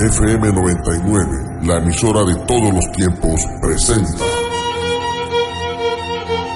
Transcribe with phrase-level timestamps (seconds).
[0.00, 4.24] FM 99, la emisora de todos los tiempos, presenta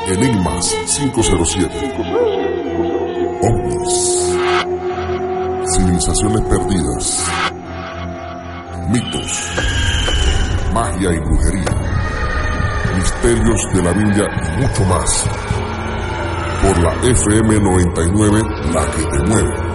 [0.08, 1.94] Enigmas 507.
[3.42, 4.36] OVNIs.
[5.76, 7.24] Civilizaciones perdidas.
[8.89, 9.52] Mitos.
[10.75, 11.77] Magia y brujería.
[12.96, 15.27] Misterios de la Biblia y mucho más.
[16.62, 18.43] Por la FM 99,
[18.73, 19.68] la que te mueve.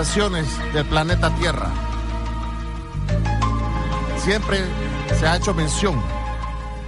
[0.00, 1.68] Del planeta Tierra.
[4.16, 4.64] Siempre
[5.18, 6.00] se ha hecho mención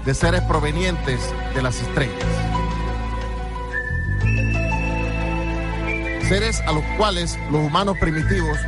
[0.06, 1.20] de seres provenientes
[1.54, 2.24] de las estrellas.
[6.26, 8.58] Seres a los cuales los humanos primitivos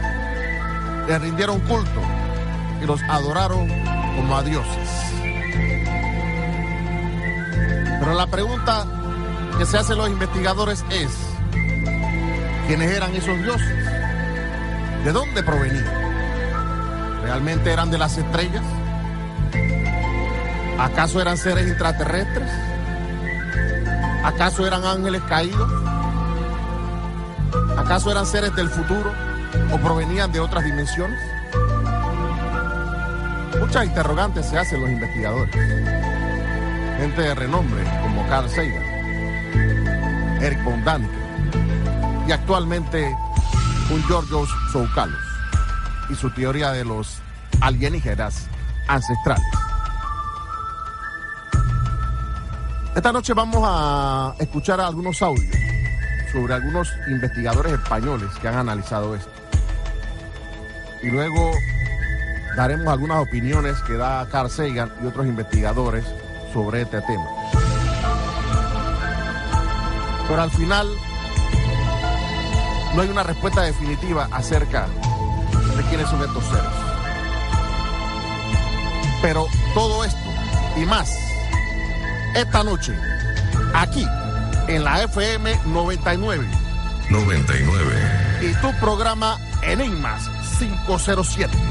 [1.09, 2.03] les rindieron culto
[2.83, 3.67] y los adoraron
[4.15, 4.91] como a dioses.
[7.98, 8.84] Pero la pregunta
[9.56, 11.11] que se hacen los investigadores es,
[12.67, 13.84] ¿Quiénes eran esos dioses?
[15.05, 15.84] ¿De dónde provenían?
[17.22, 18.65] ¿Realmente eran de las estrellas?
[20.78, 22.50] ¿Acaso eran seres extraterrestres?
[24.25, 25.70] ¿Acaso eran ángeles caídos?
[27.76, 29.12] ¿Acaso eran seres del futuro
[29.70, 31.20] o provenían de otras dimensiones?
[33.60, 35.54] Muchas interrogantes se hacen los investigadores.
[36.97, 38.82] Gente de renombre como Carl Sagan,
[40.41, 41.25] Eric von Däniken,
[42.26, 43.14] y actualmente
[43.94, 45.22] un Georgios Soukalos
[46.10, 47.19] y su teoría de los
[47.60, 48.49] alienígenas
[48.88, 49.47] ancestrales.
[52.97, 55.56] Esta noche vamos a escuchar algunos audios
[56.32, 59.31] sobre algunos investigadores españoles que han analizado esto.
[61.03, 61.53] Y luego
[62.56, 66.05] daremos algunas opiniones que da Carl Sagan y otros investigadores
[66.53, 67.26] sobre este tema.
[70.26, 70.88] Pero al final
[72.94, 74.87] no hay una respuesta definitiva acerca
[75.77, 76.65] de quiénes son estos seres.
[79.21, 80.19] Pero todo esto
[80.77, 81.16] y más,
[82.34, 82.94] esta noche,
[83.75, 84.06] aquí,
[84.69, 86.47] en la FM 99.
[87.10, 87.84] 99.
[88.43, 90.28] Y tu programa Enigmas
[90.59, 91.63] 507.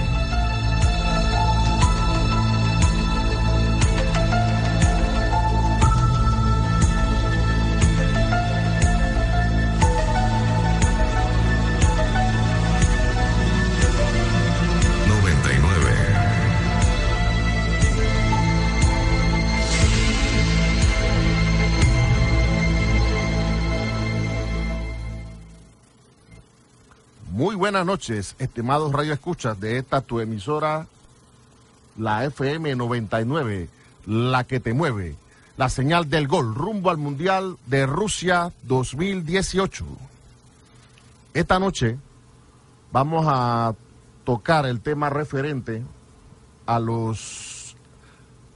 [27.64, 30.86] Buenas noches, estimados radio escuchas de esta tu emisora,
[31.98, 33.70] la FM 99,
[34.06, 35.16] la que te mueve,
[35.56, 39.86] la señal del gol, rumbo al Mundial de Rusia 2018.
[41.34, 41.98] Esta noche
[42.92, 43.74] vamos a
[44.26, 45.84] tocar el tema referente
[46.66, 47.78] a los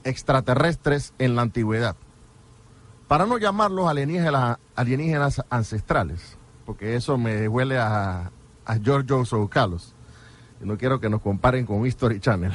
[0.03, 1.95] extraterrestres en la antigüedad.
[3.07, 8.31] Para no llamarlos alienígenas, alienígenas ancestrales, porque eso me huele a,
[8.67, 9.93] a Giorgio Soukalos.
[10.59, 12.51] No quiero que nos comparen con History Channel.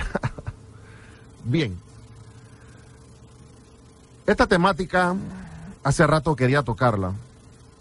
[1.44, 1.76] Bien.
[4.26, 5.16] Esta temática
[5.82, 7.12] hace rato quería tocarla,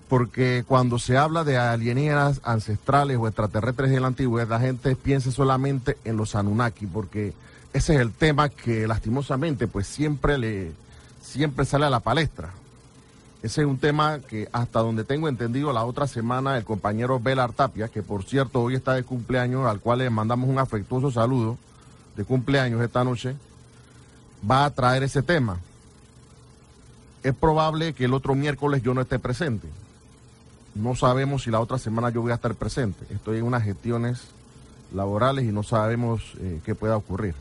[0.09, 5.31] porque cuando se habla de alienígenas ancestrales o extraterrestres en la antigüedad, la gente piensa
[5.31, 7.33] solamente en los Anunnaki, porque
[7.73, 10.71] ese es el tema que lastimosamente pues siempre le
[11.21, 12.51] siempre sale a la palestra.
[13.43, 17.53] Ese es un tema que hasta donde tengo entendido la otra semana el compañero Belar
[17.53, 21.57] Tapia, que por cierto hoy está de cumpleaños, al cual le mandamos un afectuoso saludo
[22.15, 23.35] de cumpleaños esta noche,
[24.49, 25.57] va a traer ese tema.
[27.23, 29.67] Es probable que el otro miércoles yo no esté presente,
[30.75, 33.05] no sabemos si la otra semana yo voy a estar presente.
[33.09, 34.21] Estoy en unas gestiones
[34.93, 37.33] laborales y no sabemos eh, qué pueda ocurrir.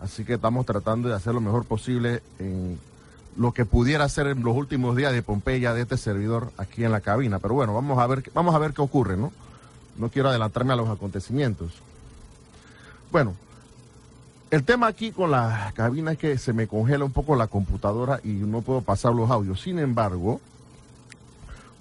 [0.00, 2.78] Así que estamos tratando de hacer lo mejor posible en
[3.36, 6.92] lo que pudiera ser en los últimos días de Pompeya de este servidor aquí en
[6.92, 7.38] la cabina.
[7.38, 9.32] Pero bueno, vamos a ver, vamos a ver qué ocurre, ¿no?
[9.96, 11.72] No quiero adelantarme a los acontecimientos.
[13.10, 13.34] Bueno,
[14.50, 18.20] el tema aquí con la cabina es que se me congela un poco la computadora
[18.22, 19.60] y no puedo pasar los audios.
[19.60, 20.40] Sin embargo,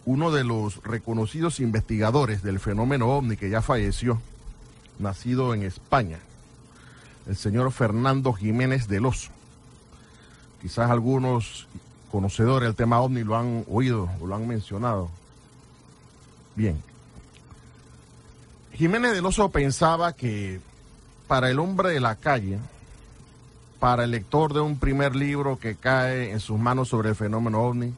[0.06, 4.22] uno de los reconocidos investigadores del fenómeno ovni que ya falleció,
[5.00, 6.20] nacido en España,
[7.28, 9.32] el señor Fernando Jiménez del Oso.
[10.62, 11.68] Quizás algunos
[12.12, 15.10] conocedores del tema ovni lo han oído o lo han mencionado.
[16.56, 16.82] Bien.
[18.74, 20.60] Jiménez del Oso pensaba que
[21.28, 22.60] para el hombre de la calle,
[23.80, 27.62] para el lector de un primer libro que cae en sus manos sobre el fenómeno
[27.62, 27.94] ovni,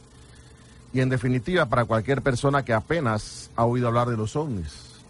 [0.94, 5.02] y en definitiva para cualquier persona que apenas ha oído hablar de los ovnis,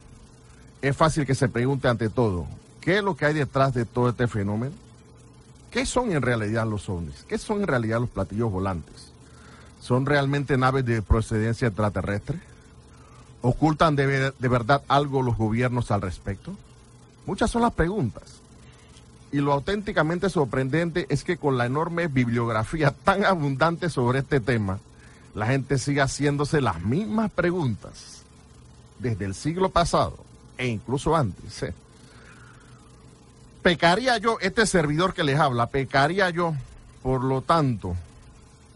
[0.81, 2.45] es fácil que se pregunte ante todo,
[2.81, 4.82] ¿qué es lo que hay detrás de todo este fenómeno?
[5.73, 7.25] ¿Qué son en realidad los ovnis?
[7.27, 9.11] ¿Qué son en realidad los platillos volantes?
[9.81, 12.39] ¿Son realmente naves de procedencia extraterrestre?
[13.41, 16.55] ¿Ocultan de, de, verdad algo los gobiernos al respecto?
[17.25, 18.21] Muchas son las preguntas.
[19.31, 24.77] Y lo auténticamente sorprendente es que con la enorme bibliografía tan abundante sobre este tema,
[25.33, 28.21] la gente sigue haciéndose las mismas preguntas
[28.99, 30.17] desde el siglo pasado
[30.55, 31.63] e incluso antes.
[31.63, 31.73] ¿eh?
[33.63, 36.53] Pecaría yo, este servidor que les habla, pecaría yo,
[37.01, 37.95] por lo tanto,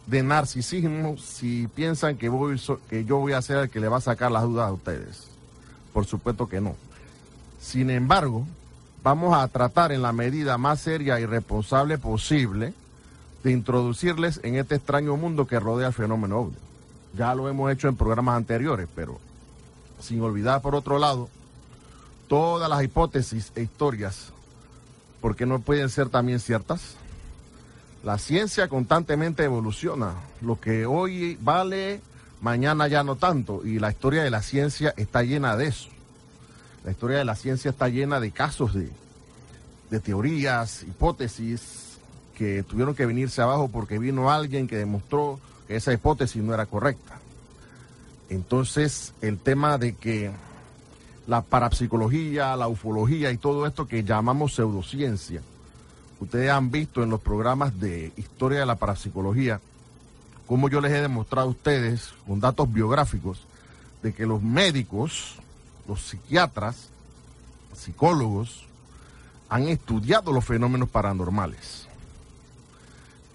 [0.06, 3.98] de narcisismo si piensan que, voy, que yo voy a ser el que le va
[3.98, 5.28] a sacar las dudas a ustedes.
[5.92, 6.76] Por supuesto que no.
[7.60, 8.48] Sin embargo,
[9.04, 12.74] vamos a tratar en la medida más seria y responsable posible
[13.44, 16.58] de introducirles en este extraño mundo que rodea el fenómeno ovni.
[17.14, 19.20] Ya lo hemos hecho en programas anteriores, pero
[20.00, 21.28] sin olvidar por otro lado
[22.30, 24.32] todas las hipótesis e historias,
[25.22, 26.96] porque no pueden ser también ciertas.
[28.04, 30.14] La ciencia constantemente evoluciona.
[30.42, 32.02] Lo que hoy vale,
[32.42, 33.66] mañana ya no tanto.
[33.66, 35.90] Y la historia de la ciencia está llena de eso.
[36.86, 38.90] La historia de la ciencia está llena de casos de,
[39.90, 41.98] de teorías, hipótesis,
[42.38, 46.68] que tuvieron que venirse abajo porque vino alguien que demostró que esa hipótesis no era
[46.68, 47.20] correcta.
[48.30, 50.32] Entonces, el tema de que
[51.28, 55.42] la parapsicología, la ufología y todo esto que llamamos pseudociencia,
[56.20, 59.60] ustedes han visto en los programas de historia de la parapsicología,
[60.48, 63.42] como yo les he demostrado a ustedes con datos biográficos,
[64.02, 65.36] de que los médicos,
[65.88, 66.90] los psiquiatras,
[67.76, 68.66] psicólogos,
[69.50, 71.88] han estudiado los fenómenos paranormales.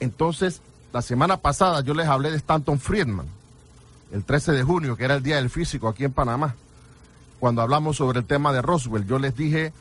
[0.00, 0.62] Entonces,
[0.92, 3.26] la semana pasada yo les hablé de Stanton Friedman,
[4.12, 6.54] el 13 de junio, que era el Día del Físico aquí en Panamá.
[7.42, 9.72] Cuando hablamos sobre el tema de Roswell, yo les dije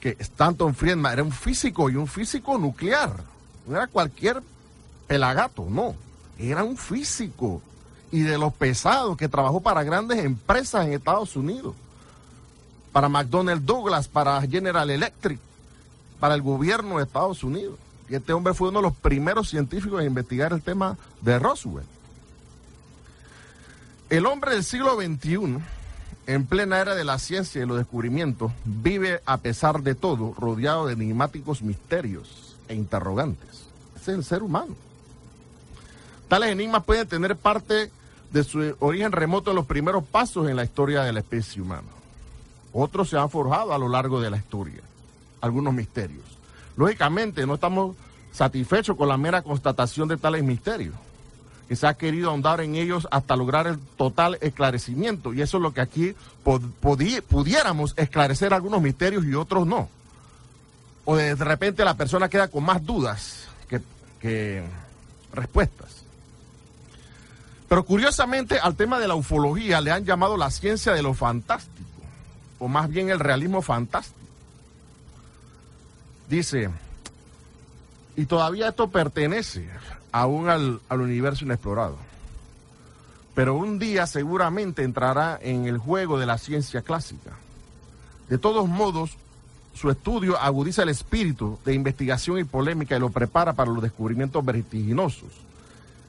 [0.00, 3.24] que Stanton Friedman era un físico y un físico nuclear.
[3.66, 4.42] No era cualquier
[5.06, 5.94] pelagato, no.
[6.38, 7.62] Era un físico
[8.12, 11.74] y de los pesados que trabajó para grandes empresas en Estados Unidos.
[12.92, 15.40] Para McDonnell Douglas, para General Electric,
[16.20, 17.78] para el gobierno de Estados Unidos.
[18.10, 21.86] Y este hombre fue uno de los primeros científicos en investigar el tema de Roswell.
[24.10, 25.62] El hombre del siglo XXI,
[26.26, 30.86] en plena era de la ciencia y los descubrimientos, vive a pesar de todo rodeado
[30.86, 33.66] de enigmáticos misterios e interrogantes.
[33.96, 34.74] Ese es el ser humano.
[36.28, 37.90] Tales enigmas pueden tener parte
[38.32, 41.88] de su origen remoto en los primeros pasos en la historia de la especie humana.
[42.72, 44.82] Otros se han forjado a lo largo de la historia,
[45.40, 46.24] algunos misterios.
[46.76, 47.94] Lógicamente, no estamos
[48.32, 50.94] satisfechos con la mera constatación de tales misterios,
[51.68, 55.32] que se ha querido ahondar en ellos hasta lograr el total esclarecimiento.
[55.32, 56.14] Y eso es lo que aquí
[56.80, 59.88] pudiéramos esclarecer algunos misterios y otros no.
[61.04, 63.80] O de repente la persona queda con más dudas que,
[64.20, 64.62] que
[65.32, 66.04] respuestas.
[67.68, 71.74] Pero curiosamente al tema de la ufología le han llamado la ciencia de lo fantástico,
[72.58, 74.18] o más bien el realismo fantástico.
[76.28, 76.70] Dice,
[78.16, 79.68] y todavía esto pertenece
[80.14, 81.96] aún al, al universo inexplorado.
[83.34, 87.32] Pero un día seguramente entrará en el juego de la ciencia clásica.
[88.28, 89.16] De todos modos,
[89.74, 94.44] su estudio agudiza el espíritu de investigación y polémica y lo prepara para los descubrimientos
[94.44, 95.32] vertiginosos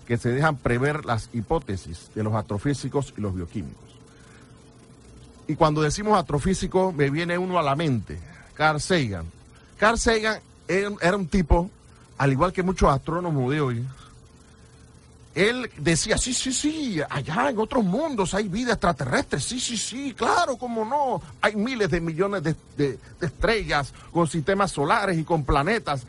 [0.06, 3.90] que se dejan prever las hipótesis de los astrofísicos y los bioquímicos.
[5.48, 8.20] Y cuando decimos astrofísico, me viene uno a la mente,
[8.54, 9.26] Carl Sagan,
[9.80, 11.72] Carl Sagan era un tipo,
[12.18, 13.86] al igual que muchos astrónomos de hoy,
[15.36, 20.14] él decía, sí, sí, sí, allá en otros mundos hay vida extraterrestre, sí, sí, sí,
[20.14, 26.04] claro, cómo no, hay miles de millones de, estrellas con sistemas solares y con planetas.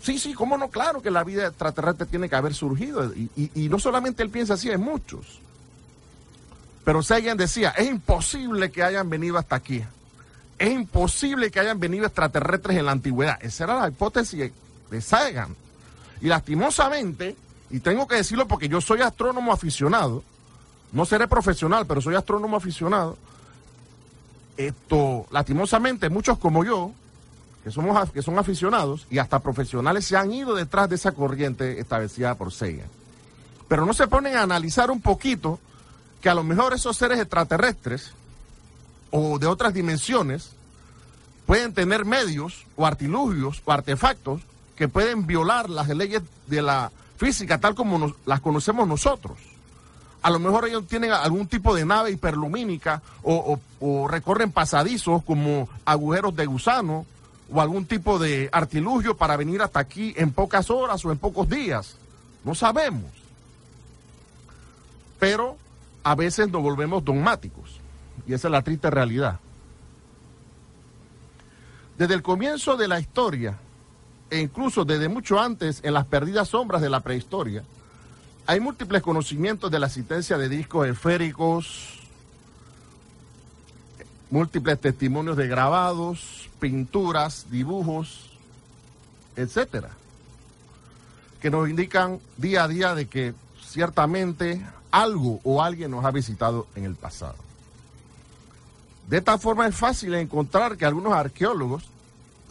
[0.00, 3.12] Sí, sí, cómo no, claro que la vida extraterrestre tiene que haber surgido.
[3.14, 5.40] Y, no solamente él piensa así, hay muchos.
[6.84, 9.82] Pero Sagan decía, es imposible que hayan venido hasta aquí.
[10.58, 13.38] Es imposible que hayan venido extraterrestres en la antigüedad.
[13.42, 14.52] Esa era la hipótesis
[14.92, 15.56] de Sagan.
[16.20, 17.34] Y lastimosamente,
[17.70, 20.22] y tengo que decirlo porque yo soy astrónomo aficionado,
[20.92, 23.16] no seré profesional, pero soy astrónomo aficionado.
[24.56, 26.92] Esto, lastimosamente, muchos como yo,
[27.64, 31.80] que, somos, que son aficionados y hasta profesionales, se han ido detrás de esa corriente
[31.80, 32.84] establecida por Seiya.
[33.66, 35.58] Pero no se ponen a analizar un poquito
[36.20, 38.12] que a lo mejor esos seres extraterrestres
[39.10, 40.50] o de otras dimensiones
[41.46, 44.42] pueden tener medios o artilugios o artefactos
[44.82, 49.38] que pueden violar las leyes de la física tal como las conocemos nosotros.
[50.22, 53.60] A lo mejor ellos tienen algún tipo de nave hiperlumínica o,
[54.08, 57.06] recorren pasadizos como agujeros de gusano
[57.48, 61.48] o algún tipo de artilugio para venir hasta aquí en pocas horas o en pocos
[61.48, 61.94] días.
[62.42, 63.12] No sabemos.
[65.20, 65.56] Pero
[66.02, 67.78] a veces nos volvemos dogmáticos
[68.26, 69.38] y esa es la triste realidad.
[71.96, 73.60] Desde el comienzo de la historia,
[74.32, 77.62] e incluso desde mucho antes en las perdidas sombras de la prehistoria,
[78.46, 82.00] hay múltiples conocimientos de la existencia de discos esféricos,
[84.30, 88.30] múltiples testimonios de grabados, pinturas, dibujos,
[89.36, 89.90] etcétera,
[91.38, 96.66] que nos indican día a día de que ciertamente algo o alguien nos ha visitado
[96.74, 97.36] en el pasado.
[99.08, 101.91] De esta forma es fácil encontrar que algunos arqueólogos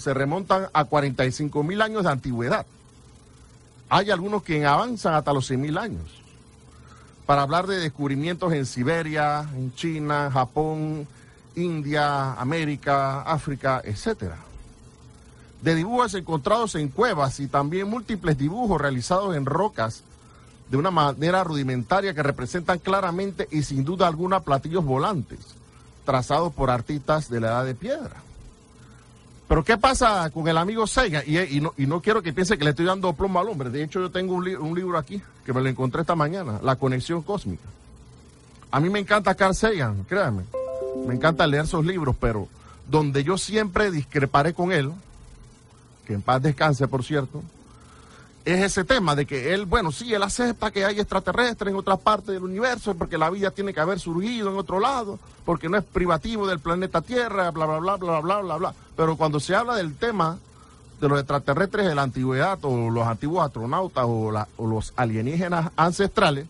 [0.01, 2.65] se remontan a 45 mil años de antigüedad.
[3.89, 6.21] Hay algunos que avanzan hasta los 6 mil años.
[7.25, 11.07] Para hablar de descubrimientos en Siberia, en China, Japón,
[11.55, 14.33] India, América, África, etc.
[15.61, 20.03] De dibujos encontrados en cuevas y también múltiples dibujos realizados en rocas
[20.69, 25.39] de una manera rudimentaria que representan claramente y sin duda alguna platillos volantes,
[26.05, 28.30] trazados por artistas de la edad de piedra.
[29.51, 31.25] Pero ¿qué pasa con el amigo Seiga?
[31.25, 33.69] Y, no, quiero que piense que le estoy dando plomo al hombre.
[33.69, 37.21] De hecho, yo tengo un, libro aquí que me lo encontré esta mañana, La Conexión
[37.21, 37.65] Cósmica.
[38.71, 40.43] A mí me encanta Carl Sagan, créanme.
[41.05, 42.47] Me encanta leer sus libros, pero
[42.87, 44.93] donde yo siempre discreparé con él,
[46.07, 47.43] que en paz descanse, por cierto,
[48.43, 51.99] es ese tema de que él, bueno, sí, él acepta que hay extraterrestres en otras
[51.99, 55.77] partes del universo, porque la vida tiene que haber surgido en otro lado, porque no
[55.77, 58.73] es privativo del planeta Tierra, bla, bla, bla, bla, bla, bla, bla.
[58.95, 60.39] Pero cuando se habla del tema
[60.99, 64.31] de los extraterrestres de la antigüedad, o los antiguos astronautas, o,
[64.67, 66.47] los alienígenas ancestrales,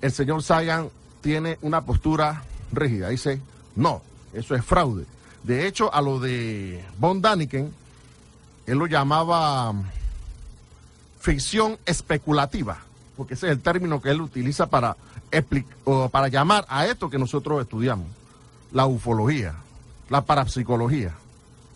[0.00, 0.88] el señor Sagan
[1.20, 3.08] tiene una postura rígida.
[3.08, 3.40] Dice,
[3.76, 5.04] no, eso es fraude.
[5.42, 7.72] De hecho, a lo de Von Daniken,
[8.66, 9.74] él lo llamaba
[11.24, 12.76] ficción especulativa,
[13.16, 14.94] porque ese es el término que él utiliza para,
[16.10, 18.06] para llamar a esto que nosotros estudiamos,
[18.72, 19.54] la ufología,
[20.10, 21.14] la parapsicología.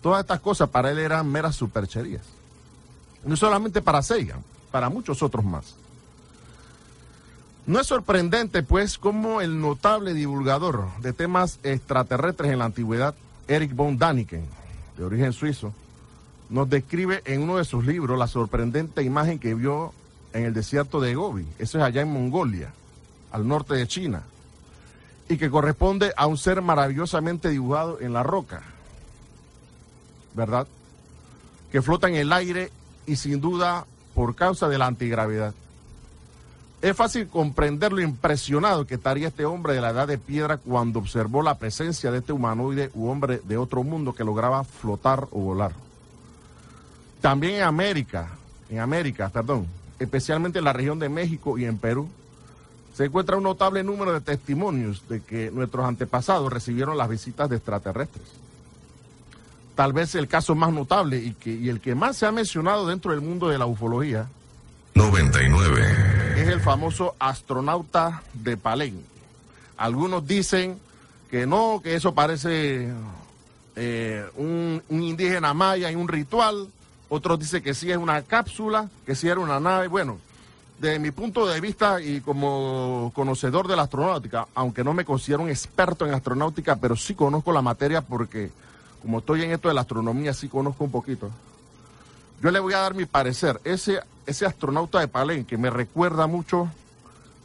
[0.03, 2.21] Todas estas cosas para él eran meras supercherías.
[3.25, 5.73] No solamente para Sagan, para muchos otros más.
[7.65, 13.15] No es sorprendente, pues, cómo el notable divulgador de temas extraterrestres en la antigüedad,
[13.47, 14.45] Eric von Daniken,
[14.95, 15.73] de origen suizo,
[16.49, 19.93] nos describe en uno de sus libros la sorprendente imagen que vio
[20.33, 22.71] en el desierto de Gobi, eso es allá en Mongolia,
[23.31, 24.23] al norte de China,
[25.27, 28.61] y que corresponde a un ser maravillosamente dibujado en la roca,
[30.33, 30.67] ¿verdad?
[31.71, 32.71] Que flota en el aire
[33.05, 35.53] y sin duda por causa de la antigravedad.
[36.81, 40.99] Es fácil comprender lo impresionado que estaría este hombre de la edad de piedra cuando
[40.99, 45.41] observó la presencia de este humanoide u hombre de otro mundo que lograba flotar o
[45.41, 45.73] volar.
[47.21, 48.29] También en América,
[48.69, 49.67] en América, perdón,
[49.99, 52.09] especialmente en la región de México y en Perú,
[52.93, 57.57] se encuentra un notable número de testimonios de que nuestros antepasados recibieron las visitas de
[57.57, 58.27] extraterrestres.
[59.75, 62.87] Tal vez el caso más notable y, que, y el que más se ha mencionado
[62.87, 64.27] dentro del mundo de la ufología
[64.95, 69.05] 99 es el famoso astronauta de Palenque.
[69.77, 70.77] Algunos dicen
[71.31, 72.89] que no, que eso parece
[73.77, 76.67] eh, un, un indígena maya y un ritual
[77.09, 79.87] otros dicen que sí es una cápsula, que sí era una nave.
[79.87, 80.19] Bueno,
[80.79, 85.43] desde mi punto de vista y como conocedor de la astronáutica, aunque no me considero
[85.43, 88.51] un experto en astronáutica, pero sí conozco la materia porque
[89.01, 91.29] como estoy en esto de la astronomía, sí conozco un poquito.
[92.41, 93.59] Yo le voy a dar mi parecer.
[93.63, 96.69] Ese, ese astronauta de Palenque me recuerda mucho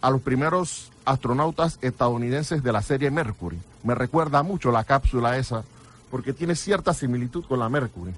[0.00, 3.59] a los primeros astronautas estadounidenses de la serie Mercury.
[3.83, 5.64] Me recuerda mucho la cápsula esa,
[6.11, 8.12] porque tiene cierta similitud con la Mercury.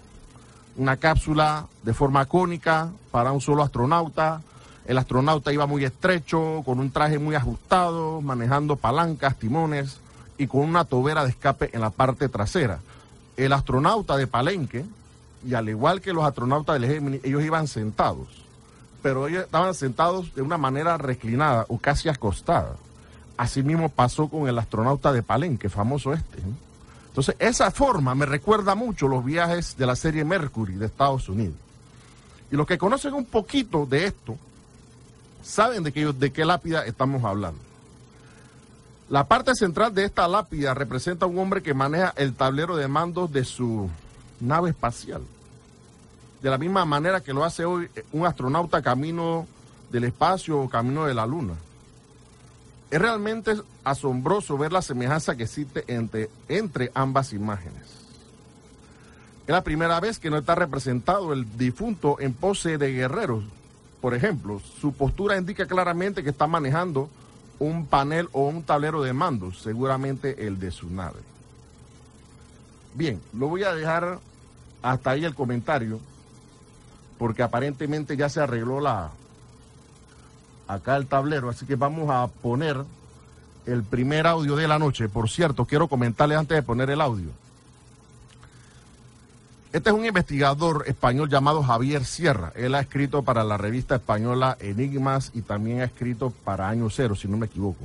[0.76, 4.42] Una cápsula de forma cónica para un solo astronauta.
[4.84, 9.98] El astronauta iba muy estrecho, con un traje muy ajustado, manejando palancas, timones
[10.38, 12.80] y con una tobera de escape en la parte trasera.
[13.36, 14.84] El astronauta de Palenque,
[15.44, 18.28] y al igual que los astronautas del Gemini, ellos iban sentados,
[19.02, 22.76] pero ellos estaban sentados de una manera reclinada o casi acostada.
[23.36, 26.38] Así mismo pasó con el astronauta de Palenque, famoso este.
[27.16, 31.56] Entonces, esa forma me recuerda mucho los viajes de la serie Mercury de Estados Unidos.
[32.50, 34.36] Y los que conocen un poquito de esto,
[35.42, 37.58] saben de qué, lápida estamos hablando.
[39.08, 42.86] La parte central de esta lápida representa a un hombre que maneja el tablero de
[42.86, 43.88] mandos de su
[44.38, 45.22] nave espacial.
[46.42, 49.46] De la misma manera que lo hace hoy un astronauta camino
[49.90, 51.54] del espacio o camino de la luna.
[52.90, 57.82] Es realmente asombroso ver la semejanza que existe entre, entre ambas imágenes.
[59.46, 63.44] Es la primera vez que no está representado el difunto en pose de guerreros.
[64.00, 67.08] Por ejemplo, su postura indica claramente que está manejando
[67.58, 71.20] un panel o un tablero de mandos, seguramente el de su nave.
[72.94, 74.20] Bien, lo voy a dejar
[74.82, 76.00] hasta ahí el comentario,
[77.18, 79.10] porque aparentemente ya se arregló la
[80.68, 82.76] acá el tablero, así que vamos a poner
[83.66, 85.08] el primer audio de la noche.
[85.08, 87.30] Por cierto, quiero comentarle antes de poner el audio.
[89.72, 92.52] Este es un investigador español llamado Javier Sierra.
[92.54, 97.14] Él ha escrito para la revista española Enigmas y también ha escrito para Año Cero,
[97.14, 97.84] si no me equivoco.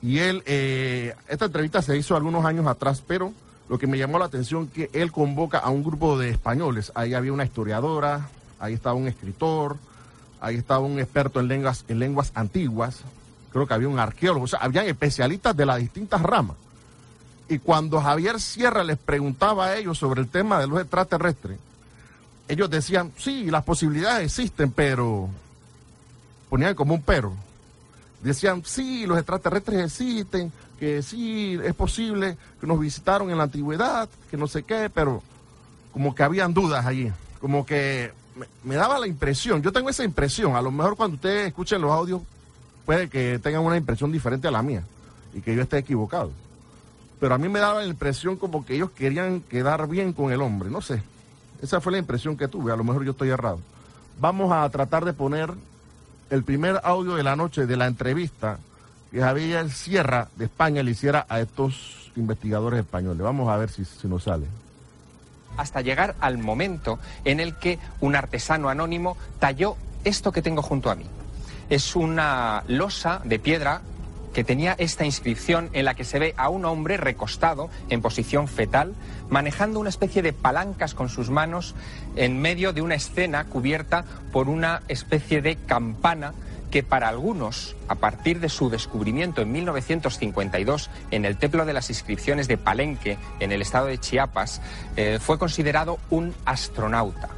[0.00, 3.32] Y él, eh, esta entrevista se hizo algunos años atrás, pero
[3.68, 6.92] lo que me llamó la atención que él convoca a un grupo de españoles.
[6.94, 8.28] Ahí había una historiadora,
[8.60, 9.78] ahí estaba un escritor,
[10.40, 13.00] ahí estaba un experto en lenguas, en lenguas antiguas,
[13.52, 16.56] creo que había un arqueólogo, o sea, habían especialistas de las distintas ramas.
[17.48, 21.58] Y cuando Javier Sierra les preguntaba a ellos sobre el tema de los extraterrestres,
[22.48, 25.28] ellos decían, sí, las posibilidades existen, pero
[26.48, 27.32] ponían como un pero.
[28.22, 34.08] Decían, sí, los extraterrestres existen, que sí, es posible que nos visitaron en la antigüedad,
[34.30, 35.22] que no sé qué, pero
[35.92, 38.12] como que habían dudas allí, como que
[38.62, 41.90] me, daba la impresión, yo tengo esa impresión, a lo mejor cuando ustedes escuchen los
[41.90, 42.22] audios
[42.84, 44.82] puede que tengan una impresión diferente a la mía
[45.32, 46.30] y que yo esté equivocado
[47.24, 50.42] pero a mí me daba la impresión como que ellos querían quedar bien con el
[50.42, 51.02] hombre, no sé.
[51.62, 53.60] Esa fue la impresión que tuve, a lo mejor yo estoy errado.
[54.20, 55.50] Vamos a tratar de poner
[56.28, 58.58] el primer audio de la noche de la entrevista
[59.10, 63.22] que Javier Sierra de España le hiciera a estos investigadores españoles.
[63.22, 64.46] Vamos a ver si, si nos sale
[65.56, 70.90] hasta llegar al momento en el que un artesano anónimo talló esto que tengo junto
[70.90, 71.06] a mí.
[71.70, 73.80] Es una losa de piedra
[74.34, 78.48] que tenía esta inscripción en la que se ve a un hombre recostado en posición
[78.48, 78.94] fetal,
[79.30, 81.74] manejando una especie de palancas con sus manos
[82.16, 86.34] en medio de una escena cubierta por una especie de campana
[86.74, 91.88] que para algunos, a partir de su descubrimiento en 1952 en el Templo de las
[91.88, 94.60] Inscripciones de Palenque, en el estado de Chiapas,
[94.96, 97.28] eh, fue considerado un astronauta.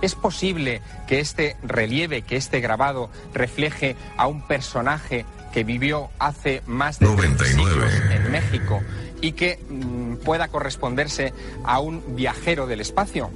[0.00, 6.62] ¿Es posible que este relieve, que este grabado refleje a un personaje que vivió hace
[6.64, 8.80] más de 99 en México
[9.20, 13.30] y que mm, pueda corresponderse a un viajero del espacio?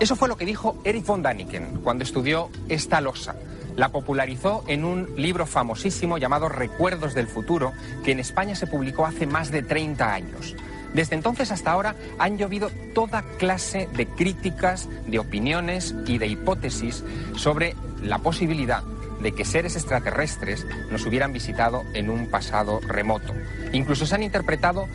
[0.00, 3.36] Eso fue lo que dijo Eric von Daniken cuando estudió esta losa.
[3.76, 7.72] La popularizó en un libro famosísimo llamado Recuerdos del Futuro,
[8.04, 10.56] que en España se publicó hace más de 30 años.
[10.94, 17.04] Desde entonces hasta ahora han llovido toda clase de críticas, de opiniones y de hipótesis
[17.36, 18.82] sobre la posibilidad
[19.20, 23.34] de que seres extraterrestres nos hubieran visitado en un pasado remoto.
[23.72, 24.88] Incluso se han interpretado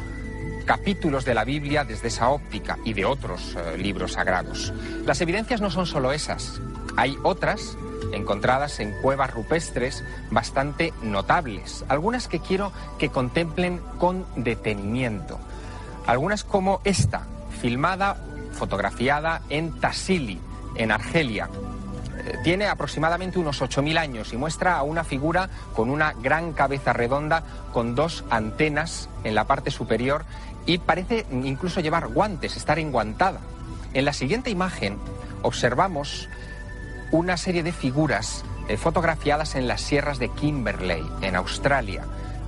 [0.65, 4.73] capítulos de la Biblia desde esa óptica y de otros eh, libros sagrados.
[5.05, 6.61] Las evidencias no son solo esas,
[6.97, 7.77] hay otras
[8.11, 15.39] encontradas en cuevas rupestres bastante notables, algunas que quiero que contemplen con detenimiento.
[16.07, 17.23] Algunas como esta,
[17.61, 18.17] filmada,
[18.53, 20.39] fotografiada en Tassili,
[20.75, 21.49] en Argelia,
[22.43, 27.43] tiene aproximadamente unos 8.000 años y muestra a una figura con una gran cabeza redonda
[27.73, 30.25] con dos antenas en la parte superior
[30.65, 33.39] y parece incluso llevar guantes, estar enguantada.
[33.93, 34.97] En la siguiente imagen
[35.41, 36.29] observamos
[37.11, 42.05] una serie de figuras eh, fotografiadas en las sierras de Kimberley, en Australia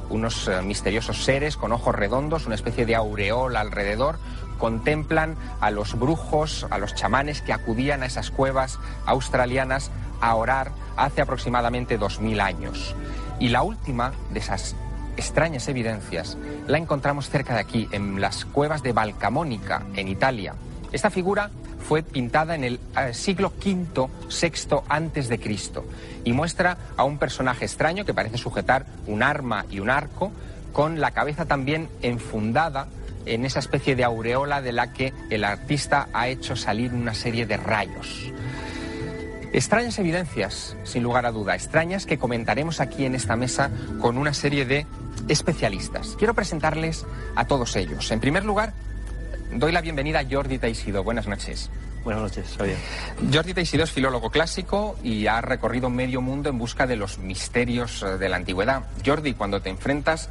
[0.10, 4.20] unos eh, misteriosos seres con ojos redondos, una especie de aureola alrededor,
[4.58, 10.72] contemplan a los brujos, a los chamanes que acudían a esas cuevas australianas a orar
[10.96, 12.96] hace aproximadamente 2.000 años.
[13.40, 14.76] Y la última de esas
[15.18, 20.56] extrañas evidencias la encontramos cerca de aquí, en las cuevas de Valcamónica, en Italia.
[20.92, 21.50] Esta figura
[21.84, 25.86] fue pintada en el eh, siglo V, VI antes de Cristo
[26.24, 30.32] y muestra a un personaje extraño que parece sujetar un arma y un arco,
[30.72, 32.88] con la cabeza también enfundada
[33.26, 37.46] en esa especie de aureola de la que el artista ha hecho salir una serie
[37.46, 38.32] de rayos.
[39.54, 43.70] Extrañas evidencias, sin lugar a duda, extrañas que comentaremos aquí en esta mesa
[44.02, 44.88] con una serie de
[45.28, 46.16] especialistas.
[46.18, 48.10] Quiero presentarles a todos ellos.
[48.12, 48.74] En primer lugar,
[49.56, 51.04] doy la bienvenida a Jordi Teixido.
[51.04, 51.70] Buenas noches.
[52.04, 52.78] Buenas noches, Javier.
[53.32, 58.04] Jordi Teixido es filólogo clásico y ha recorrido medio mundo en busca de los misterios
[58.04, 58.84] eh, de la antigüedad.
[59.06, 60.30] Jordi, cuando te enfrentas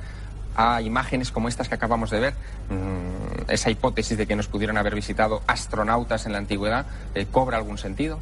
[0.55, 2.35] a imágenes como estas que acabamos de ver,
[2.69, 7.57] mm, esa hipótesis de que nos pudieron haber visitado astronautas en la antigüedad, eh, ¿cobra
[7.57, 8.19] algún sentido?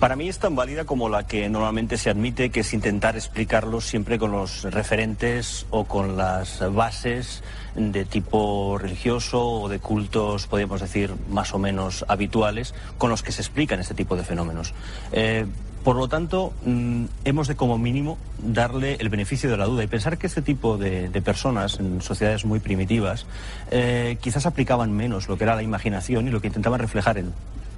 [0.00, 3.80] Para mí es tan válida como la que normalmente se admite, que es intentar explicarlo
[3.80, 7.42] siempre con los referentes o con las bases
[7.74, 13.32] de tipo religioso o de cultos, podríamos decir, más o menos habituales, con los que
[13.32, 14.74] se explican este tipo de fenómenos.
[15.12, 15.46] Eh,
[15.82, 19.86] por lo tanto, mm, hemos de como mínimo darle el beneficio de la duda y
[19.86, 23.24] pensar que este tipo de, personas en sociedades muy primitivas
[23.70, 27.32] eh, quizás aplicaban menos lo que era la imaginación y lo que intentaban reflejar en,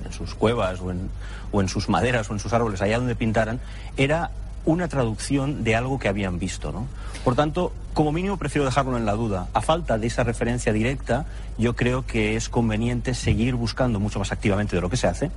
[0.08, 1.08] en sus cuevas o en,
[1.52, 3.60] o en sus maderas o en sus árboles, allá donde pintaran,
[3.96, 4.30] era
[4.64, 6.72] una traducción de algo que habían visto.
[6.72, 6.86] ¿no?
[7.24, 9.48] Por tanto, como mínimo prefiero dejarlo en la duda.
[9.54, 14.32] A falta de esa referencia directa, yo creo que es conveniente seguir buscando mucho más
[14.32, 15.30] activamente de lo que se hace.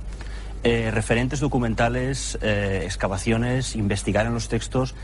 [0.64, 4.94] Eh, referentes documentales, eh, excavaciones, investigar en los textos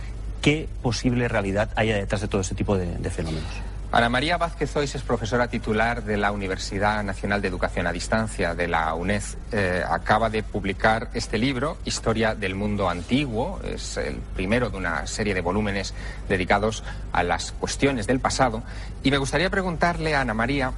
[0.40, 3.77] qué posible realidad haya detrás de todo este tipo de fenómenos.
[3.90, 8.54] Ana María Vázquez Ois es profesora titular de la Universidad Nacional de Educación a Distancia
[8.54, 9.22] de la UNED.
[9.50, 13.60] Eh, acaba de publicar este libro, Historia del Mundo Antiguo.
[13.64, 15.94] Es el primero de una serie de volúmenes
[16.28, 18.62] dedicados a las cuestiones del pasado.
[19.02, 20.72] Y me gustaría preguntarle a Ana María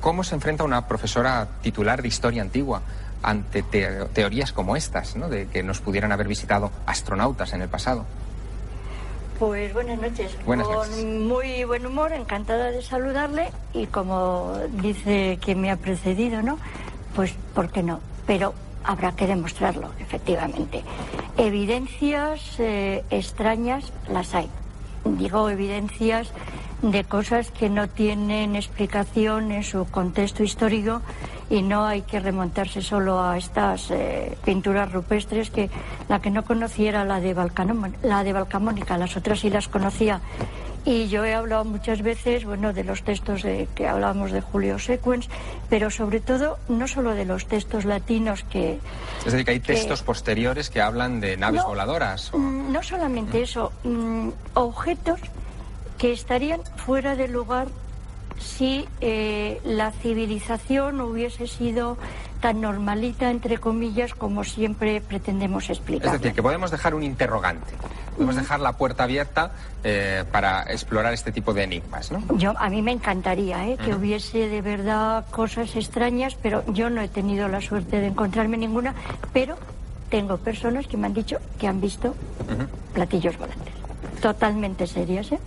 [0.00, 2.82] cómo se enfrenta una profesora titular de Historia Antigua
[3.22, 5.28] ante teorías como estas, ¿no?
[5.28, 8.04] de que nos pudieran haber visitado astronautas en el pasado.
[9.42, 10.36] Pues buenas noches.
[10.46, 16.58] Con muy buen humor, encantada de saludarle y como dice que me ha precedido, ¿no?
[17.16, 17.98] Pues, ¿por qué no?
[18.24, 20.84] Pero habrá que demostrarlo, efectivamente.
[21.36, 24.48] Evidencias eh, extrañas las hay.
[25.04, 26.32] Digo evidencias
[26.82, 31.00] de cosas que no tienen explicación en su contexto histórico
[31.48, 35.70] y no hay que remontarse solo a estas eh, pinturas rupestres que
[36.08, 37.36] la que no conociera la de
[38.02, 40.20] la de Balcamónica, las otras sí las conocía.
[40.84, 44.78] Y yo he hablado muchas veces, bueno, de los textos de, que hablábamos de Julio
[44.80, 45.28] Sequens,
[45.70, 48.80] pero sobre todo no solo de los textos latinos que...
[49.18, 52.32] Es decir, que hay textos posteriores que hablan de naves voladoras.
[52.34, 55.20] Mm, no solamente eso, mm, objetos
[55.98, 57.68] que estarían fuera de lugar
[58.40, 61.96] si eh, la civilización hubiese sido
[62.40, 66.06] tan normalita, entre comillas, como siempre pretendemos explicar.
[66.06, 67.72] Es decir, que podemos dejar un interrogante,
[68.12, 69.50] podemos dejar la puerta abierta
[69.84, 72.22] eh, para explorar este tipo de enigmas, ¿no?
[72.36, 73.76] Yo, a mí me encantaría ¿eh?
[73.76, 78.56] que hubiese de verdad cosas extrañas, pero yo no he tenido la suerte de encontrarme
[78.56, 78.94] ninguna,
[79.32, 79.56] pero
[80.10, 82.14] tengo personas que me han dicho que han visto
[82.92, 83.74] platillos volantes,
[84.20, 85.38] totalmente serias, ¿eh?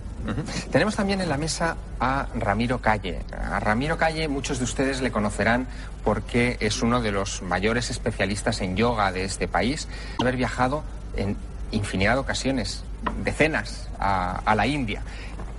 [0.70, 3.20] Tenemos también en la mesa a Ramiro Calle.
[3.32, 5.66] A Ramiro Calle muchos de ustedes le conocerán
[6.04, 9.88] porque es uno de los mayores especialistas en yoga de este país.
[10.20, 10.82] Haber viajado
[11.16, 11.36] en
[11.70, 12.82] infinidad de ocasiones,
[13.24, 15.02] decenas, a, la India.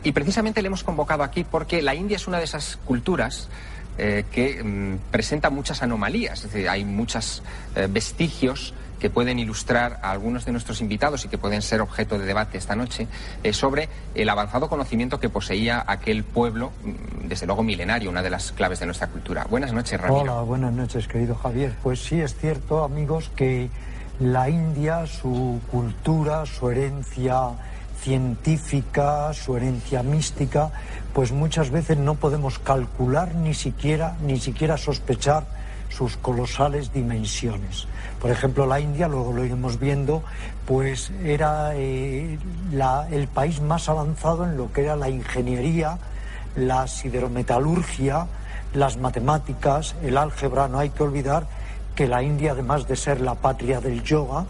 [0.04, 3.50] Y precisamente le hemos convocado aquí porque la India es una de esas culturas
[3.98, 7.41] eh, que mm, presenta muchas anomalías, es decir, hay muchos
[7.76, 12.17] eh, vestigios que pueden ilustrar a algunos de nuestros invitados y que pueden ser objeto
[12.17, 13.08] de debate esta noche
[13.43, 18.30] eh, sobre el avanzado conocimiento que poseía aquel pueblo, mm, desde luego milenario, una de
[18.30, 19.46] las claves de nuestra cultura.
[19.50, 20.22] Buenas noches, Ramiro.
[20.22, 21.76] Hola, buenas noches, querido Javier.
[21.84, 23.70] Pues sí, es cierto, amigos, que
[24.19, 27.51] la India, su cultura, su herencia
[28.01, 30.71] científica, su herencia mística,
[31.13, 35.45] pues muchas veces no podemos calcular ni siquiera, ni siquiera sospechar
[35.89, 37.88] sus colosales dimensiones.
[38.21, 40.23] Por ejemplo, la India, luego lo iremos viendo,
[40.65, 42.38] pues era eh,
[43.12, 45.97] el país más avanzado en lo que era la ingeniería,
[46.56, 48.27] la siderometalurgia,
[48.73, 50.67] las matemáticas, el álgebra.
[50.67, 51.47] No hay que olvidar
[51.97, 54.45] que la India, además de ser la patria del yoga,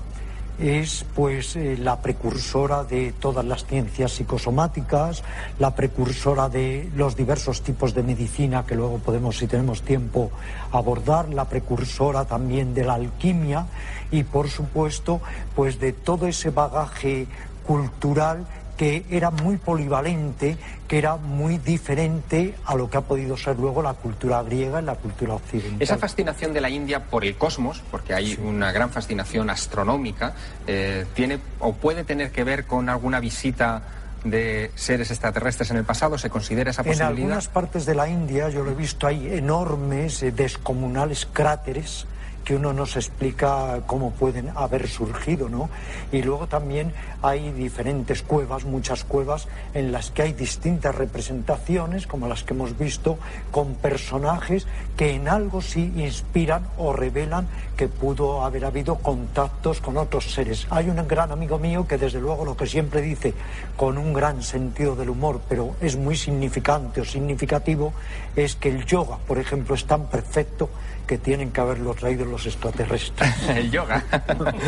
[0.59, 5.23] es pues eh, la precursora de todas las ciencias psicosomáticas,
[5.57, 10.29] la precursora de los diversos tipos de medicina que luego podemos, si tenemos tiempo,
[10.73, 13.67] abordar, la precursora también de la alquimia
[14.11, 15.21] y por supuesto
[15.55, 17.27] pues de todo ese bagaje
[17.65, 18.45] cultural
[18.77, 23.81] que era muy polivalente, que era muy diferente a lo que ha podido ser luego
[23.81, 25.81] la cultura griega y la cultura occidental.
[25.81, 30.35] Esa fascinación de la India por el cosmos, porque hay una gran fascinación astronómica,
[30.67, 33.81] eh, tiene o puede tener que ver con alguna visita
[34.23, 36.17] de seres extraterrestres en el pasado?
[36.17, 37.11] ¿Se considera esa posibilidad?
[37.11, 42.05] En algunas partes de la India, yo lo he visto, hay enormes, eh, descomunales cráteres
[42.47, 45.69] que uno no se explica cómo pueden haber surgido, ¿no?
[46.13, 52.29] Y luego también hay diferentes cuevas, muchas cuevas en las que hay distintas representaciones, como
[52.29, 53.19] las que hemos visto,
[53.51, 59.97] con personajes que en algo sí inspiran o revelan que pudo haber habido contactos con
[59.97, 60.67] otros seres.
[60.69, 63.33] Hay un gran amigo mío que desde luego lo que siempre dice
[63.75, 67.91] con un gran sentido del humor, pero es muy significante o significativo,
[68.37, 70.69] es que el yoga, por ejemplo, es tan perfecto
[71.07, 73.33] que tienen que haberlo traído los extraterrestres.
[73.49, 74.03] el yoga.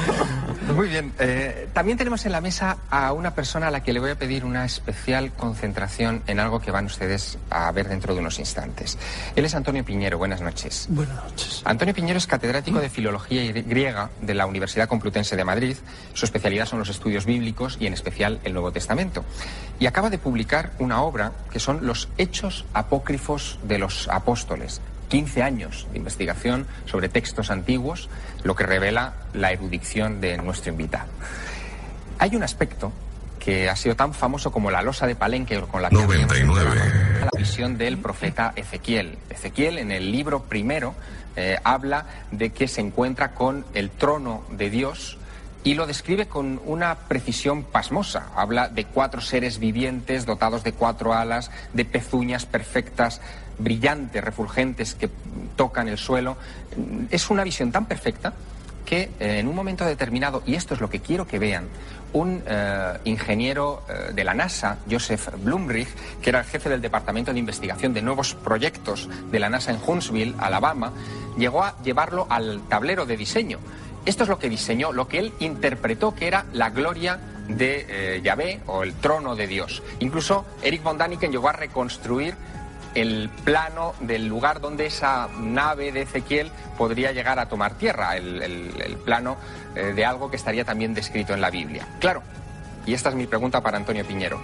[0.75, 1.13] Muy bien.
[1.19, 4.15] Eh, también tenemos en la mesa a una persona a la que le voy a
[4.15, 8.97] pedir una especial concentración en algo que van ustedes a ver dentro de unos instantes.
[9.35, 10.17] Él es Antonio Piñero.
[10.17, 10.87] Buenas noches.
[10.89, 11.61] Buenas noches.
[11.65, 15.77] Antonio Piñero es catedrático de Filología Griega de la Universidad Complutense de Madrid.
[16.13, 19.25] Su especialidad son los estudios bíblicos y en especial el Nuevo Testamento.
[19.79, 25.43] Y acaba de publicar una obra que son los Hechos Apócrifos de los Apóstoles 15
[25.43, 28.09] años de investigación sobre textos antiguos,
[28.43, 31.09] lo que revela la erudición de nuestro invitado.
[32.19, 32.93] Hay un aspecto
[33.39, 36.81] que ha sido tan famoso como la losa de Palenque con la que 99.
[37.21, 39.17] la visión del profeta Ezequiel.
[39.29, 40.93] Ezequiel en el libro primero
[41.35, 45.17] eh, habla de que se encuentra con el trono de Dios
[45.63, 48.27] y lo describe con una precisión pasmosa.
[48.35, 53.21] Habla de cuatro seres vivientes dotados de cuatro alas, de pezuñas perfectas,
[53.59, 55.09] brillantes, refulgentes que
[55.55, 56.37] tocan el suelo.
[57.09, 58.33] Es una visión tan perfecta
[58.89, 61.67] que eh, en un momento determinado, y esto es lo que quiero que vean,
[62.11, 67.31] un eh, ingeniero eh, de la NASA, Joseph Blumrich, que era el jefe del Departamento
[67.31, 70.91] de Investigación de Nuevos Proyectos de la NASA en Huntsville, Alabama,
[71.37, 73.59] llegó a llevarlo al tablero de diseño.
[74.07, 78.61] Esto es lo que diseñó, lo que él interpretó que era la gloria de Yahvé
[78.65, 79.83] o el trono de Dios.
[79.99, 82.35] Incluso Eric von Daniken llegó a reconstruir
[82.95, 88.97] el plano del lugar donde esa nave de Ezequiel podría llegar a tomar tierra, el,
[89.05, 89.37] plano
[89.75, 91.87] eh, de algo que estaría también descrito en la Biblia.
[91.99, 92.23] Claro,
[92.85, 94.39] y esta es mi pregunta para Antonio Piñero,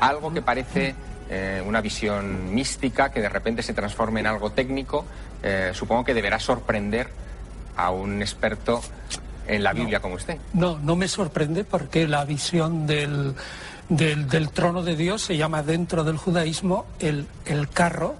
[0.00, 0.94] algo que parece
[1.30, 5.04] eh, una visión mística, que de repente se transforme en algo técnico,
[5.42, 7.08] eh, supongo que deberá sorprender
[7.76, 8.80] a un experto
[9.46, 10.38] en la Biblia como usted.
[10.54, 13.34] No, no me sorprende porque la visión del
[13.88, 18.16] del, trono de Dios se llama dentro del judaísmo el, el carro,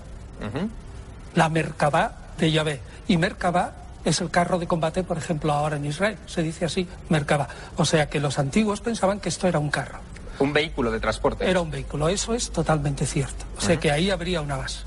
[1.34, 2.80] la Merkabah de Yahvé.
[3.08, 3.72] Y Merkabah
[4.04, 6.16] es el carro de combate, por ejemplo, ahora en Israel.
[6.26, 7.48] Se dice así, Merkabah.
[7.76, 9.98] O sea que los antiguos pensaban que esto era un carro.
[10.38, 11.48] Un vehículo de transporte.
[11.48, 13.44] Era un vehículo, eso es totalmente cierto.
[13.56, 14.80] O sea que ahí habría una base.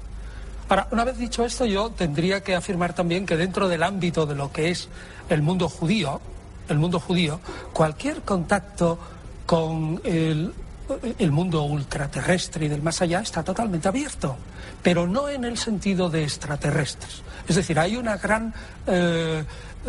[0.70, 4.36] Ahora, una vez dicho esto, yo tendría que afirmar también que dentro del ámbito de
[4.36, 4.88] lo que es
[5.28, 6.22] el mundo judío,
[6.70, 7.40] el mundo judío,
[7.74, 9.00] cualquier contacto
[9.48, 10.54] con el
[11.18, 14.38] el mundo ultraterrestre y del más allá está totalmente abierto,
[14.82, 17.22] pero no en el sentido de extraterrestres.
[17.48, 18.54] Es decir, hay una gran
[18.88, 19.44] eh,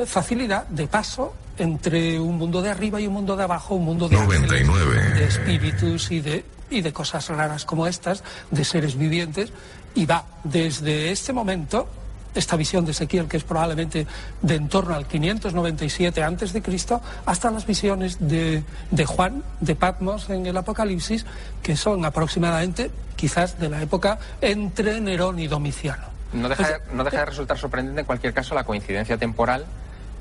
[0.07, 4.09] facilidad de paso entre un mundo de arriba y un mundo de abajo, un mundo
[4.09, 9.53] de, de espíritus y de, y de cosas raras como estas, de seres vivientes,
[9.95, 11.89] y va desde este momento
[12.35, 14.07] esta visión de Ezequiel, que es probablemente
[14.43, 19.75] de en torno al 597 antes de Cristo, hasta las visiones de, de, Juan, de
[19.75, 21.27] Patmos en el Apocalipsis,
[21.62, 26.05] que son aproximadamente quizás de la época entre Nerón y Domiciano.
[26.33, 29.66] No deja, no deja de resultar sorprendente en cualquier caso la coincidencia temporal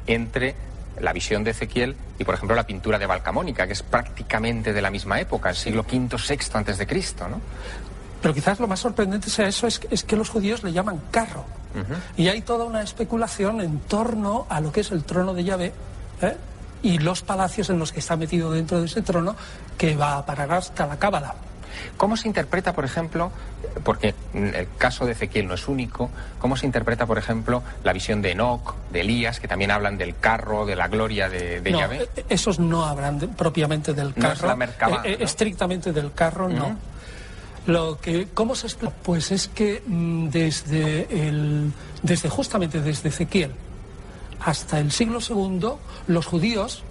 [0.08, 0.56] entre
[1.00, 4.82] la visión de Ezequiel y, por ejemplo, la pintura de Balcamónica, que es prácticamente de
[4.82, 7.40] la misma época, el siglo V, VI antes de Cristo, ¿no?
[8.22, 11.46] Pero quizás lo más sorprendente sea eso, es, es que los judíos le llaman carro.
[12.18, 15.72] Y hay toda una especulación en torno a lo que es el trono de Yahvé
[16.22, 16.36] ¿eh?
[16.82, 19.36] y los palacios en los que está metido dentro de ese trono
[19.78, 21.36] que va a parar hasta la cábala.
[21.98, 23.32] ¿Cómo se interpreta, por ejemplo,
[23.84, 28.22] porque el caso de Ezequiel no es único, cómo se interpreta, por ejemplo, la visión
[28.22, 32.10] de Enoch, de Elías, que también hablan del carro, de la gloria de, de Yahvé?
[32.16, 34.48] Eh, esos no hablan propiamente del carro.
[34.48, 36.76] No es la eh, Estrictamente del carro, no.
[37.70, 38.96] Lo que, ¿Cómo se explica?
[39.04, 43.52] Pues es que mm, desde, el, desde justamente desde Ezequiel
[44.40, 45.74] hasta el siglo II,
[46.08, 46.82] los judíos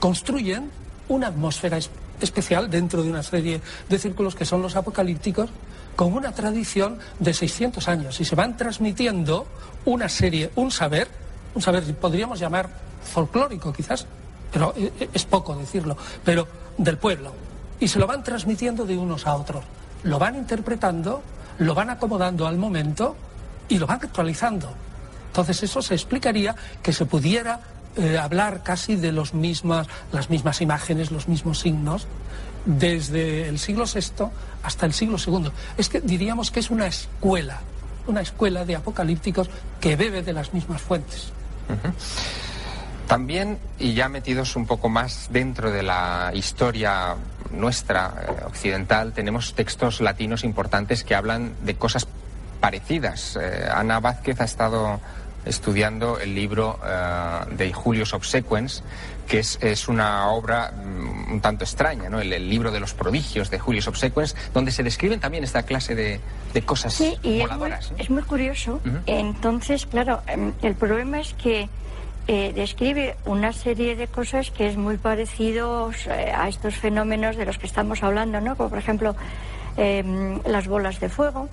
[0.00, 0.70] construyen
[1.08, 1.78] una atmósfera
[2.20, 5.48] especial dentro de una serie de círculos que son los apocalípticos,
[5.96, 9.46] con una tradición de 600 años y se van transmitiendo
[9.86, 11.08] una serie, un saber,
[11.54, 12.68] un saber podríamos llamar
[13.02, 14.06] folclórico quizás,
[14.52, 16.46] pero eh, eh, es poco decirlo, pero
[16.76, 17.32] del pueblo.
[17.84, 19.62] Y se lo van transmitiendo de unos a otros.
[20.04, 21.22] Lo van interpretando,
[21.58, 23.14] lo van acomodando al momento
[23.68, 24.72] y lo van actualizando.
[25.26, 27.60] Entonces eso se explicaría que se pudiera
[27.96, 32.06] eh, hablar casi de los las mismas imágenes, los mismos signos,
[32.64, 34.28] desde el siglo VI
[34.62, 35.50] hasta el siglo II.
[35.76, 37.60] Es que diríamos que es una escuela,
[38.06, 41.32] una escuela de apocalípticos que bebe de las mismas fuentes.
[43.06, 47.16] También, y ya metidos un poco más dentro de la historia
[47.50, 52.06] nuestra, eh, occidental, tenemos textos latinos importantes que hablan de cosas
[52.60, 53.38] parecidas.
[53.40, 55.00] Eh, Ana Vázquez ha estado
[55.44, 58.82] estudiando el libro eh, de Julio Subsequens,
[59.28, 62.20] que es, una obra mm, un tanto extraña, ¿no?
[62.20, 66.20] El, libro de los prodigios de Julio Subsequens, donde se describen también esta clase de,
[66.64, 67.42] cosas sí, y
[67.98, 68.80] Es muy, curioso.
[69.06, 71.68] Entonces, claro, em, el problema es que
[72.26, 77.44] eh, describe una serie de cosas que es muy parecido eh, a estos fenómenos de
[77.44, 78.56] los que estamos hablando, ¿no?
[78.56, 79.14] Como por ejemplo
[79.76, 81.48] em, las bolas de fuego,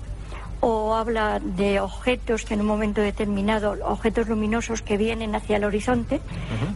[0.60, 5.64] o habla de objetos que en un momento determinado, objetos luminosos que vienen hacia el
[5.64, 6.20] horizonte,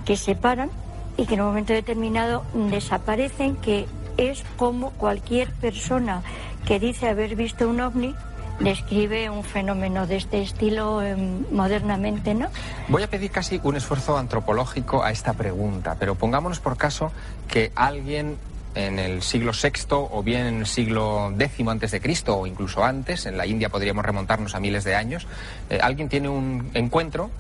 [0.05, 0.71] que se paran
[1.17, 6.23] y que en un momento determinado desaparecen, que es como cualquier persona
[6.67, 8.15] que dice haber visto un ovni
[8.61, 12.49] describe un fenómeno de este estilo em, modernamente, ¿no?
[12.89, 17.13] Voy a pedir casi un esfuerzo antropológico a esta pregunta, pero pongámonos por caso
[17.49, 18.37] que alguien
[18.75, 22.85] en el siglo VI o bien en el siglo X antes de Cristo o incluso
[22.85, 25.27] antes, en la India podríamos remontarnos a miles de años,
[25.71, 27.31] eh, alguien tiene un encuentro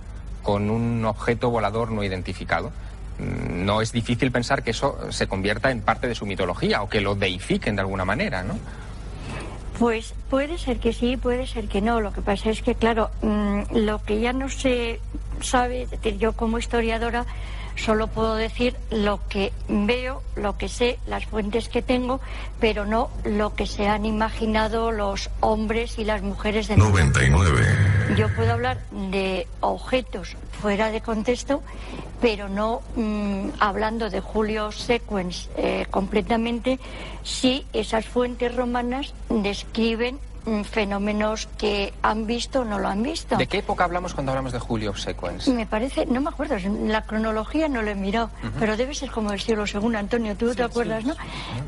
[0.42, 2.72] con un objeto volador no identificado.
[3.18, 6.88] Mm, no es difícil pensar que eso se convierta en parte de su mitología o
[6.88, 8.54] que lo deifiquen de alguna manera, ¿no?
[9.78, 12.00] Pues puede ser que sí, puede ser que no.
[12.00, 15.00] Lo que pasa es que, claro, mm, lo que ya no se
[15.40, 15.86] sabe,
[16.18, 17.26] yo como historiadora
[17.76, 22.20] Solo puedo decir lo que veo, lo que sé, las fuentes que tengo,
[22.58, 27.95] pero no lo que se han imaginado los hombres y las mujeres de 99.
[28.14, 31.62] Yo puedo hablar de objetos fuera de contexto,
[32.20, 36.78] pero no mm, hablando de Julio Sequens eh, completamente,
[37.24, 43.36] si esas fuentes romanas describen Mm, fenómenos que han visto o no lo han visto.
[43.36, 45.50] ¿De qué época hablamos cuando hablamos de Julio Sequence?
[45.50, 49.32] Me parece, no me acuerdo, la cronología no lo he mirado, pero debe ser como
[49.32, 51.16] el siglo II, Antonio, tú te acuerdas, ¿no?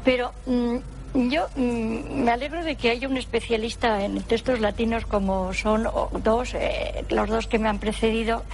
[0.05, 0.77] Pero mm,
[1.15, 5.89] yo mm, me alegro de que haya un especialista en textos latinos como son
[6.23, 8.45] dos, eh, los dos que me han precedido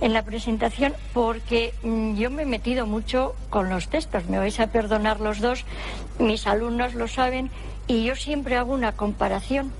[0.00, 4.68] en la presentación, porque yo me he metido mucho con los textos, me vais a
[4.68, 5.64] perdonar los dos,
[6.18, 7.50] mis alumnos lo saben
[7.86, 9.72] y yo siempre hago una comparación.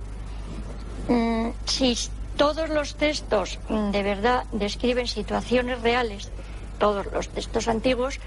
[1.08, 1.96] Mm, si
[2.36, 6.30] todos los textos mm, de verdad describen situaciones reales,
[6.78, 8.20] todos los textos antiguos,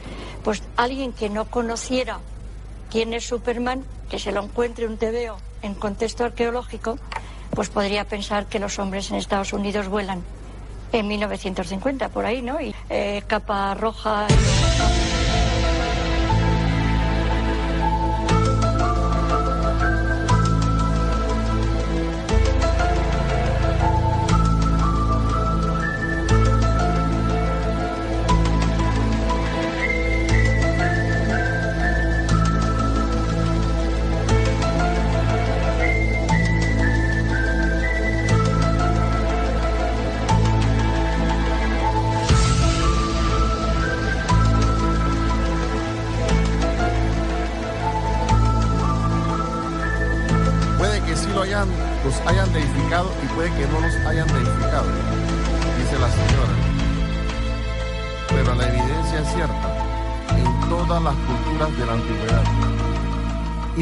[0.43, 2.19] pues alguien que no conociera
[2.93, 6.99] quién es Superman, que se lo encuentre un tebeo en contexto arqueológico,
[7.49, 10.21] pues podría pensar que los hombres en Estados Unidos vuelan
[10.91, 12.61] en 1950, por ahí, ¿no?
[12.61, 14.27] Y eh, capa roja.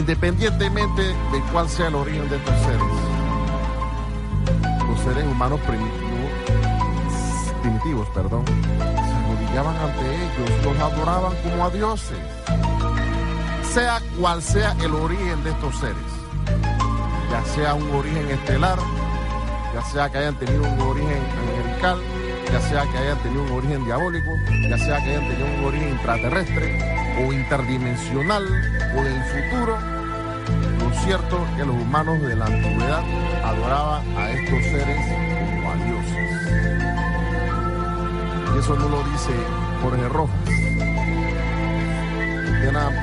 [0.02, 2.82] Independientemente de cuál sea el origen de estos seres.
[4.88, 6.32] Los seres humanos primitivos,
[7.62, 12.18] primitivos perdón, se arrodillaban ante ellos, los adoraban como a dioses,
[13.72, 15.96] sea cual sea el origen de estos seres,
[17.30, 18.80] ya sea un origen estelar,
[19.76, 22.00] ya sea que hayan tenido un origen angelical,
[22.52, 24.32] ya sea que hayan tenido un origen diabólico,
[24.68, 28.46] ya sea que hayan tenido un origen intraterrestre o interdimensional
[28.98, 29.91] o del futuro,
[31.04, 33.04] cierto que los humanos de la antigüedad
[33.44, 35.00] adoraban a estos seres
[35.56, 36.32] como a dioses.
[38.54, 39.32] Y eso no lo dice
[39.82, 40.36] Jorge Rojas.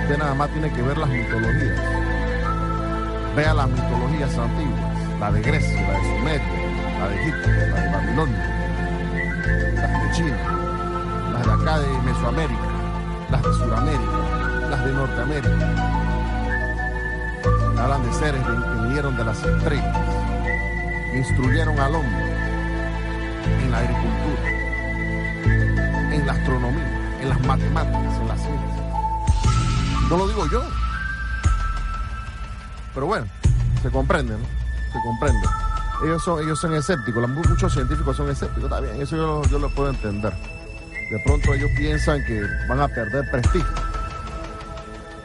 [0.03, 1.81] usted nada, más tiene que ver las mitologías.
[3.35, 4.81] Vea las mitologías antiguas,
[5.21, 11.33] la de Grecia, la de Sumeria, la de Egipto, la de Babilonia, las de China,
[11.33, 12.69] las de acá de Mesoamérica,
[13.31, 15.98] las de Sudamérica, las de Norteamérica.
[17.81, 18.53] Hablan de seres que
[18.83, 19.97] vinieron de las estrellas,
[21.11, 22.37] que instruyeron al hombre
[23.63, 24.51] en la agricultura,
[26.13, 28.77] en la astronomía en las matemáticas, en las ciencias.
[30.09, 30.63] No lo digo yo.
[32.95, 33.27] Pero bueno,
[33.83, 34.45] se comprende, ¿no?
[34.93, 35.47] Se comprende.
[36.05, 39.91] Ellos son, ellos son escépticos, muchos científicos son escépticos, está bien, eso yo lo puedo
[39.91, 40.33] entender.
[41.11, 43.88] De pronto ellos piensan que van a perder prestigio.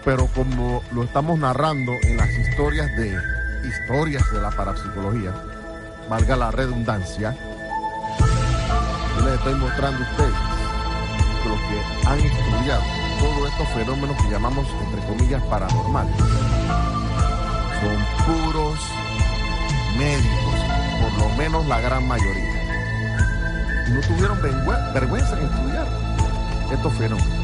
[0.05, 3.17] Pero como lo estamos narrando en las historias de
[3.65, 5.31] historias de la parapsicología,
[6.09, 7.35] valga la redundancia,
[9.17, 10.53] yo les estoy mostrando a ustedes
[11.47, 12.83] los que han estudiado
[13.19, 16.15] todos estos fenómenos que llamamos, entre comillas, paranormales.
[17.79, 18.79] Son puros
[19.97, 20.55] médicos,
[21.01, 22.53] por lo menos la gran mayoría.
[23.89, 24.41] No tuvieron
[24.93, 25.87] vergüenza en estudiar
[26.71, 27.42] estos fenómenos.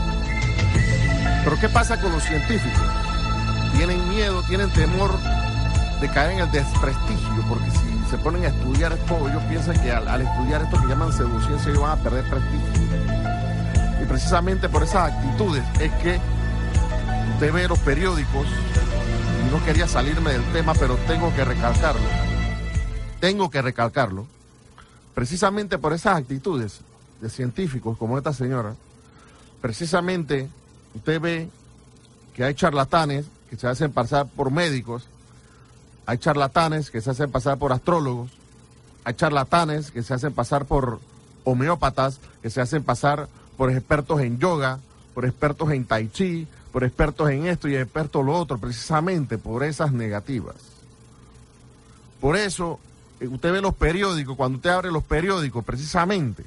[1.50, 2.80] Pero ¿qué pasa con los científicos?
[3.76, 5.10] Tienen miedo, tienen temor
[6.00, 9.91] de caer en el desprestigio, porque si se ponen a estudiar esto, ellos piensan que
[9.91, 14.08] al, estudiar esto que llaman pseudociencia, ellos van a perder prestigio.
[14.08, 16.20] Precisamente por esas actitudes es que
[17.34, 22.06] usted ve los periódicos, y no quería salirme del tema, pero tengo que recalcarlo,
[23.20, 24.28] tengo que recalcarlo,
[25.16, 26.82] precisamente por esas actitudes
[27.20, 28.76] de científicos como esta señora,
[29.62, 30.47] precisamente
[30.96, 31.50] usted ve
[32.34, 35.08] que hay charlatanes que se hacen pasar por médicos,
[36.06, 38.32] hay charlatanes que se hacen pasar por astrólogos,
[39.04, 41.00] hay charlatanes que se hacen pasar por
[41.44, 43.28] homeópatas, que se hacen pasar
[43.58, 44.80] por expertos en yoga,
[45.14, 49.38] por expertos en tai chi, por expertos en esto y expertos en lo otro, precisamente
[49.38, 50.56] por esas negativas.
[52.22, 52.80] Por eso,
[53.20, 56.46] eh, usted ve los periódicos, cuando usted abre los periódicos, precisamente,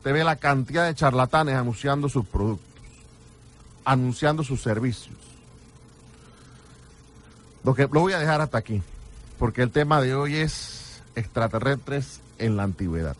[0.00, 2.66] usted ve la cantidad de charlatanes anunciando sus productos,
[3.84, 5.14] anunciando sus servicios.
[7.64, 8.80] Lo que lo voy a dejar hasta aquí,
[9.38, 13.14] porque el tema de hoy es extraterrestres en la antigüedad.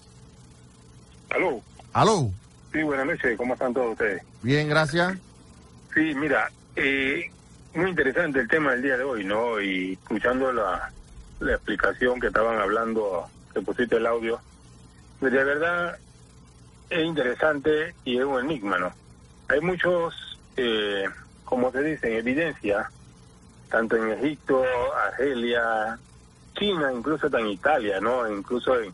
[1.31, 1.61] Aló.
[1.93, 2.31] Aló.
[2.73, 3.37] Sí, buenas noches.
[3.37, 4.23] ¿Cómo están todos ustedes?
[4.43, 5.19] Bien, gracias.
[5.93, 7.31] Sí, mira, eh,
[7.75, 9.61] muy interesante el tema del día de hoy, ¿no?
[9.61, 10.91] Y escuchando la,
[11.41, 14.41] explicación que estaban hablando, que pusiste el audio,
[15.21, 15.99] pues de verdad
[16.91, 18.93] es interesante y es un enigma, ¿no?
[19.49, 21.05] Hay muchos, eh,
[21.45, 22.91] como se dice, en evidencia,
[23.71, 24.65] tanto en Egipto,
[25.07, 25.99] Argelia,
[26.55, 28.31] China, incluso en Italia, ¿no?
[28.31, 28.93] Incluso en,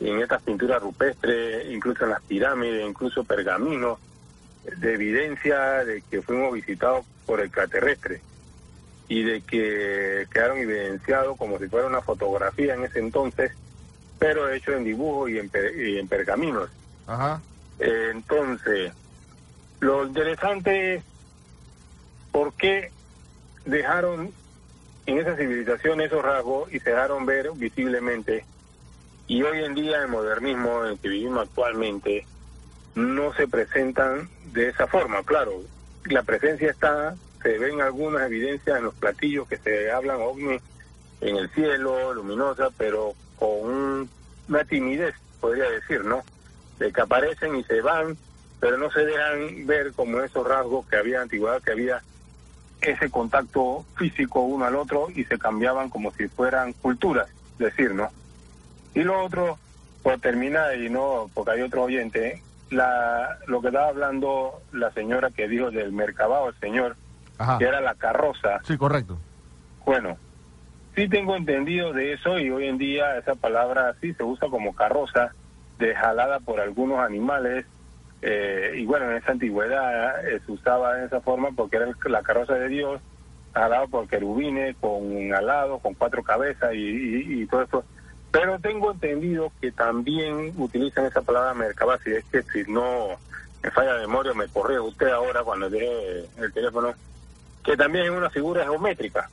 [0.00, 3.98] en estas pinturas rupestres, incluso en las pirámides, incluso pergaminos,
[4.64, 8.20] de evidencia de que fuimos visitados por extraterrestres
[9.08, 13.52] y de que quedaron evidenciados como si fuera una fotografía en ese entonces,
[14.18, 16.70] pero hecho en dibujo y en, en pergaminos.
[17.06, 17.40] Ajá.
[17.78, 18.92] entonces,
[19.78, 21.04] lo interesante es
[22.32, 22.90] por qué
[23.64, 24.32] dejaron
[25.06, 28.44] en esa civilización esos rasgos y se dejaron ver visiblemente.
[29.28, 32.26] Y hoy en día, el modernismo en el que vivimos actualmente,
[32.94, 35.22] no se presentan de esa forma.
[35.22, 35.62] Claro,
[36.04, 40.58] la presencia está, se ven algunas evidencias en los platillos que se hablan ovni
[41.20, 44.10] en el cielo, luminosa, pero con
[44.48, 46.24] una timidez, podría decir, ¿no?
[46.80, 48.16] De que aparecen y se van,
[48.58, 52.02] pero no se dejan ver como esos rasgos que había en antigüedad, que había
[52.80, 57.28] ese contacto físico uno al otro y se cambiaban como si fueran culturas,
[57.60, 58.10] decir, ¿no?
[58.92, 59.56] Y lo otro,
[60.02, 65.30] por terminar, y no, porque hay otro oyente, la, lo que estaba hablando la señora
[65.30, 66.96] que dijo del Mercabao, el señor,
[67.58, 68.60] que era la carroza.
[68.64, 69.18] Sí, correcto.
[69.84, 70.16] Bueno,
[70.94, 74.74] sí tengo entendido de eso y hoy en día esa palabra sí se usa como
[74.74, 75.32] carroza,
[75.78, 77.66] de jalada por algunos animales.
[78.22, 82.22] Eh, y bueno, en esa antigüedad eh, se usaba de esa forma porque era la
[82.22, 83.00] carroza de Dios,
[83.52, 87.84] jalado por querubines, con alado, con cuatro cabezas y, y todo eso
[88.36, 93.16] pero tengo entendido que también utilizan esa palabra mercabasi, es que si no
[93.62, 96.92] me falla de memoria, me corre usted ahora cuando deje el teléfono,
[97.66, 99.28] que también es una figura geométrica.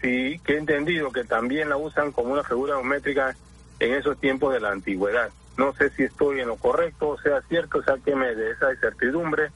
[0.00, 3.36] Sí, que he entendido que también la usan como una figura geométrica
[3.78, 5.28] en esos tiempos de la antigüedad.
[5.58, 9.50] No sé si estoy en lo correcto, o sea cierto, sáqueme de esa incertidumbre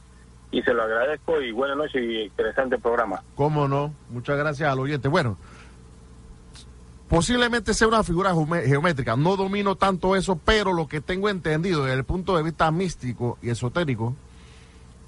[0.50, 3.22] y se lo agradezco y buenas noches y interesante programa.
[3.34, 3.94] ¿Cómo no?
[4.10, 5.08] Muchas gracias al oyente.
[5.08, 5.38] Bueno,
[7.08, 8.34] Posiblemente sea una figura
[8.64, 12.68] geométrica, no domino tanto eso, pero lo que tengo entendido desde el punto de vista
[12.72, 14.16] místico y esotérico,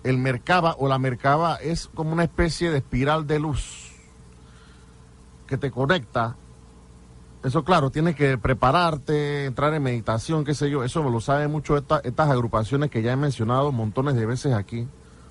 [0.05, 3.93] el mercaba o la mercaba es como una especie de espiral de luz
[5.47, 6.37] que te conecta.
[7.43, 11.77] Eso claro, tienes que prepararte, entrar en meditación, qué sé yo, eso lo saben mucho
[11.77, 14.89] estas agrupaciones que ya he mencionado montones de veces aquí,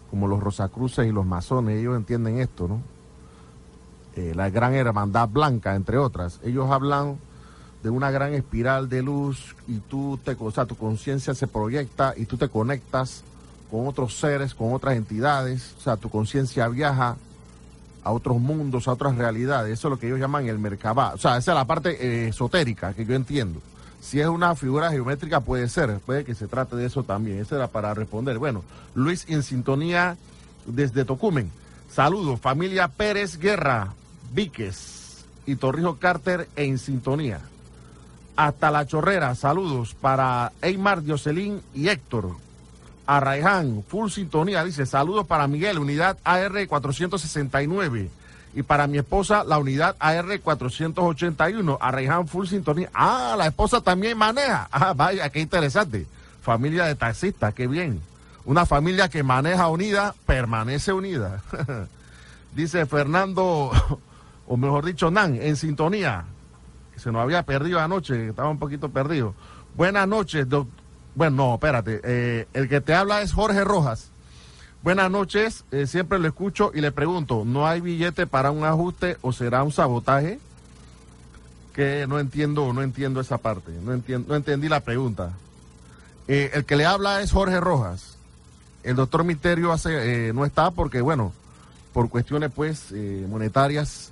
[0.10, 2.82] como los Rosacruces y los masones, ellos entienden esto, ¿no?
[4.16, 6.40] Eh, la Gran Hermandad Blanca, entre otras.
[6.44, 7.20] Ellos hablan
[7.84, 12.14] de una gran espiral de luz y tú te, o sea, tu conciencia se proyecta
[12.18, 13.24] y tú te conectas
[13.70, 17.18] con otros seres, con otras entidades, o sea, tu conciencia viaja
[18.04, 19.74] a otros mundos, a otras realidades.
[19.74, 21.14] Eso es lo que ellos llaman el Merkabah.
[21.14, 23.62] O sea, esa es la parte eh, esotérica que yo entiendo.
[24.00, 27.40] Si es una figura geométrica, puede ser, puede que se trate de eso también.
[27.40, 28.38] Eso era para responder.
[28.38, 28.64] Bueno,
[28.96, 30.16] Luis en sintonía
[30.66, 31.52] desde Tocumen.
[31.92, 33.94] Saludos, familia Pérez Guerra.
[34.34, 37.42] Víquez y Torrijos Carter en sintonía.
[38.36, 42.36] Hasta la chorrera, saludos para Eymar Dioselín y Héctor.
[43.08, 48.10] Arraiján, full sintonía, dice, saludos para Miguel, unidad AR 469.
[48.54, 51.78] Y para mi esposa, la unidad AR 481.
[51.80, 52.90] Arraiján, full sintonía.
[52.94, 54.68] Ah, la esposa también maneja.
[54.72, 56.06] Ah, vaya, qué interesante.
[56.42, 58.02] Familia de taxistas, qué bien.
[58.46, 61.42] Una familia que maneja unida, permanece unida.
[62.56, 63.72] dice Fernando
[64.48, 66.26] o mejor dicho, Nan, en sintonía,
[66.98, 69.34] se nos había perdido anoche, estaba un poquito perdido.
[69.76, 70.48] Buenas noches,
[71.18, 74.10] bueno, no, espérate, eh, el que te habla es Jorge Rojas.
[74.84, 79.18] Buenas noches, eh, siempre lo escucho y le pregunto, ¿no hay billete para un ajuste
[79.24, 80.40] o será un sabotaje?
[81.74, 85.32] Que no entiendo, no entiendo esa parte, no, entiendo, no entendí la pregunta.
[86.28, 88.16] Eh, el que le habla es Jorge Rojas.
[88.84, 91.34] El doctor Misterio hace, no está porque, bueno,
[91.94, 92.94] por cuestiones pues
[93.28, 94.12] monetarias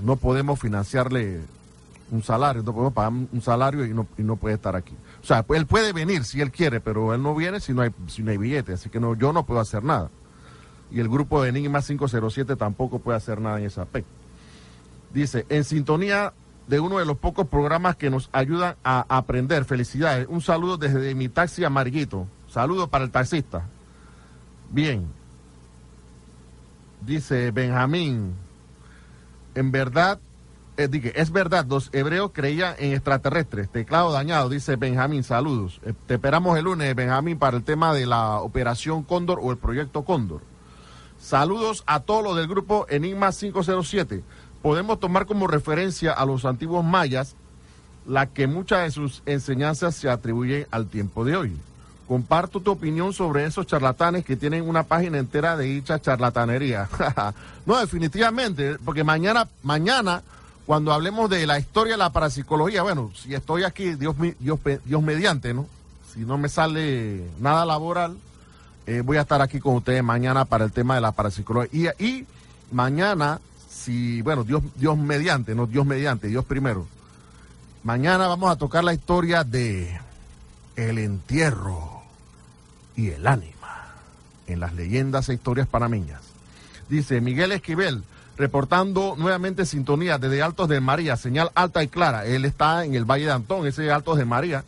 [0.00, 1.40] no podemos financiarle
[2.12, 4.94] un salario, no podemos pagar un salario y no, y no puede estar aquí.
[5.26, 7.90] O sea, él puede venir si él quiere, pero él no viene si no hay,
[8.06, 10.08] si no hay billete, así que no, yo no puedo hacer nada.
[10.92, 14.08] Y el grupo de Enigma 507 tampoco puede hacer nada en ese aspecto.
[15.12, 16.32] Dice, en sintonía
[16.68, 19.64] de uno de los pocos programas que nos ayudan a aprender.
[19.64, 20.28] Felicidades.
[20.30, 22.28] Un saludo desde mi taxi amarguito.
[22.48, 23.64] Saludo para el taxista.
[24.70, 25.08] Bien.
[27.00, 28.32] Dice Benjamín,
[29.56, 30.20] en verdad,
[30.76, 33.68] eh, es verdad, los hebreos creían en extraterrestres.
[33.68, 35.80] Teclado dañado, dice Benjamín, saludos.
[35.84, 39.58] Eh, te esperamos el lunes, Benjamín, para el tema de la operación Cóndor o el
[39.58, 40.42] proyecto Cóndor.
[41.18, 44.22] Saludos a todos los del grupo Enigma 507.
[44.62, 47.36] Podemos tomar como referencia a los antiguos mayas,
[48.06, 51.56] la que muchas de sus enseñanzas se atribuyen al tiempo de hoy.
[52.06, 56.88] Comparto tu opinión sobre esos charlatanes que tienen una página entera de dicha charlatanería.
[57.66, 60.22] no, definitivamente, porque mañana, mañana,
[60.66, 65.02] cuando hablemos de la historia de la parapsicología, bueno, si estoy aquí, Dios, Dios, Dios
[65.02, 65.66] mediante, ¿no?
[66.12, 68.16] Si no me sale nada laboral,
[68.86, 71.94] eh, voy a estar aquí con ustedes mañana para el tema de la parapsicología.
[71.98, 72.26] Y, y
[72.72, 73.40] mañana,
[73.70, 76.86] si, bueno, Dios, Dios mediante, no Dios mediante, Dios primero.
[77.84, 80.00] Mañana vamos a tocar la historia de
[80.74, 82.02] el entierro
[82.96, 83.94] y el ánima
[84.48, 86.22] en las leyendas e historias panameñas.
[86.88, 88.02] Dice Miguel Esquivel,
[88.36, 92.26] reportando nuevamente sintonía desde Altos de María, señal alta y clara.
[92.26, 94.64] Él está en el Valle de Antón, ese Altos de María.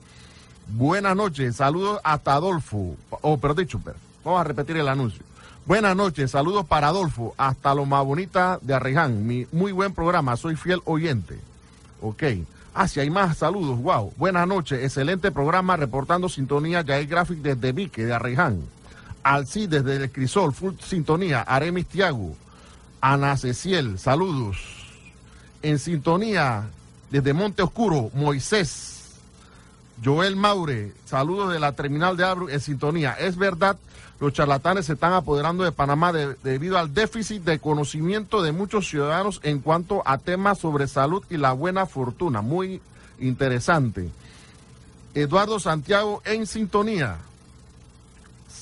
[0.68, 2.96] Buenas noches, saludos hasta Adolfo.
[3.10, 3.54] Oh, pero
[4.24, 5.22] vamos a repetir el anuncio.
[5.64, 9.46] Buenas noches, saludos para Adolfo, hasta lo más bonita de Arreján.
[9.52, 11.38] Muy buen programa, soy fiel oyente.
[12.00, 12.22] Ok.
[12.74, 14.12] Ah, si hay más saludos, wow.
[14.16, 18.62] Buenas noches, excelente programa reportando sintonía Yael Graphic desde Vique, de Arreján.
[19.22, 22.34] Alci desde el Crisol, full sintonía, Aremis Tiago.
[23.00, 24.56] Ana Ceciel, saludos.
[25.62, 26.68] En sintonía
[27.10, 28.94] desde Monte Oscuro, Moisés.
[30.04, 33.14] Joel Maure, saludos de la terminal de Abru en sintonía.
[33.14, 33.76] Es verdad
[34.20, 39.40] los charlatanes se están apoderando de Panamá debido al déficit de conocimiento de muchos ciudadanos
[39.44, 42.42] en cuanto a temas sobre salud y la buena fortuna.
[42.42, 42.80] Muy
[43.20, 44.10] interesante.
[45.14, 47.18] Eduardo Santiago en sintonía.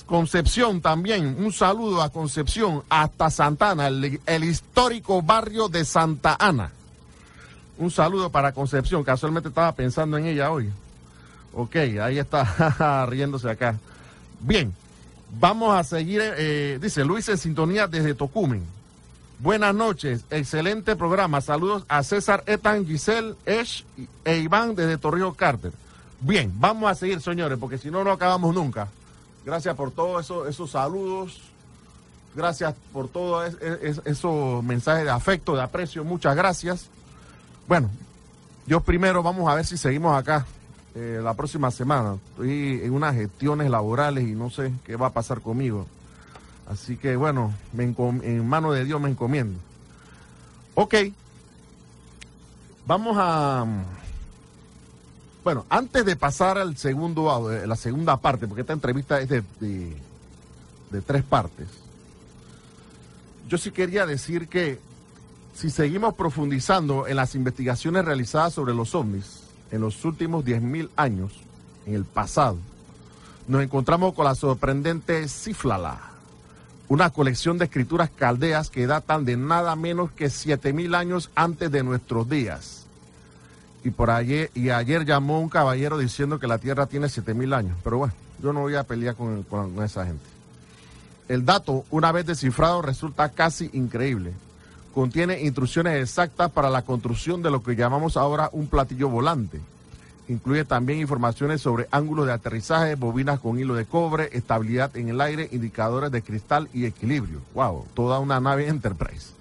[0.06, 6.70] Concepción también, un saludo a Concepción hasta Santana, el, el histórico barrio de Santa Ana.
[7.78, 10.70] Un saludo para Concepción, casualmente estaba pensando en ella hoy.
[11.52, 13.76] Ok, ahí está riéndose acá.
[14.40, 14.72] Bien,
[15.30, 18.62] Vamos a seguir, eh, dice Luis en sintonía desde Tocumen.
[19.38, 21.40] Buenas noches, excelente programa.
[21.40, 23.84] Saludos a César Etan, Giselle, Esh
[24.24, 25.72] e Iván desde Torrijos Carter.
[26.20, 28.88] Bien, vamos a seguir, señores, porque si no, no acabamos nunca.
[29.46, 31.40] Gracias por todos eso, esos saludos.
[32.34, 33.54] Gracias por todos
[34.04, 36.02] esos mensajes de afecto, de aprecio.
[36.04, 36.88] Muchas gracias.
[37.68, 37.88] Bueno,
[38.66, 40.44] yo primero vamos a ver si seguimos acá.
[40.96, 42.16] Eh, la próxima semana.
[42.30, 45.86] Estoy en unas gestiones laborales y no sé qué va a pasar conmigo.
[46.68, 49.60] Así que bueno, en mano de Dios me encomiendo.
[50.74, 50.94] Ok.
[52.84, 53.64] Vamos a...
[55.46, 59.44] Bueno, antes de pasar al segundo, eh, la segunda parte, porque esta entrevista es de,
[59.60, 61.68] de tres partes,
[63.48, 64.80] yo sí quería decir que
[65.54, 71.34] si seguimos profundizando en las investigaciones realizadas sobre los ovnis, en los últimos 10.000 años,
[71.86, 72.56] en el pasado,
[73.46, 76.00] nos encontramos con la sorprendente Ciflala,
[76.88, 81.84] una colección de escrituras caldeas que datan de nada menos que 7.000 años antes de
[81.84, 82.85] nuestros días.
[83.86, 87.76] Y por ayer, y ayer llamó un caballero diciendo que la Tierra tiene 7.000 años.
[87.84, 90.24] Pero bueno, yo no voy a pelear con, con esa gente.
[91.28, 94.32] El dato, una vez descifrado, resulta casi increíble
[94.96, 99.60] contiene instrucciones exactas para la construcción de lo que llamamos ahora un platillo volante.
[100.26, 105.20] Incluye también informaciones sobre ángulos de aterrizaje, bobinas con hilo de cobre, estabilidad en el
[105.20, 107.42] aire, indicadores de cristal y equilibrio.
[107.52, 107.84] ¡Wow!
[107.92, 109.34] Toda una nave Enterprise.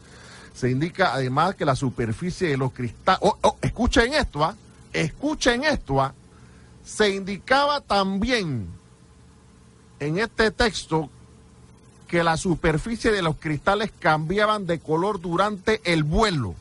[0.55, 3.19] Se indica además que la superficie de los cristales...
[3.21, 4.55] Oh, oh, escuchen esto, ¿ah?
[4.93, 6.13] Escuchen esto, ¿ah?
[6.85, 8.67] Se indicaba también
[9.99, 11.09] en este texto
[12.07, 16.55] que la superficie de los cristales cambiaban de color durante el vuelo.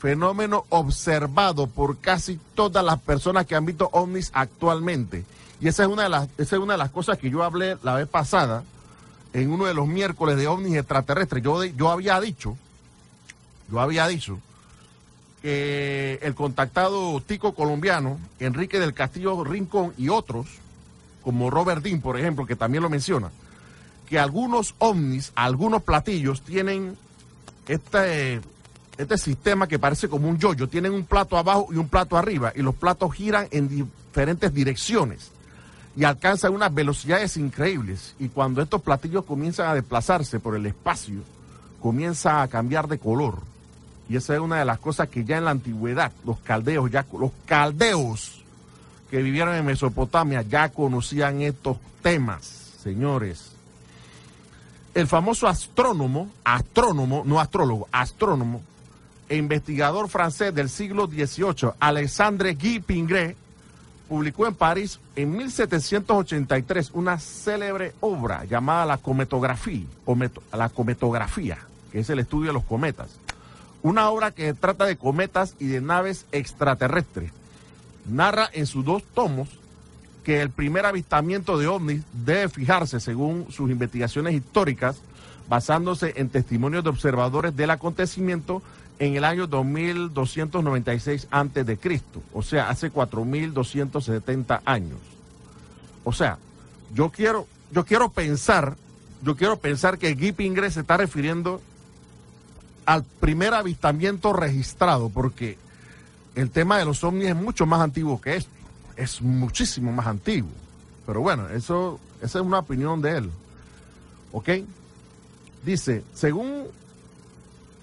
[0.00, 5.24] Fenómeno observado por casi todas las personas que han visto ovnis actualmente.
[5.60, 7.76] Y esa es una de las, esa es una de las cosas que yo hablé
[7.84, 8.64] la vez pasada
[9.32, 11.44] en uno de los miércoles de ovnis extraterrestres.
[11.44, 12.56] Yo, yo había dicho,
[13.72, 14.38] yo había dicho
[15.40, 20.46] que el contactado tico colombiano, Enrique del Castillo Rincón y otros,
[21.22, 23.30] como Robert Dean, por ejemplo, que también lo menciona,
[24.08, 26.98] que algunos ovnis, algunos platillos tienen
[27.66, 28.42] este,
[28.98, 32.52] este sistema que parece como un yoyo, tienen un plato abajo y un plato arriba,
[32.54, 35.30] y los platos giran en diferentes direcciones
[35.96, 38.14] y alcanzan unas velocidades increíbles.
[38.18, 41.20] Y cuando estos platillos comienzan a desplazarse por el espacio,
[41.80, 43.51] comienza a cambiar de color.
[44.12, 47.06] Y esa es una de las cosas que ya en la antigüedad, los caldeos, ya
[47.18, 48.42] los caldeos
[49.10, 52.44] que vivieron en Mesopotamia ya conocían estos temas,
[52.82, 53.52] señores
[54.94, 58.62] el famoso astrónomo, astrónomo, no astrólogo, astrónomo,
[59.28, 63.36] e investigador francés del siglo XVIII, Alexandre Guy Pingré,
[64.08, 69.86] publicó en París en 1783 una célebre obra llamada la cometografía,
[70.52, 71.58] la cometografía,
[71.90, 73.08] que es el estudio de los cometas.
[73.82, 77.32] Una obra que trata de cometas y de naves extraterrestres.
[78.06, 79.48] Narra en sus dos tomos
[80.24, 85.00] que el primer avistamiento de ovnis debe fijarse, según sus investigaciones históricas,
[85.48, 88.62] basándose en testimonios de observadores del acontecimiento
[88.98, 94.98] en el año 2296 antes de Cristo, o sea, hace 4270 años.
[96.04, 96.38] O sea,
[96.94, 98.76] yo quiero yo quiero pensar,
[99.22, 101.62] yo quiero pensar que Guy Pingre se está refiriendo
[102.86, 105.58] al primer avistamiento registrado, porque
[106.34, 108.50] el tema de los ovnis es mucho más antiguo que esto,
[108.96, 110.50] es muchísimo más antiguo.
[111.06, 113.30] Pero bueno, eso, esa es una opinión de él.
[114.32, 114.48] ¿Ok?
[115.64, 116.64] Dice, según,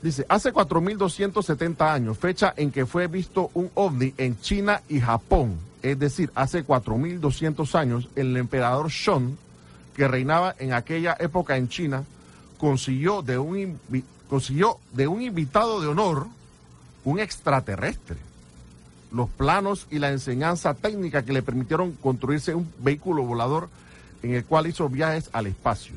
[0.01, 5.57] dice, hace 4.270 años, fecha en que fue visto un ovni en China y Japón,
[5.81, 9.37] es decir, hace 4.200 años, el emperador Shun,
[9.95, 12.03] que reinaba en aquella época en China,
[12.57, 13.79] consiguió de un,
[14.29, 16.27] consiguió de un invitado de honor
[17.03, 18.17] un extraterrestre.
[19.11, 23.69] Los planos y la enseñanza técnica que le permitieron construirse un vehículo volador
[24.21, 25.95] en el cual hizo viajes al espacio.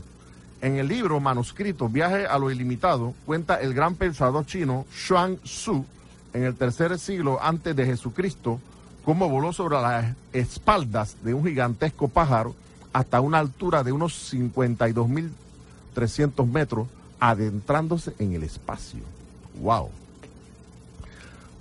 [0.63, 5.85] En el libro manuscrito Viaje a lo ilimitado cuenta el gran pensador chino Xuan Tzu
[6.33, 8.61] en el tercer siglo antes de Jesucristo
[9.05, 12.55] cómo voló sobre las espaldas de un gigantesco pájaro
[12.93, 16.87] hasta una altura de unos 52.300 metros
[17.23, 18.99] adentrándose en el espacio.
[19.61, 19.91] ¡Wow!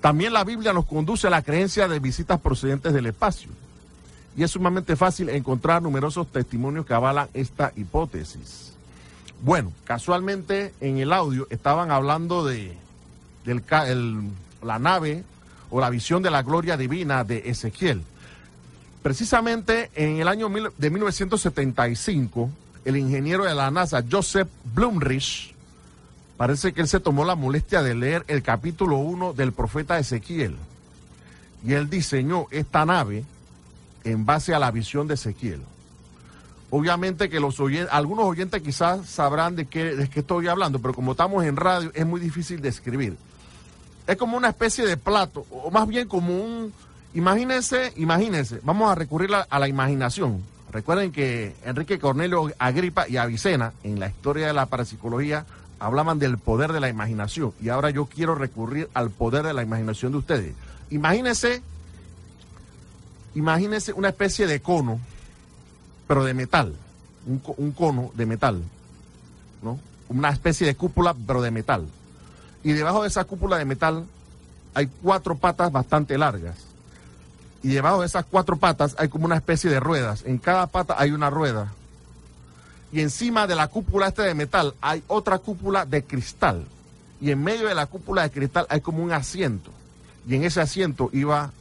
[0.02, 3.52] También la Biblia nos conduce a la creencia de visitas procedentes del espacio.
[4.36, 8.74] Y es sumamente fácil encontrar numerosos testimonios que avalan esta hipótesis.
[9.44, 12.76] Bueno, casualmente en el audio estaban hablando de
[13.44, 15.24] la nave
[15.70, 18.02] o la visión de la gloria divina de Ezequiel.
[19.04, 22.50] Precisamente en el año de 1975,
[22.86, 25.54] el ingeniero de la NASA, Joseph Blumrich,
[26.38, 30.56] parece que él se tomó la molestia de leer el capítulo 1 del profeta Ezequiel.
[31.64, 33.24] Y él diseñó esta nave
[34.04, 35.62] en base a la visión de Ezequiel.
[36.72, 40.94] Obviamente que los oyentes, algunos oyentes quizás sabrán de qué, de qué estoy hablando, pero
[40.94, 43.18] como estamos en radio es muy difícil de escribir.
[44.08, 46.74] Es como una especie de plato, o más bien como un,
[47.14, 50.42] imagínense, imagínense, vamos a recurrir a la imaginación.
[50.72, 55.46] Recuerden que Enrique Cornelio Agripa y Avicena, en la historia de la parapsicología,
[55.80, 57.54] hablaban del poder de la imaginación.
[57.62, 60.54] Y ahora yo quiero recurrir al poder de la imaginación de ustedes.
[60.90, 61.62] Imagínense,
[63.36, 65.00] imagínense una especie de cono,
[66.08, 66.74] pero de metal.
[67.26, 68.64] Un, cono de metal.
[69.62, 69.78] ¿No?
[70.08, 71.86] Una especie de cúpula, pero de metal.
[72.64, 74.06] Y debajo de esa cúpula de metal
[74.74, 76.71] hay cuatro patas bastante largas
[77.64, 80.24] y debajo de esas cuatro patas hay como una especie de ruedas.
[80.26, 81.72] En cada pata hay una rueda.
[82.92, 86.66] Y encima de la cúpula de metal hay otra cúpula de cristal.
[87.22, 89.72] Y en medio de la cúpula de cristal hay como un asiento.
[90.28, 91.52] Y en ese asiento iba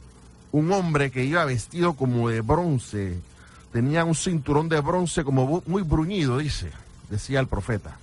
[0.51, 3.19] un hombre que iba vestido como de bronce.
[3.71, 6.71] Tenía un cinturón de bronce como muy bruñido, dice,
[7.09, 7.97] decía el profeta.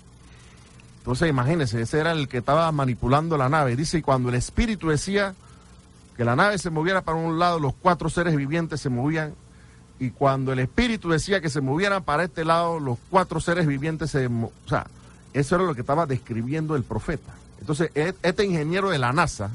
[0.99, 3.77] Entonces imagínense, ese era el que estaba manipulando la nave.
[3.77, 5.35] Dice, y cuando el espíritu decía,
[6.19, 9.35] que la nave se moviera para un lado, los cuatro seres vivientes se movían,
[10.01, 14.11] y cuando el espíritu decía que se movieran para este lado, los cuatro seres vivientes
[14.11, 14.27] se...
[14.27, 14.89] O sea,
[15.33, 17.33] eso era lo que estaba describiendo el profeta.
[17.61, 19.51] Entonces, e, este ingeniero de la NASA,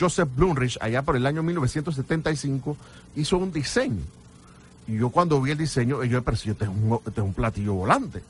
[0.00, 2.78] Joseph Blumrich, allá por el año 1975,
[3.14, 4.02] hizo un diseño.
[4.86, 6.70] Y yo cuando vi el diseño, yo pensé, este es,
[7.06, 8.22] este es un platillo volante,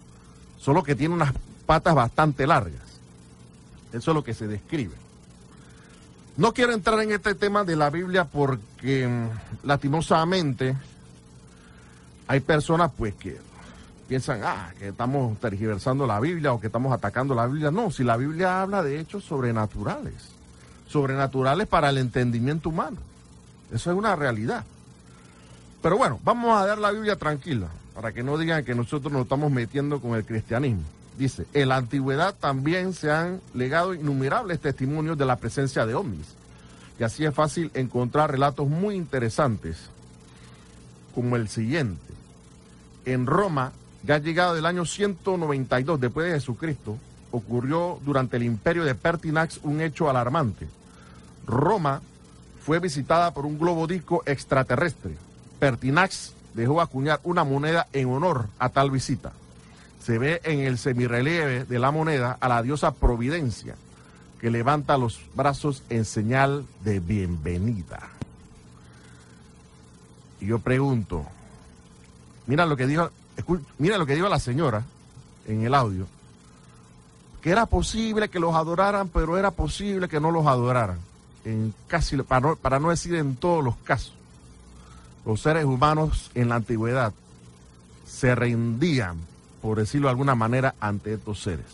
[0.58, 1.32] solo que tiene unas
[1.66, 2.82] patas bastante largas.
[3.92, 5.05] Eso es lo que se describe.
[6.36, 10.76] No quiero entrar en este tema de la Biblia porque mm, lastimosamente
[12.28, 13.38] hay personas pues que
[14.06, 17.70] piensan, ah, que estamos tergiversando la Biblia o que estamos atacando la Biblia.
[17.70, 20.30] No, si la Biblia habla de hechos sobrenaturales,
[20.86, 22.98] sobrenaturales para el entendimiento humano.
[23.72, 24.64] Eso es una realidad.
[25.80, 29.22] Pero bueno, vamos a dar la Biblia tranquila, para que no digan que nosotros nos
[29.22, 30.82] estamos metiendo con el cristianismo.
[31.18, 36.34] Dice, en la antigüedad también se han legado innumerables testimonios de la presencia de ovnis.
[36.98, 39.76] Y así es fácil encontrar relatos muy interesantes,
[41.14, 42.12] como el siguiente.
[43.06, 46.98] En Roma, ya llegado del año 192 después de Jesucristo,
[47.30, 50.68] ocurrió durante el imperio de Pertinax un hecho alarmante.
[51.46, 52.02] Roma
[52.62, 55.16] fue visitada por un globo disco extraterrestre.
[55.58, 59.32] Pertinax dejó acuñar una moneda en honor a tal visita
[60.06, 63.74] se ve en el semirrelieve de la moneda a la diosa Providencia,
[64.40, 67.98] que levanta los brazos en señal de bienvenida.
[70.40, 71.26] Y yo pregunto,
[72.46, 73.10] mira lo que dijo,
[73.78, 74.84] mira lo que dijo la señora
[75.48, 76.06] en el audio,
[77.42, 81.00] que era posible que los adoraran, pero era posible que no los adoraran,
[81.44, 84.14] en casi, para no, para no decir en todos los casos.
[85.24, 87.12] los seres humanos en la antigüedad
[88.06, 89.16] se rendían,
[89.66, 91.66] por decirlo de alguna manera, ante estos seres.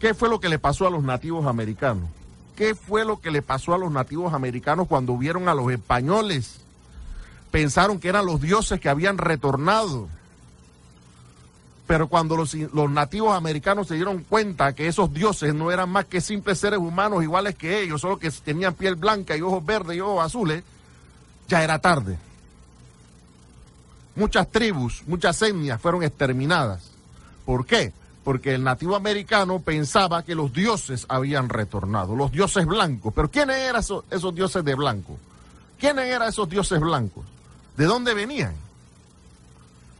[0.00, 2.08] ¿Qué fue lo que le pasó a los nativos americanos?
[2.56, 6.62] ¿Qué fue lo que le pasó a los nativos americanos cuando vieron a los españoles?
[7.50, 10.08] Pensaron que eran los dioses que habían retornado.
[11.86, 12.54] Pero cuando los,
[12.90, 17.22] nativos americanos se dieron cuenta que esos dioses no eran más que simples seres humanos
[17.22, 20.64] iguales que ellos, solo que tenían piel blanca y ojos verdes y ojos azules,
[21.48, 22.16] ya era tarde.
[24.18, 26.82] Muchas tribus, muchas etnias fueron exterminadas.
[27.46, 27.92] ¿Por qué?
[28.24, 33.14] Porque el nativo americano pensaba que los dioses habían retornado, los dioses blancos.
[33.14, 35.16] Pero ¿quiénes eran esos, dioses de blanco?
[35.78, 37.24] ¿Quiénes eran esos dioses blancos?
[37.76, 38.54] ¿De dónde venían?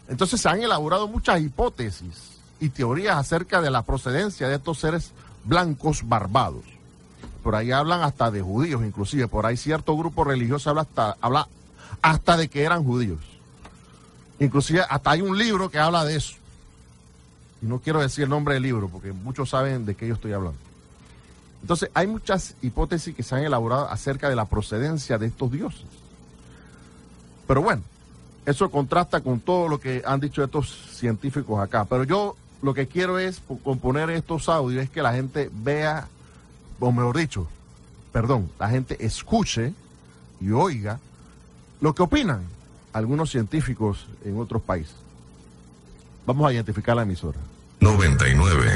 [0.09, 5.13] Entonces se han elaborado muchas hipótesis y teorías acerca de la procedencia de estos seres
[5.45, 6.65] blancos barbados.
[7.45, 9.29] Por ahí hablan hasta de judíos, inclusive.
[9.29, 11.47] Por ahí cierto grupo religioso habla hasta, habla
[12.03, 13.38] hasta de que eran judíos.
[14.41, 16.35] Inclusive hasta hay un libro que habla de eso.
[17.61, 20.33] Y no quiero decir el nombre del libro porque muchos saben de qué yo estoy
[20.33, 20.59] hablando.
[21.61, 25.87] Entonces hay muchas hipótesis que se han elaborado acerca de la procedencia de estos dioses.
[27.49, 27.83] Pero bueno,
[28.47, 31.85] eso contrasta con todo lo que han dicho estos científicos acá.
[31.85, 36.07] Pero yo lo que quiero es componer estos audios, es que la gente vea,
[36.79, 37.49] o mejor dicho,
[38.13, 39.73] perdón, la gente escuche
[40.41, 41.01] y oiga
[41.81, 42.43] lo que opinan
[42.93, 44.95] algunos científicos en otros países.
[46.27, 47.39] Vamos a identificar la emisora.
[47.81, 48.71] 99.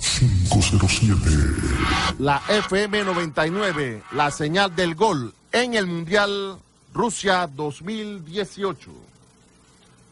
[0.00, 1.30] 507.
[2.18, 6.58] La FM 99, la señal del gol en el Mundial
[6.92, 8.90] Rusia 2018.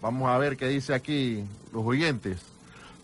[0.00, 2.38] Vamos a ver qué dice aquí los oyentes.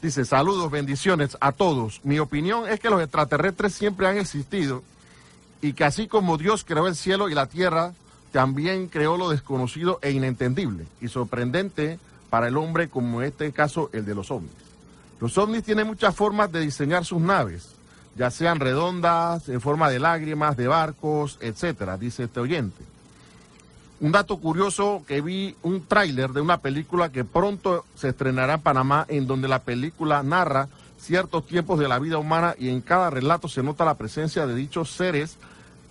[0.07, 2.01] Dice, saludos, bendiciones a todos.
[2.05, 4.85] Mi opinión es que los extraterrestres siempre han existido
[5.61, 7.93] y que así como Dios creó el cielo y la tierra,
[8.31, 11.99] también creó lo desconocido e inentendible y sorprendente
[12.31, 14.53] para el hombre como en este caso el de los ovnis.
[15.21, 17.71] Los ovnis tienen muchas formas de diseñar sus naves,
[18.15, 22.85] ya sean redondas, en forma de lágrimas, de barcos, etcétera, dice este oyente.
[23.99, 28.61] Un dato curioso que vi un tráiler de una película que pronto se estrenará en
[28.61, 30.69] Panamá, en donde la película narra
[31.01, 34.55] ciertos tiempos de la vida humana y en cada relato se nota la presencia de
[34.55, 35.37] dichos seres.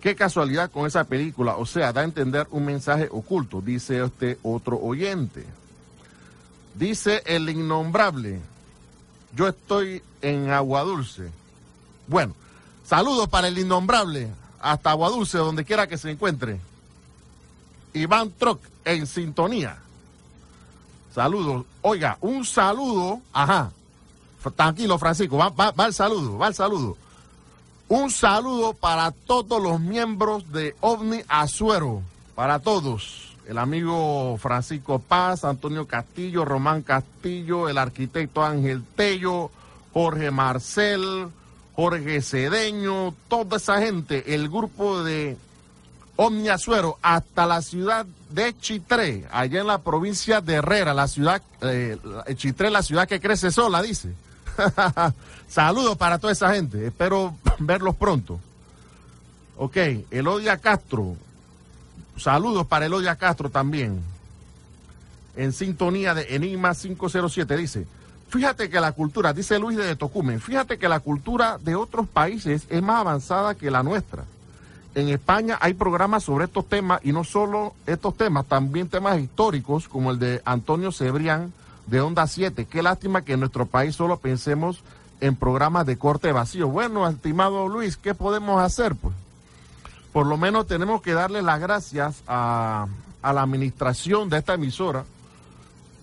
[0.01, 4.37] Qué casualidad con esa película, o sea, da a entender un mensaje oculto, dice este
[4.43, 5.43] otro oyente.
[6.75, 8.39] Dice el innombrable,
[9.35, 11.31] yo estoy en Agua Dulce.
[12.07, 12.35] Bueno,
[12.85, 14.29] saludos para el innombrable,
[14.59, 16.59] hasta Agua Dulce, donde quiera que se encuentre.
[17.95, 19.77] Iván Troc en sintonía.
[21.13, 21.65] Saludos.
[21.81, 23.21] Oiga, un saludo.
[23.31, 23.71] Ajá.
[24.55, 25.37] Tranquilo, Francisco.
[25.37, 26.97] Va, va, el saludo, va el saludo.
[27.87, 32.01] Un saludo para todos los miembros de OVNI Azuero.
[32.35, 33.33] Para todos.
[33.47, 39.51] El amigo Francisco Paz, Antonio Castillo, Román Castillo, el arquitecto Ángel Tello,
[39.93, 41.29] Jorge Marcel,
[41.75, 45.37] Jorge Cedeño, toda esa gente, el grupo de
[46.17, 51.97] Omniazuero hasta la ciudad de Chitré, allá en la provincia de Herrera, la ciudad, eh,
[52.35, 54.13] Chitré, la ciudad que crece sola, dice.
[55.49, 58.39] Saludos para toda esa gente, espero verlos pronto.
[59.57, 59.77] Ok,
[60.11, 61.15] Elodia Castro,
[62.17, 64.01] saludos para Elodia Castro también.
[65.37, 67.87] En sintonía de Enigma 507 dice,
[68.29, 72.65] fíjate que la cultura, dice Luis de Tocumen, fíjate que la cultura de otros países
[72.69, 74.25] es más avanzada que la nuestra
[74.95, 79.87] en España hay programas sobre estos temas y no solo estos temas, también temas históricos
[79.89, 81.53] como el de Antonio Cebrián
[81.85, 82.65] de Onda 7.
[82.65, 84.81] Qué lástima que en nuestro país solo pensemos
[85.19, 86.69] en programas de corte vacío.
[86.69, 88.95] Bueno, estimado Luis, ¿qué podemos hacer?
[88.95, 89.13] Pues
[90.13, 92.87] por lo menos tenemos que darle las gracias a,
[93.21, 95.03] la administración de esta emisora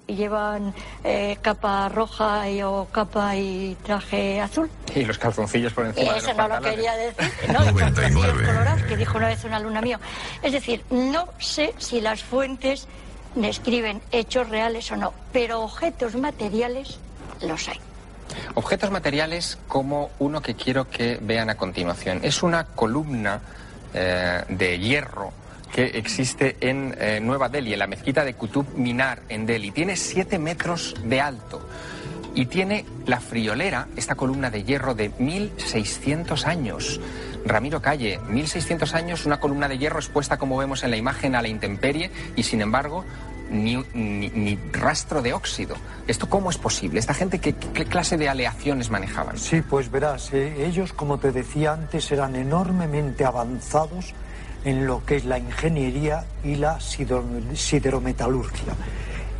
[0.07, 4.68] llevan eh, capa roja y, o capa y traje azul.
[4.95, 6.16] Y los calzoncillos por encima.
[6.16, 7.33] Eso no lo quería decir.
[7.53, 9.99] No, los calzoncillos colorados, que dijo una vez un alumna mío.
[10.43, 12.87] Es decir, no sé si las fuentes
[13.35, 16.99] describen hechos reales o no, pero objetos materiales
[17.41, 17.80] los hay.
[18.55, 22.20] Objetos materiales como uno que quiero que vean a continuación.
[22.22, 23.41] Es una columna
[23.95, 25.33] eh, de hierro
[25.72, 29.70] que existe en eh, Nueva Delhi, en la mezquita de Qutub Minar, en Delhi.
[29.70, 31.66] Tiene siete metros de alto
[32.35, 37.01] y tiene la friolera, esta columna de hierro de 1600 años.
[37.45, 41.43] Ramiro Calle, 1600 años, una columna de hierro expuesta, como vemos en la imagen, a
[41.43, 43.05] la intemperie y, sin embargo,
[43.51, 45.76] ni, rastro de óxido.
[46.07, 46.99] ¿Esto cómo es posible?
[46.99, 49.38] ¿Esta gente qué, clase de aleaciones manejaban?
[49.38, 54.14] Sí, pues verás, eh, ellos, como te decía antes, eran enormemente avanzados
[54.64, 58.74] en lo que es la ingeniería y la siderometalurgia.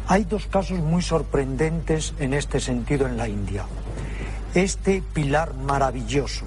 [0.09, 3.65] Hay dos casos muy sorprendentes en este sentido en la India.
[4.55, 6.45] Este pilar maravilloso,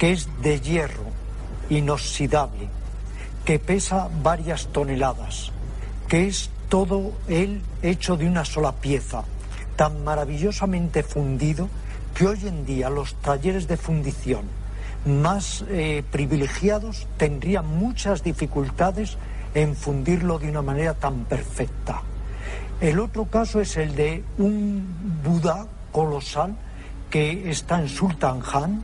[0.00, 1.04] que es de hierro
[1.68, 2.70] inoxidable,
[3.44, 5.52] que pesa varias toneladas,
[6.08, 9.24] que es todo él hecho de una sola pieza,
[9.76, 11.68] tan maravillosamente fundido
[12.14, 14.46] que hoy en día los talleres de fundición
[15.04, 19.18] más eh, privilegiados tendrían muchas dificultades
[19.54, 22.00] en fundirlo de una manera tan perfecta.
[22.80, 26.56] El otro caso es el de un Buda colosal
[27.10, 28.82] que está en Sultanhan,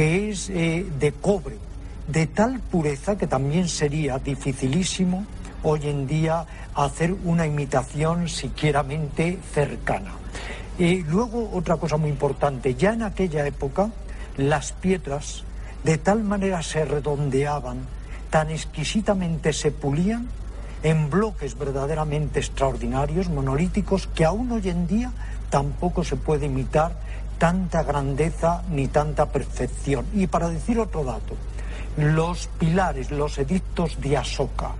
[0.00, 1.58] que es eh, de cobre,
[2.08, 5.26] de tal pureza que también sería dificilísimo
[5.62, 10.12] hoy en día hacer una imitación siquieramente cercana.
[10.78, 13.90] Y luego otra cosa muy importante, ya en aquella época
[14.38, 15.44] las piedras
[15.84, 17.80] de tal manera se redondeaban,
[18.30, 20.28] tan exquisitamente se pulían
[20.82, 25.12] en bloques verdaderamente extraordinarios, monolíticos, que aún hoy en día
[25.50, 27.09] tampoco se puede imitar
[27.40, 30.04] tanta grandeza ni tanta perfección.
[30.12, 31.34] Y para decir otro dato,
[31.96, 34.72] los pilares, los edictos de Asoka,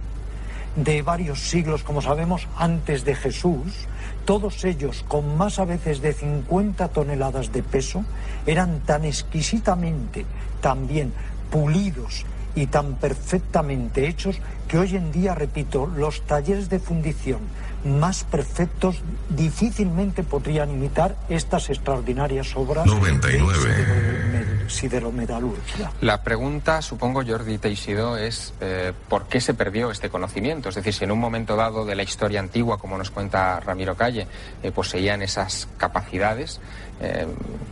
[0.76, 3.88] de varios siglos, como sabemos, antes de Jesús,
[4.26, 8.04] todos ellos con más a veces de 50 toneladas de peso,
[8.44, 10.26] eran tan exquisitamente
[10.60, 11.14] también
[11.50, 14.36] pulidos y tan perfectamente hechos
[14.68, 17.40] que hoy en día, repito, los talleres de fundición
[17.84, 23.68] más perfectos difícilmente podrían imitar estas extraordinarias obras 99.
[23.68, 25.90] de siderometalurgia.
[26.00, 30.68] La pregunta, supongo, Jordi Teixido, es eh, ¿por qué se perdió este conocimiento?
[30.68, 33.96] Es decir, si en un momento dado de la historia antigua, como nos cuenta Ramiro
[33.96, 34.26] Calle,
[34.62, 36.60] eh, poseían esas capacidades,
[37.00, 37.26] eh,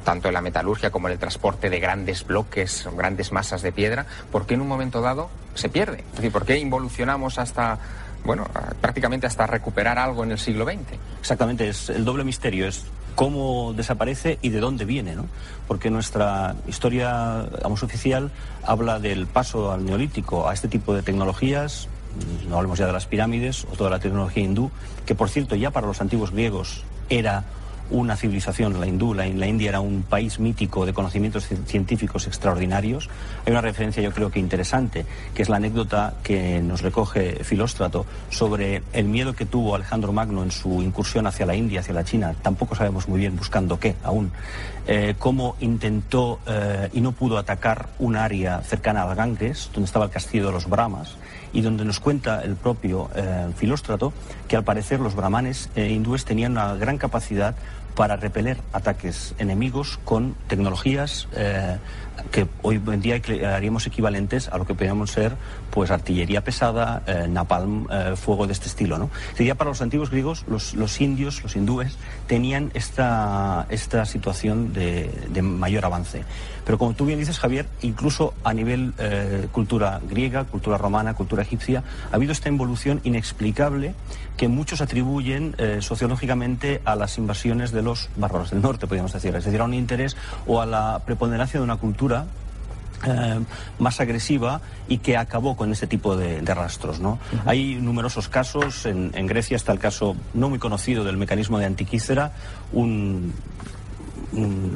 [0.04, 4.06] tanto en la metalurgia como en el transporte de grandes bloques, grandes masas de piedra,
[4.32, 6.04] ¿por qué en un momento dado se pierde?
[6.10, 7.78] Es decir, ¿por qué involucionamos hasta
[8.28, 8.46] bueno,
[8.82, 10.98] prácticamente hasta recuperar algo en el siglo XX.
[11.18, 15.24] Exactamente, es el doble misterio, es cómo desaparece y de dónde viene, ¿no?
[15.66, 18.30] Porque nuestra historia, vamos, oficial
[18.64, 21.88] habla del paso al neolítico, a este tipo de tecnologías,
[22.50, 24.70] no hablemos ya de las pirámides o toda la tecnología hindú,
[25.06, 27.44] que por cierto ya para los antiguos griegos era
[27.90, 33.08] una civilización, la hindú, la, India era un país mítico de conocimientos científicos extraordinarios.
[33.46, 38.06] Hay una referencia yo creo que interesante, que es la anécdota que nos recoge Filóstrato
[38.30, 42.04] sobre el miedo que tuvo Alejandro Magno en su incursión hacia la India, hacia la
[42.04, 42.34] China.
[42.42, 44.32] Tampoco sabemos muy bien buscando qué aún.
[44.90, 50.06] Eh, cómo intentó eh, y no pudo atacar un área cercana al Ganges, donde estaba
[50.06, 51.16] el castillo de los Brahmas,
[51.52, 54.14] y donde nos cuenta el propio eh, Filóstrato
[54.48, 57.54] que al parecer los brahmanes hindúes tenían una gran capacidad
[57.94, 61.78] para repeler ataques enemigos con tecnologías eh,
[62.30, 63.20] que hoy en día
[63.54, 65.36] haríamos equivalentes a lo que podríamos ser
[65.70, 68.98] pues artillería pesada, eh, napalm, eh, fuego de este estilo.
[68.98, 69.10] ¿no?
[69.36, 75.10] Sería para los antiguos griegos, los, los indios, los hindúes, tenían esta, esta situación de,
[75.28, 76.24] de, mayor avance.
[76.68, 78.92] Pero como tú bien dices, Javier, incluso a nivel
[79.52, 83.94] cultura griega, cultura romana, cultura egipcia, ha habido esta involución inexplicable
[84.36, 89.46] que muchos atribuyen sociológicamente a las invasiones de los bárbaros del norte, podríamos decir, es
[89.46, 90.14] decir, a un interés
[90.46, 92.26] o a la preponderancia de una cultura
[93.06, 93.38] eh,
[93.78, 96.98] más agresiva y que acabó con ese tipo de, rastros.
[96.98, 97.20] ¿no?
[97.46, 102.32] Hay numerosos casos, en, Grecia está el caso no muy conocido del mecanismo de Antiquícera,
[102.72, 103.32] una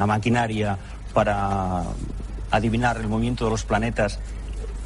[0.07, 0.79] maquinaria
[1.13, 1.85] para
[2.51, 4.19] adivinar el movimiento de los planetas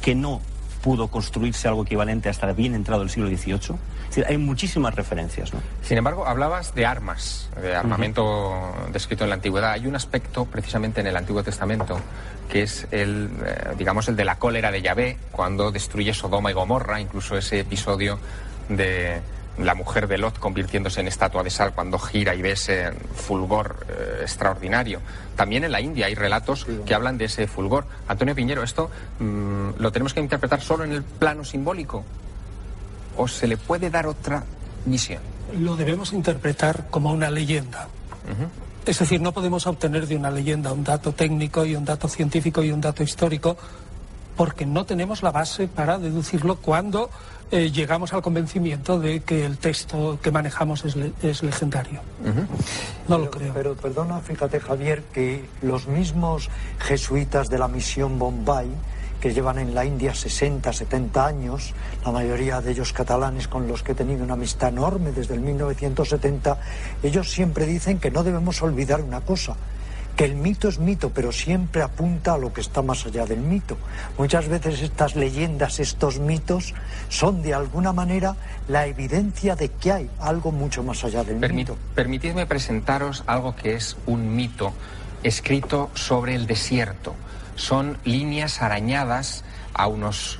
[0.01, 0.41] que no
[0.81, 3.55] pudo construirse algo equivalente hasta bien entrado el siglo XVIII.
[3.55, 5.53] Es decir, hay muchísimas referencias.
[5.53, 5.59] ¿no?
[5.81, 9.71] Sin embargo, hablabas de armas, de armamento descrito en la antigüedad.
[9.71, 11.99] Hay un aspecto precisamente en el Antiguo Testamento
[12.47, 16.53] que es el, eh, digamos, el de la cólera de Yahvé cuando destruye Sodoma y
[16.53, 18.19] Gomorra, incluso ese episodio
[18.69, 19.19] de
[19.57, 23.85] la mujer de Lot convirtiéndose en estatua de sal cuando gira y ve ese fulgor
[23.89, 25.01] eh, extraordinario.
[25.35, 27.85] También en la India hay relatos que hablan de ese fulgor.
[28.07, 28.89] Antonio Piñero, ¿esto
[29.19, 32.03] mm, lo tenemos que interpretar solo en el plano simbólico?
[33.17, 34.43] ¿O se le puede dar otra
[34.85, 35.21] visión?
[35.59, 37.87] Lo debemos interpretar como una leyenda.
[38.85, 42.63] Es decir, no podemos obtener de una leyenda un dato técnico y un dato científico
[42.63, 43.57] y un dato histórico
[44.35, 47.09] porque no tenemos la base para deducirlo cuando
[47.51, 52.01] eh, llegamos al convencimiento de que el texto que manejamos es, es legendario.
[53.07, 53.53] No lo creo.
[53.53, 58.67] Pero perdona, fíjate Javier, que los mismos jesuitas de la misión Bombay,
[59.21, 61.73] que llevan en la India 60, 70 años,
[62.05, 65.41] la mayoría de ellos catalanes con los que he tenido una amistad enorme desde el
[65.41, 66.57] 1970,
[67.01, 69.55] ellos siempre dicen que no debemos olvidar una cosa,
[70.17, 73.39] que el mito es mito, pero siempre apunta a lo que está más allá del
[73.39, 73.77] mito.
[74.17, 76.73] Muchas veces estas leyendas, estos mitos,
[77.07, 78.35] son de alguna manera
[78.67, 81.77] la evidencia de que hay algo mucho más allá del mito.
[81.93, 84.73] Permitidme presentaros algo que es un mito
[85.21, 87.13] escrito sobre el desierto.
[87.55, 89.43] Son líneas arañadas
[89.77, 90.39] a unos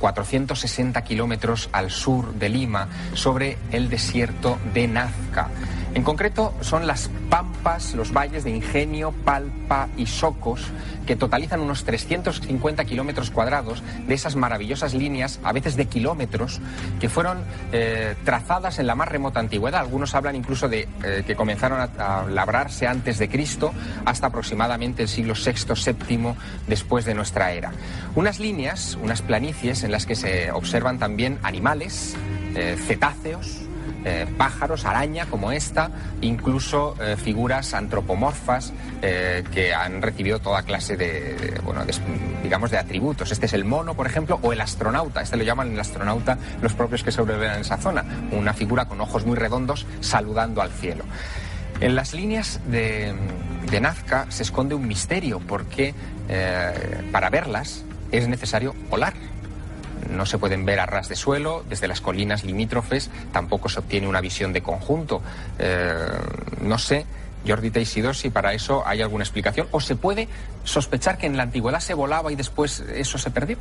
[0.00, 5.50] 460 eh, kilómetros al sur de Lima, sobre el desierto de Nazca.
[5.96, 10.60] En concreto, son las pampas, los valles de Ingenio, Palpa y Socos,
[11.06, 16.60] que totalizan unos 350 kilómetros cuadrados de esas maravillosas líneas, a veces de kilómetros,
[17.00, 17.38] que fueron
[17.72, 19.80] eh, trazadas en la más remota antigüedad.
[19.80, 23.72] Algunos hablan incluso de eh, que comenzaron a, labrarse antes de Cristo
[24.04, 26.34] hasta aproximadamente el siglo VI, VII
[26.66, 27.72] después de nuestra era.
[28.14, 32.14] Unas líneas, unas planicies en las que se observan también animales,
[32.54, 33.62] eh, cetáceos,
[34.04, 41.60] eh, pájaros, araña como esta, incluso eh, figuras antropomorfas que han recibido toda clase de,
[41.64, 41.82] bueno,
[42.42, 43.30] digamos, de atributos.
[43.30, 45.20] Este es el mono, por ejemplo, o el astronauta.
[45.20, 48.04] Este lo llaman el astronauta los propios que sobreviven en esa zona.
[48.32, 51.04] Una figura con ojos muy redondos saludando al cielo.
[51.78, 53.14] En las líneas de,
[53.70, 55.94] de Nazca se esconde un misterio porque
[57.12, 59.14] para verlas es necesario volar
[60.10, 64.06] no se pueden ver a ras de suelo, desde las colinas limítrofes tampoco se obtiene
[64.06, 65.22] una visión de conjunto.
[65.58, 65.96] Eh,
[66.60, 67.06] no sé,
[67.46, 70.28] Jordi Teisidor, si para eso hay alguna explicación, o se puede
[70.64, 73.56] sospechar que en la antigüedad se volaba y después eso se perdió.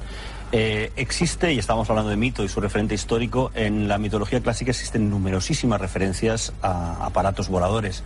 [0.52, 4.72] Eh, existe, y estamos hablando de mito y su referente histórico, en la mitología clásica
[4.72, 8.04] existen numerosísimas referencias a aparatos voladores.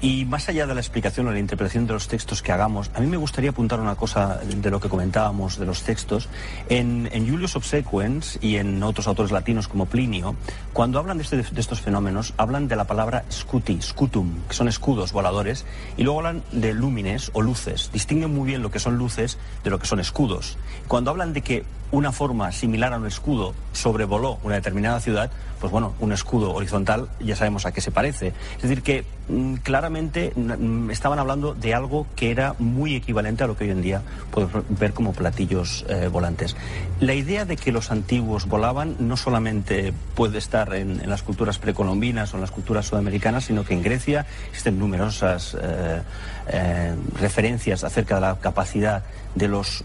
[0.00, 3.00] Y más allá de la explicación o la interpretación de los textos que hagamos, a
[3.00, 6.28] mí me gustaría apuntar una cosa de lo que comentábamos de los textos.
[6.68, 10.36] En, en Julius Obsequens y en otros autores latinos como Plinio,
[10.72, 14.68] cuando hablan de, este, de, estos fenómenos, hablan de la palabra scuti, scutum, que son
[14.68, 15.64] escudos voladores,
[15.96, 17.90] y luego hablan de lumines o luces.
[17.92, 20.58] Distinguen muy bien lo que son luces de lo que son escudos.
[20.86, 21.64] Cuando hablan de que
[21.94, 25.30] una forma similar a un escudo sobrevoló una determinada ciudad,
[25.60, 28.32] pues bueno, un escudo horizontal ya sabemos a qué se parece.
[28.56, 33.46] Es decir, que mm, claramente mm, estaban hablando de algo que era muy equivalente a
[33.46, 36.56] lo que hoy en día podemos ver como platillos eh, volantes.
[36.98, 42.34] La idea de que los antiguos volaban no solamente puede estar en, las culturas precolombinas
[42.34, 46.02] o en las culturas sudamericanas, sino que en Grecia existen numerosas eh,
[46.48, 49.04] eh, referencias acerca de la capacidad
[49.36, 49.84] de los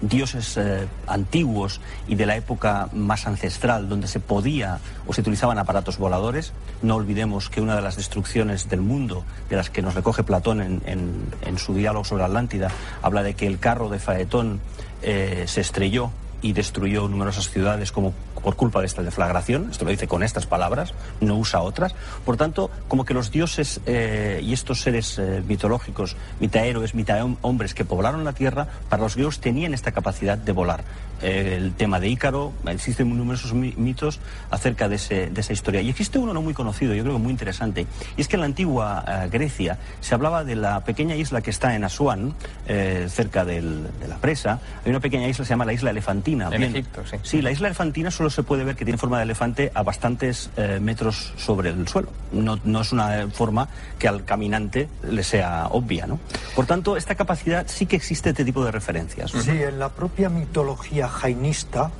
[0.00, 5.58] dioses eh, antiguos y de la época más ancestral, donde se podía o se utilizaban
[5.58, 6.52] aparatos voladores.
[6.82, 10.60] No olvidemos que una de las destrucciones del mundo, de las que nos recoge Platón
[10.60, 12.70] en, en, su diálogo sobre Atlántida,
[13.02, 14.60] habla de que el carro de Faetón
[15.02, 16.10] eh, se estrelló
[16.42, 18.12] y destruyó numerosas ciudades como
[18.42, 21.94] por culpa de esta deflagración, esto lo dice con estas palabras, no usa otras.
[22.24, 27.26] Por tanto, como que los dioses eh, y estos seres eh, mitológicos, mitad héroes, mitad
[27.42, 30.84] hombres que poblaron la tierra, para los griegos tenían esta capacidad de volar.
[31.22, 34.20] Eh, el tema de Ícaro, existen numerosos mitos
[34.50, 35.80] acerca de, ese, de, esa historia.
[35.80, 37.86] Y existe uno no muy conocido, yo creo que muy interesante,
[38.16, 41.74] y es que en la antigua Grecia se hablaba de la pequeña isla que está
[41.74, 42.34] en Asuán,
[42.66, 46.48] cerca del, de la presa, hay una pequeña isla que se llama la isla Elefantina.
[46.52, 47.16] En Egipto, sí.
[47.22, 50.50] Sí, la isla Elefantina solo se puede ver que tiene forma de elefante a bastantes
[50.56, 52.08] eh, metros sobre el suelo.
[52.32, 53.68] No, no, es una forma
[53.98, 56.18] que al caminante le sea obvia, ¿no?
[56.54, 59.30] Por tanto, esta capacidad sí que existe este tipo de referencias.
[59.30, 61.90] Sí, en la propia mitología jainista,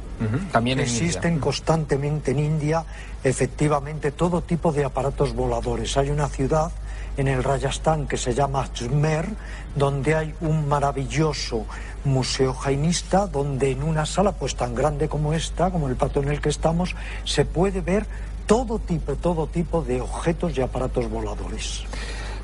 [0.51, 2.85] También existen constantemente en India
[3.23, 5.97] efectivamente todo tipo de aparatos voladores.
[5.97, 6.73] Hay una ciudad
[7.17, 9.27] en el Rajasthan que se llama Ajmer,
[9.75, 11.67] donde hay un maravilloso
[12.05, 16.29] museo jainista, donde en una sala pues tan grande como esta, como el pato en
[16.29, 16.95] el que estamos,
[17.25, 18.07] se puede ver
[18.47, 21.85] todo tipo, todo tipo de objetos y aparatos voladores.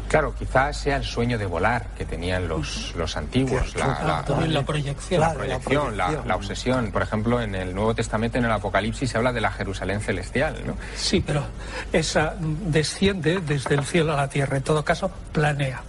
[0.08, 3.74] Claro, quizás sea el sueño de volar que tenían los, los antiguos.
[3.76, 5.20] La, la, proyección.
[5.20, 6.92] La, proyección, la, obsesión.
[6.92, 10.56] Por ejemplo, en el Nuevo Testamento, en el Apocalipsis, se habla de la Jerusalén celestial,
[10.66, 10.76] ¿no?
[10.94, 11.44] Sí, pero
[11.92, 14.56] esa desciende desde el cielo a la tierra.
[14.56, 15.82] En todo caso, planea.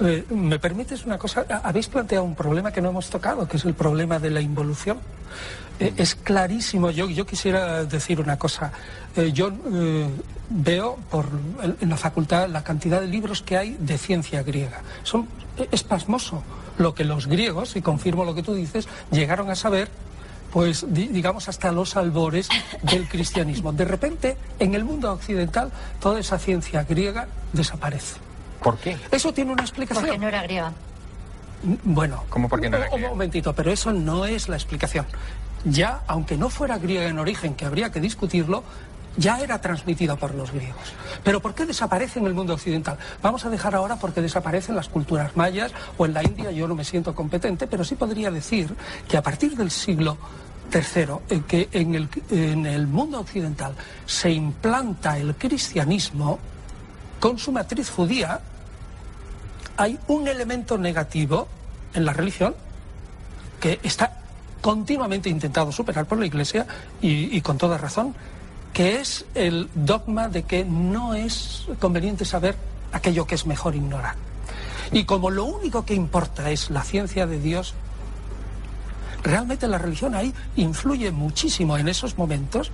[0.00, 1.44] Eh, ¿Me permites una cosa?
[1.62, 4.98] Habéis planteado un problema que no hemos tocado, que es el problema de la involución.
[5.80, 6.90] Eh, es clarísimo.
[6.90, 8.72] Yo, yo quisiera decir una cosa.
[9.16, 9.50] Eh, yo
[10.50, 11.26] veo por,
[11.80, 14.82] en la facultad la cantidad de libros que hay de ciencia griega.
[15.02, 15.28] Son,
[15.70, 16.42] es pasmoso
[16.78, 19.90] lo que los griegos, y confirmo lo que tú dices, llegaron a saber
[20.52, 22.48] pues digamos hasta los albores
[22.82, 23.72] del cristianismo.
[23.72, 25.70] De repente, en el mundo occidental,
[26.00, 28.27] toda esa ciencia griega desaparece.
[28.62, 28.96] ¿Por qué?
[29.10, 30.04] Eso tiene una explicación.
[30.04, 30.72] Porque no era griega.
[31.84, 35.06] Bueno, ¿Cómo porque no era un momentito, pero eso no es la explicación
[35.64, 38.62] ya, aunque no fuera griega en origen, que habría que discutirlo,
[39.16, 40.92] ya era transmitida por los griegos.
[41.24, 42.98] Pero ¿por qué desaparece en el mundo occidental?
[43.20, 46.76] Vamos a dejar ahora porque desaparecen las culturas mayas o en la India yo no
[46.76, 48.74] me siento competente, pero sí podría decir
[49.08, 50.18] que a partir del siglo
[50.72, 53.74] III, en que en el, en el mundo occidental
[54.06, 56.38] se implanta el cristianismo
[57.20, 58.40] con su matriz judía,
[59.76, 61.48] hay un elemento negativo
[61.94, 62.54] en la religión
[63.60, 64.18] que está
[64.60, 66.66] continuamente intentado superar por la Iglesia
[67.00, 68.14] y, con toda razón,
[68.72, 72.56] que es el dogma de que no es conveniente saber
[72.92, 74.14] aquello que es mejor ignorar.
[74.92, 77.74] Y como lo único que importa es la ciencia de Dios,
[79.22, 82.70] realmente la religión ahí influye muchísimo en esos momentos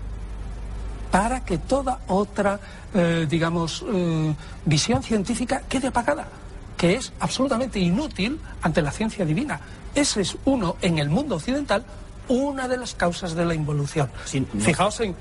[1.14, 2.58] para que toda otra,
[2.92, 4.34] eh, digamos, eh,
[4.64, 6.26] visión científica quede apagada,
[6.76, 9.60] que es absolutamente inútil ante la ciencia divina.
[9.94, 11.84] Ese es uno, en el mundo occidental,
[12.26, 14.10] una de las causas de la involución.
[14.58, 15.14] Fijaos en,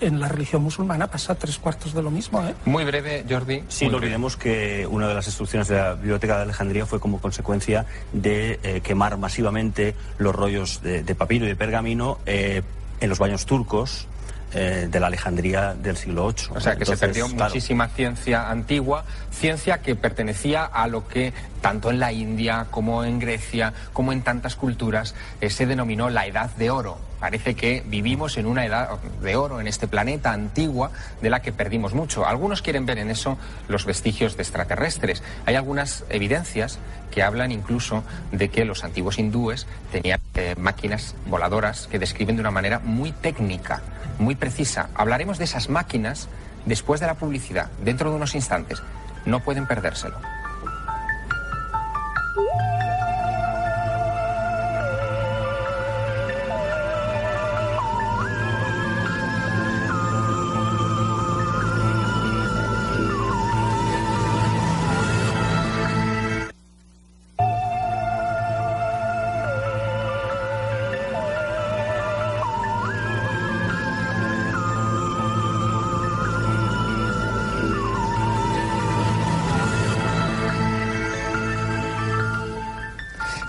[0.00, 2.42] en, la religión musulmana pasa tres cuartos de lo mismo.
[2.42, 2.54] ¿eh?
[2.64, 3.64] Muy breve, Jordi.
[3.68, 7.20] Sí, no olvidemos que una de las destrucciones de la Biblioteca de Alejandría fue como
[7.20, 12.62] consecuencia de eh, quemar masivamente los rollos de, papiro y de pergamino eh,
[13.00, 14.06] en los baños turcos
[14.52, 16.56] eh, de la Alejandría del siglo VIII.
[16.56, 21.90] O sea, que se perdió muchísima ciencia antigua, ciencia que pertenecía a lo que tanto
[21.90, 26.50] en la India como en Grecia, como en tantas culturas, eh, se denominó la Edad
[26.56, 27.09] de Oro.
[27.20, 30.90] Parece que vivimos en una edad de oro en este planeta antigua
[31.20, 32.26] de la que perdimos mucho.
[32.26, 33.38] Algunos quieren ver en eso
[33.68, 35.22] los vestigios de extraterrestres.
[35.46, 36.78] Hay algunas evidencias
[37.10, 38.02] que hablan incluso
[38.32, 43.12] de que los antiguos hindúes tenían eh, máquinas voladoras que describen de una manera muy
[43.12, 43.82] técnica
[44.20, 44.90] muy precisa.
[44.94, 46.28] Hablaremos de esas máquinas
[46.66, 48.82] después de la publicidad, dentro de unos instantes.
[49.24, 50.18] No pueden perdérselo.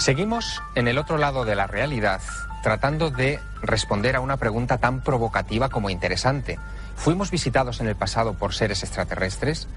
[0.02, 2.22] Seguimos en el otro lado de la realidad,
[2.64, 6.58] tratando de responder a una pregunta tan provocativa como interesante.
[6.96, 9.68] ¿Fuimos visitados en el pasado por seres extraterrestres?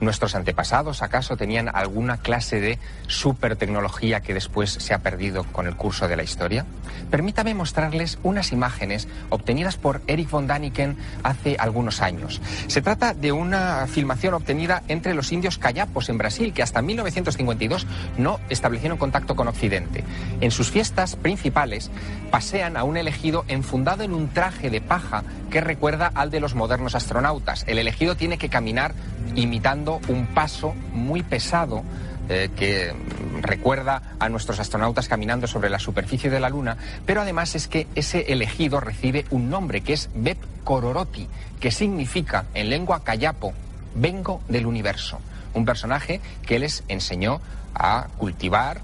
[0.00, 5.76] ¿Nuestros antepasados acaso tenían alguna clase de supertecnología que después se ha perdido con el
[5.76, 6.66] curso de la historia?
[7.10, 12.40] Permítame mostrarles unas imágenes obtenidas por Eric von Daniken hace algunos años.
[12.66, 17.86] Se trata de una filmación obtenida entre los indios cayapos en Brasil que hasta 1952
[18.18, 20.04] no establecieron contacto con Occidente.
[20.40, 21.90] En sus fiestas principales
[22.30, 25.22] pasean a un elegido enfundado en un traje de paja
[25.54, 27.62] que recuerda al de los modernos astronautas.
[27.68, 28.92] El elegido tiene que caminar
[29.36, 31.84] imitando un paso muy pesado
[32.28, 32.92] eh, que
[33.40, 36.76] recuerda a nuestros astronautas caminando sobre la superficie de la Luna,
[37.06, 41.28] pero además es que ese elegido recibe un nombre que es Beb Kororoti,
[41.60, 43.52] que significa en lengua cayapo,
[43.94, 45.20] vengo del universo.
[45.52, 47.40] Un personaje que les enseñó
[47.76, 48.80] a cultivar,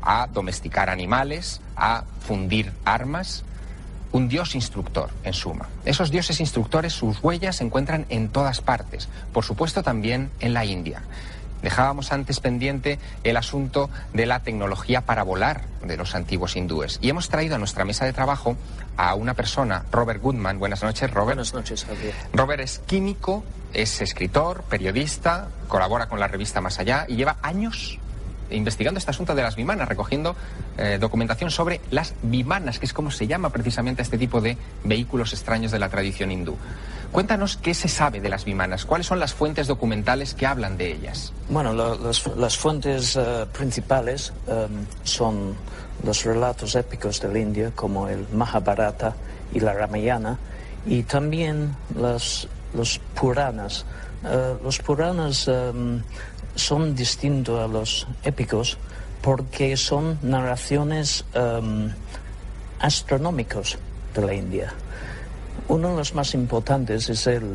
[0.00, 3.44] a domesticar animales, a fundir armas,
[4.14, 5.68] un dios instructor, en suma.
[5.84, 10.64] Esos dioses instructores, sus huellas se encuentran en todas partes, por supuesto también en la
[10.64, 11.02] India.
[11.62, 17.00] Dejábamos antes pendiente el asunto de la tecnología para volar de los antiguos hindúes.
[17.02, 18.56] Y hemos traído a nuestra mesa de trabajo
[18.96, 20.60] a una persona, Robert Goodman.
[20.60, 21.36] Buenas noches, Robert.
[21.36, 22.14] Buenas noches, Javier.
[22.32, 23.42] Robert es químico,
[23.72, 27.98] es escritor, periodista, colabora con la revista Más Allá y lleva años
[28.54, 30.36] investigando este asunto de las bimanas, recogiendo
[30.78, 35.32] eh, documentación sobre las bimanas, que es como se llama precisamente este tipo de vehículos
[35.32, 36.56] extraños de la tradición hindú.
[37.12, 40.92] Cuéntanos qué se sabe de las bimanas, cuáles son las fuentes documentales que hablan de
[40.92, 41.32] ellas.
[41.48, 45.54] Bueno, las, fuentes eh, principales em, son
[46.04, 49.14] los relatos épicos de la India, como el Mahabharata
[49.52, 50.38] y la Ramayana,
[50.86, 53.86] y también las, los Puranas.
[54.24, 56.02] Eh, los Puranas em,
[56.54, 58.78] son distintos a los épicos
[59.22, 61.90] porque son narraciones um,
[62.78, 63.78] astronómicos
[64.14, 64.72] de la India.
[65.68, 67.54] Uno de los más importantes es el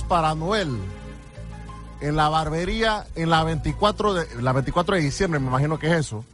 [0.00, 0.78] para Noel.
[2.00, 5.92] En la barbería, en la 24 de, la 24 de diciembre, me imagino que es
[5.92, 6.24] eso.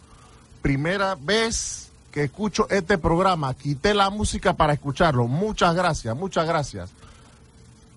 [0.62, 5.26] Primera vez que escucho este programa, quité la música para escucharlo.
[5.26, 6.90] Muchas gracias, muchas gracias.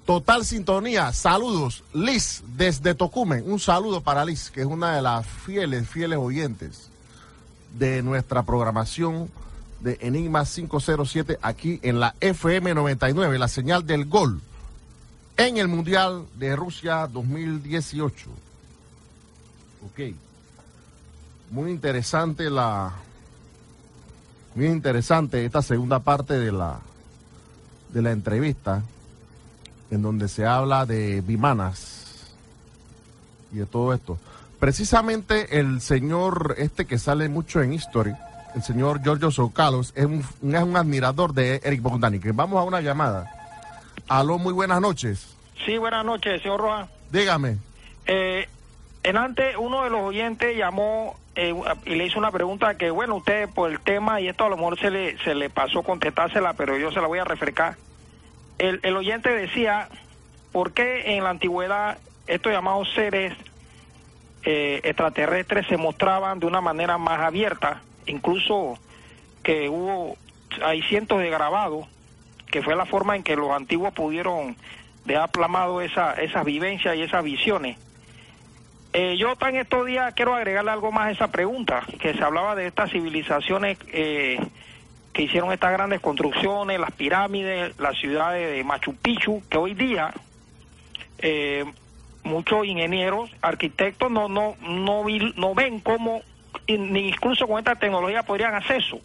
[0.05, 1.83] Total sintonía, saludos.
[1.93, 6.89] Liz, desde Tocumen, un saludo para Liz, que es una de las fieles, fieles oyentes
[7.77, 9.29] de nuestra programación
[9.79, 14.41] de Enigma 507 aquí en la FM 99, la señal del gol
[15.37, 18.29] en el Mundial de Rusia 2018.
[19.85, 20.15] Ok.
[21.51, 22.93] Muy interesante la.
[24.55, 26.79] Muy interesante esta segunda parte de la,
[27.93, 28.83] de la entrevista,
[29.89, 32.33] en donde se habla de bimanas
[33.53, 34.17] y de todo esto.
[34.59, 38.13] Precisamente el señor, este que sale mucho en History,
[38.53, 42.19] el señor Giorgio Socalos, es un, es un admirador de Eric Bogdani.
[42.19, 43.40] Que vamos a una llamada.
[44.07, 45.35] Aló, muy buenas noches.
[45.65, 46.87] Sí, buenas noches, señor Roa.
[47.11, 47.57] Dígame.
[48.05, 48.47] Eh,
[49.03, 51.53] en antes, uno de los oyentes llamó eh,
[51.85, 54.57] y le hizo una pregunta que, bueno, usted por el tema y esto a lo
[54.57, 57.77] mejor se le, se le pasó contestársela, pero yo se la voy a refrescar.
[58.57, 59.89] El, el oyente decía,
[60.51, 61.97] ¿por qué en la antigüedad
[62.27, 63.33] estos llamados seres
[64.43, 67.81] eh, extraterrestres se mostraban de una manera más abierta?
[68.07, 68.77] Incluso
[69.43, 70.17] que hubo,
[70.63, 71.87] hay cientos de grabados
[72.51, 74.55] que fue la forma en que los antiguos pudieron
[75.05, 77.77] dejar plamado esa, esas vivencias y esas visiones.
[78.93, 82.55] Eh, yo en estos días quiero agregarle algo más a esa pregunta, que se hablaba
[82.55, 84.37] de estas civilizaciones eh,
[85.13, 90.13] que hicieron estas grandes construcciones, las pirámides, las ciudades de Machu Picchu, que hoy día
[91.19, 91.63] eh,
[92.23, 95.05] muchos ingenieros, arquitectos no no no,
[95.35, 96.21] no ven cómo
[96.67, 98.99] ni incluso con esta tecnología podrían hacer eso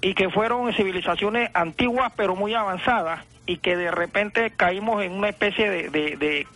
[0.00, 5.28] y que fueron civilizaciones antiguas pero muy avanzadas y que de repente caímos en una
[5.28, 6.46] especie de, de,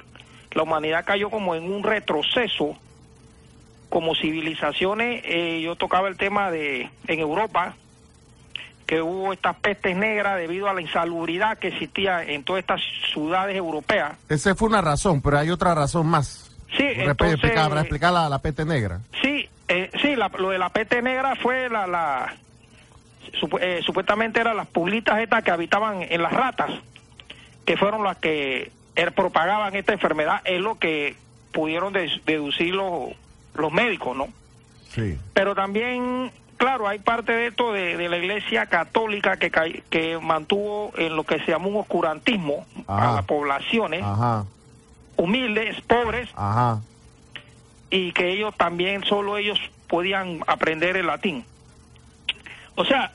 [0.53, 2.77] la humanidad cayó como en un retroceso
[3.89, 7.75] como civilizaciones eh, yo tocaba el tema de en Europa
[8.87, 13.57] que hubo estas pestes negras debido a la insalubridad que existía en todas estas ciudades
[13.57, 14.13] europeas.
[14.29, 16.55] Esa fue una razón, pero hay otra razón más.
[16.77, 19.01] Sí, entonces, explicar, explicar la, peste negra.
[19.23, 22.35] Sí, eh, sí, lo de la peste negra fue la, la,
[23.61, 26.71] eh, supuestamente eran las pulitas estas que habitaban en las ratas,
[27.65, 31.17] que fueron las que er, propagaban esta enfermedad, es lo que
[31.53, 33.11] pudieron deducir los,
[33.55, 34.29] los médicos, ¿no?
[34.91, 35.19] Sí.
[35.33, 39.51] Pero también, claro, hay parte de esto de, la iglesia católica que,
[39.91, 44.05] que mantuvo en lo que se llamó un oscurantismo a las poblaciones
[45.17, 46.29] humildes, pobres,
[47.91, 49.59] y que ellos también, solo ellos
[49.89, 51.45] podían aprender el latín.
[52.75, 53.13] O sea,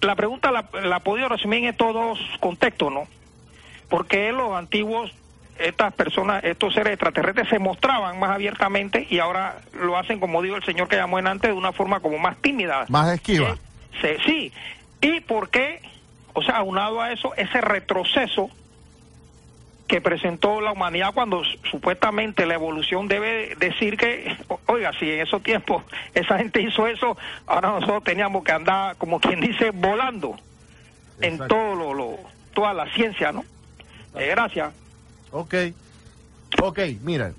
[0.00, 3.06] la pregunta la, la ha podido resumir en estos dos contextos, ¿no?
[3.88, 5.12] Porque los antiguos,
[5.58, 10.56] estas personas, estos seres extraterrestres se mostraban más abiertamente y ahora lo hacen, como dijo
[10.56, 12.84] el señor que llamó en antes, de una forma como más tímida.
[12.88, 13.56] Más esquiva.
[14.02, 14.52] Eh, sí.
[15.00, 15.80] ¿Y por qué?
[16.34, 18.50] O sea, aunado a eso, ese retroceso
[19.88, 24.36] que presentó la humanidad cuando supuestamente la evolución debe decir que,
[24.66, 25.82] oiga, si en esos tiempos
[26.14, 27.16] esa gente hizo eso,
[27.46, 30.36] ahora nosotros teníamos que andar, como quien dice, volando
[31.20, 32.18] en todo lo,
[32.52, 33.44] toda la ciencia, ¿no?
[34.14, 34.72] Eh, gracias.
[35.32, 35.54] Ok,
[36.62, 37.32] ok, mira,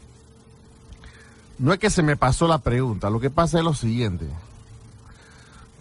[1.59, 4.26] no es que se me pasó la pregunta, lo que pasa es lo siguiente.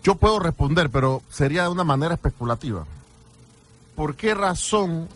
[0.02, 2.84] Yo puedo responder, pero sería de una manera especulativa.
[3.96, 5.08] ¿Por qué razón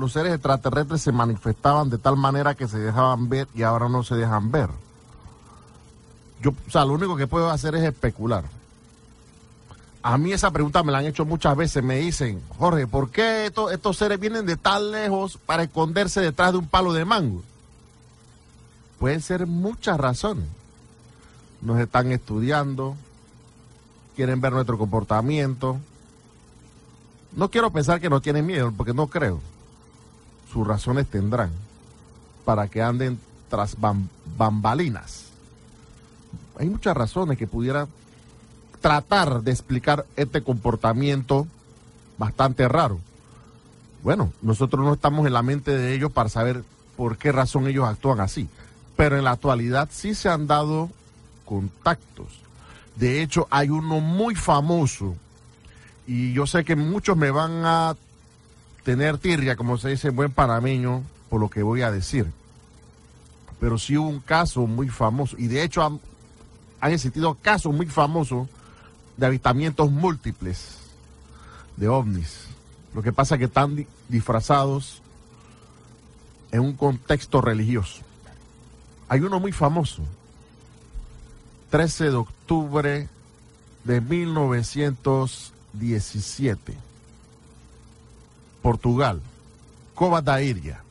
[0.00, 4.02] los seres extraterrestres se manifestaban de tal manera que se dejaban ver y ahora no
[4.02, 4.70] se dejan ver.
[6.40, 8.44] Yo, o sea, lo único que puedo hacer es especular.
[10.02, 11.84] A mí esa pregunta me la han hecho muchas veces.
[11.84, 16.52] Me dicen, Jorge, ¿por qué estos, estos seres vienen de tan lejos para esconderse detrás
[16.52, 17.42] de un palo de mango?
[18.98, 20.46] Pueden ser muchas razones.
[21.60, 22.96] Nos están estudiando,
[24.16, 25.76] quieren ver nuestro comportamiento.
[27.36, 29.40] No quiero pensar que no tienen miedo, porque no creo
[30.52, 31.50] sus razones tendrán
[32.44, 33.18] para que anden
[33.48, 33.76] tras
[34.36, 35.26] bambalinas.
[36.58, 37.88] Hay muchas razones que pudieran
[38.80, 41.46] tratar de explicar este comportamiento
[42.18, 42.98] bastante raro.
[44.02, 46.64] Bueno, nosotros no estamos en la mente de ellos para saber
[46.96, 48.48] por qué razón ellos actúan así,
[48.96, 50.90] pero en la actualidad sí se han dado
[51.44, 52.28] contactos.
[52.96, 55.14] De hecho, hay uno muy famoso
[56.06, 57.96] y yo sé que muchos me van a
[58.82, 62.26] tener tirria, como se dice en buen panameño, por lo que voy a decir.
[63.58, 66.00] Pero sí hubo un caso muy famoso, y de hecho han,
[66.90, 68.48] existido casos muy famosos
[69.16, 70.78] de avistamientos múltiples
[71.76, 72.46] de ovnis.
[72.94, 75.02] Lo que pasa es que están disfrazados
[76.50, 78.02] en un contexto religioso.
[79.08, 80.02] Hay uno muy famoso,
[81.70, 83.08] 13 de octubre
[83.84, 86.89] de 1917
[88.62, 89.20] Portugal,
[89.94, 90.82] Coba da Iria,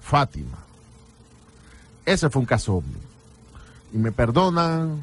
[0.00, 0.58] Fátima.
[2.06, 2.96] Ese fue un caso ovni.
[3.92, 5.00] Y me perdonan,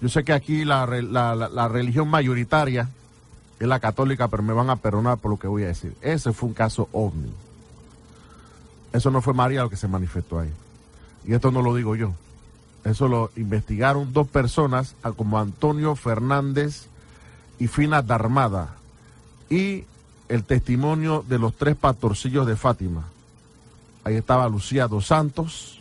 [0.00, 2.90] yo sé que aquí la, la, religión mayoritaria
[3.58, 5.96] es la católica, pero me van a perdonar por lo que voy a decir.
[6.02, 7.32] Ese fue un caso ovni.
[8.92, 10.52] Eso no fue María lo que se manifestó ahí.
[11.24, 12.12] Y esto no lo digo yo.
[12.84, 16.86] Eso lo investigaron dos personas, como Antonio Fernández
[17.58, 18.74] y Fina Darmada.
[19.48, 19.84] Y
[20.28, 23.04] el testimonio de los tres pastorcillos de Fátima.
[24.04, 25.80] Ahí estaba Lucía dos Santos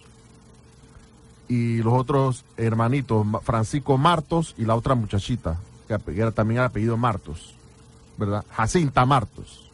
[1.48, 6.98] y los otros hermanitos, Francisco Martos y la otra muchachita, que era también el apellido
[6.98, 7.56] Martos,
[8.18, 8.44] ¿verdad?
[8.52, 9.70] Jacinta Martos.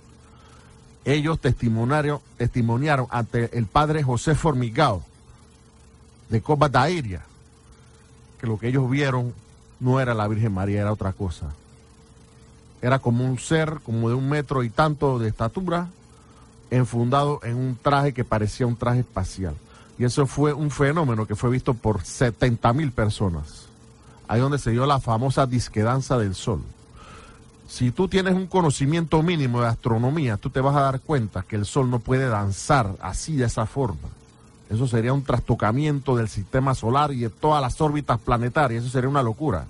[1.06, 5.04] Ellos testimoniaron, testimoniaron ante el padre José Formigao
[6.30, 7.26] de Coba Dairia
[8.40, 9.34] que lo que ellos vieron
[9.80, 11.54] no era la Virgen María, era otra cosa
[12.82, 15.88] era como un ser como de un metro y tanto de estatura,
[16.70, 19.56] enfundado en un traje que parecía un traje espacial.
[20.00, 23.68] Y eso fue un fenómeno que fue visto por 70 mil personas.
[24.28, 26.62] Ahí donde se dio la famosa disquedanza del sol.
[27.68, 31.56] Si tú tienes un conocimiento mínimo de astronomía, tú te vas a dar cuenta que
[31.56, 34.10] el sol no puede danzar así de esa forma.
[34.70, 38.84] Eso sería un trastocamiento del sistema solar y de todas las órbitas planetarias.
[38.84, 39.66] Eso sería una locura.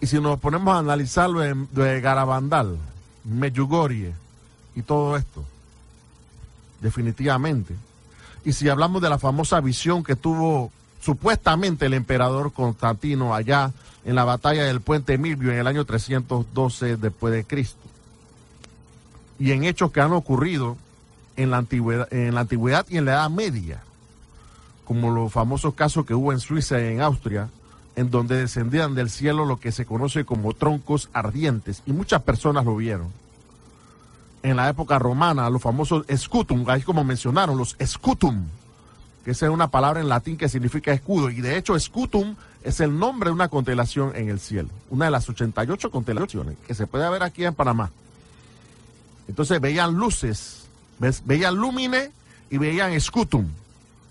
[0.00, 2.76] Y si nos ponemos a analizarlo de Garabandal,
[3.24, 4.12] Meyugorie
[4.74, 5.44] y todo esto,
[6.80, 7.74] definitivamente.
[8.44, 10.70] Y si hablamos de la famosa visión que tuvo
[11.00, 13.72] supuestamente el emperador Constantino allá
[14.04, 17.80] en la batalla del puente Milvio en el año 312 después de Cristo.
[19.38, 20.76] Y en hechos que han ocurrido
[21.36, 23.82] en la antigüedad, en la antigüedad y en la Edad Media,
[24.84, 27.48] como los famosos casos que hubo en Suiza y en Austria,
[27.96, 32.64] en donde descendían del cielo lo que se conoce como troncos ardientes, y muchas personas
[32.66, 33.08] lo vieron.
[34.42, 38.44] En la época romana, los famosos scutum, ahí como mencionaron, los scutum,
[39.24, 42.96] que es una palabra en latín que significa escudo, y de hecho scutum es el
[42.96, 47.08] nombre de una constelación en el cielo, una de las 88 constelaciones que se puede
[47.10, 47.90] ver aquí en Panamá.
[49.26, 50.66] Entonces veían luces,
[51.24, 52.10] veían lumine
[52.50, 53.46] y veían scutum,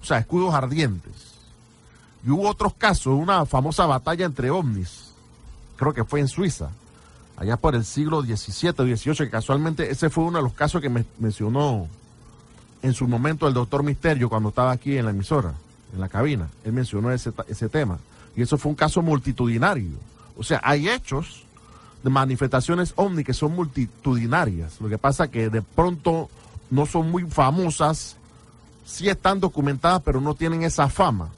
[0.02, 1.35] o sea, escudos ardientes.
[2.26, 5.12] Y hubo otros casos, una famosa batalla entre ovnis,
[5.76, 6.72] creo que fue en Suiza,
[7.38, 10.90] allá por el siglo XVII XVIII, que casualmente ese fue uno de los casos que
[10.90, 11.88] me mencionó
[12.82, 15.54] en su momento el doctor Misterio cuando estaba aquí en la emisora,
[15.94, 16.50] en la cabina.
[16.64, 18.00] Él mencionó ese, ese tema.
[18.36, 19.98] Y eso fue un caso multitudinario.
[20.36, 21.46] O sea, hay hechos
[22.04, 24.82] manifestaciones ovni que son multitudinarias.
[24.82, 26.30] Lo que pasa que de pronto
[26.72, 28.18] no son muy famosas,
[28.84, 31.30] sí están documentadas, pero no tienen esa fama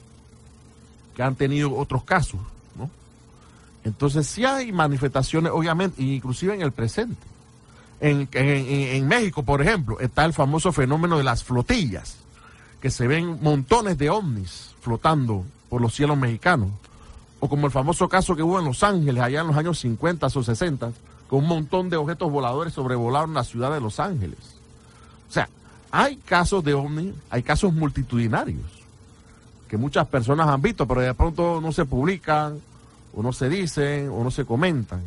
[1.18, 2.38] que han tenido otros casos,
[2.76, 2.88] ¿no?
[3.82, 7.26] Entonces sí hay manifestaciones, obviamente, inclusive en el presente.
[7.98, 12.18] En, en, México, por ejemplo, está el famoso fenómeno de las flotillas,
[12.80, 16.68] que se ven montones de ovnis flotando por los cielos mexicanos.
[17.40, 20.24] O como el famoso caso que hubo en Los Ángeles, allá en los años 50
[20.24, 20.92] o 60,
[21.28, 24.38] con un montón de objetos voladores sobrevolaron la ciudad de Los Ángeles.
[25.28, 25.48] O sea,
[25.90, 28.77] hay casos de ovnis, hay casos multitudinarios
[29.68, 32.60] que muchas personas han visto, pero de pronto no se publican,
[33.14, 35.02] o no se dicen, o no se comentan.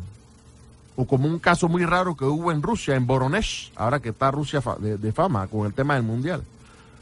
[0.96, 4.30] O como un caso muy raro que hubo en Rusia, en Voronezh, ahora que está
[4.30, 6.42] Rusia de, fama con el tema del mundial.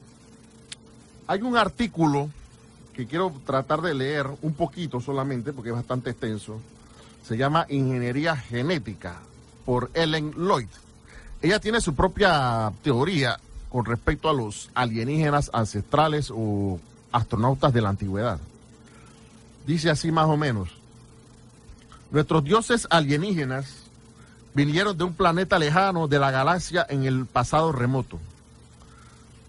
[1.27, 2.29] hay un artículo
[2.93, 6.61] que quiero tratar de leer un poquito solamente, porque es bastante extenso.
[7.27, 9.21] Se llama Ingeniería Genética
[9.65, 10.69] por Ellen Lloyd.
[11.41, 16.79] Ella tiene su propia teoría con respecto a los alienígenas ancestrales o
[17.11, 18.39] astronautas de la antigüedad.
[19.67, 20.69] Dice así más o menos,
[22.11, 23.77] nuestros dioses alienígenas
[24.53, 28.19] vinieron de un planeta lejano de la galaxia en el pasado remoto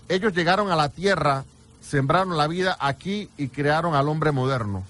[0.08, 1.46] ellos llegaron a la tierra,
[1.82, 4.84] sembraron la vida aquí y crearon al hombre moderno.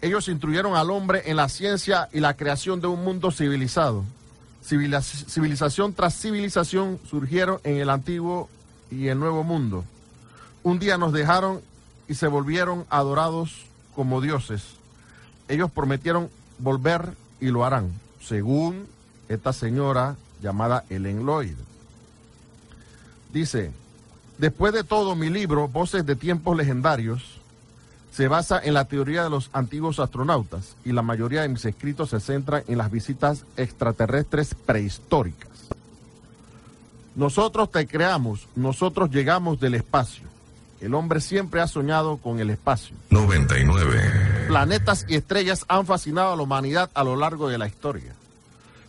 [0.00, 4.04] Ellos instruyeron al hombre en la ciencia y la creación de un mundo civilizado.
[4.64, 8.48] Civilización tras civilización surgieron en el antiguo
[8.90, 9.84] y el nuevo mundo.
[10.62, 11.60] Un día nos dejaron
[12.08, 14.62] y se volvieron adorados como dioses.
[15.48, 18.86] Ellos prometieron volver y lo harán, según
[19.28, 21.56] esta señora llamada Ellen Lloyd.
[23.32, 23.72] Dice,
[24.42, 27.38] Después de todo, mi libro, Voces de Tiempos Legendarios,
[28.10, 32.10] se basa en la teoría de los antiguos astronautas y la mayoría de mis escritos
[32.10, 35.48] se centran en las visitas extraterrestres prehistóricas.
[37.14, 40.24] Nosotros te creamos, nosotros llegamos del espacio.
[40.80, 42.96] El hombre siempre ha soñado con el espacio.
[43.10, 44.46] 99.
[44.48, 48.12] Planetas y estrellas han fascinado a la humanidad a lo largo de la historia.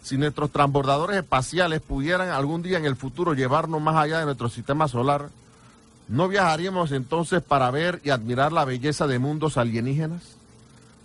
[0.01, 4.49] Si nuestros transbordadores espaciales pudieran algún día en el futuro llevarnos más allá de nuestro
[4.49, 5.29] sistema solar,
[6.13, 10.21] ¿No viajaríamos entonces para ver y admirar la belleza de mundos alienígenas?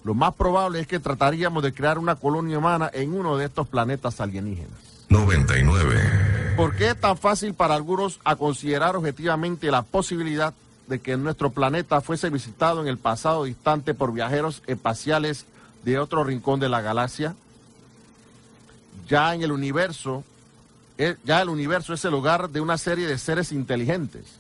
[0.05, 3.67] Lo más probable es que trataríamos de crear una colonia humana en uno de estos
[3.67, 4.79] planetas alienígenas.
[5.09, 6.55] 99.
[6.59, 10.53] ¿Por qué es tan fácil para algunos a considerar objetivamente la posibilidad
[10.89, 15.47] de que nuestro planeta fuese visitado en el pasado distante por viajeros espaciales
[15.87, 17.35] de otro rincón de la galaxia?
[19.09, 20.23] Ya en el universo,
[20.99, 24.39] eh, ya el universo es el hogar de una serie de seres inteligentes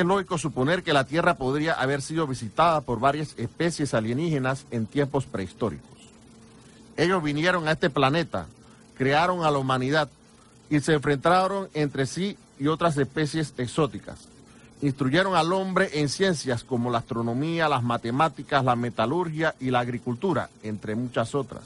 [0.00, 4.86] es lógico suponer que la Tierra podría haber sido visitada por varias especies alienígenas en
[4.86, 5.88] tiempos prehistóricos.
[6.96, 8.46] Ellos vinieron a este planeta,
[8.98, 10.08] crearon a la humanidad
[10.68, 14.18] y se enfrentaron entre sí y otras especies exóticas.
[14.82, 20.50] Instruyeron al hombre en ciencias como la astronomía, las matemáticas, la metalurgia y la agricultura,
[20.64, 21.62] entre muchas otras.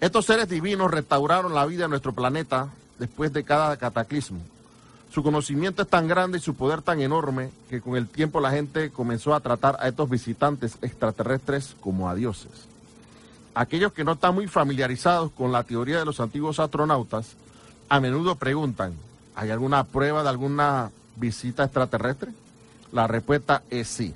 [0.00, 2.68] Estos seres divinos restauraron la vida en nuestro planeta
[2.98, 4.40] después de cada cataclismo
[5.12, 8.50] su conocimiento es tan grande y su poder tan enorme que con el tiempo la
[8.50, 12.50] gente comenzó a tratar a estos visitantes extraterrestres como a dioses.
[13.54, 17.34] Aquellos que no están muy familiarizados con la teoría de los antiguos astronautas
[17.90, 18.94] a menudo preguntan,
[19.34, 22.32] ¿hay alguna prueba de alguna visita extraterrestre?
[22.90, 24.14] La respuesta es sí.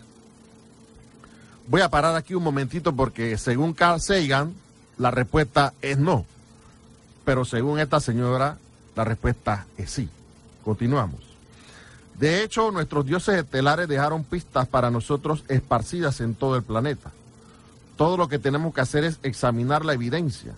[1.68, 4.55] Voy a parar aquí un momentito porque según Carl Sagan,
[4.97, 6.24] la respuesta es no.
[7.27, 8.56] Pero según esta señora,
[8.94, 10.09] la respuesta es sí.
[10.66, 11.20] Continuamos.
[12.18, 17.12] De hecho, nuestros dioses estelares dejaron pistas para nosotros esparcidas en todo el planeta.
[17.97, 20.55] Todo lo que tenemos que hacer es examinar la evidencia.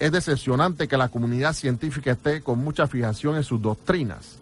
[0.00, 4.36] Es decepcionante que la comunidad científica esté con mucha fijación en sus doctrinas,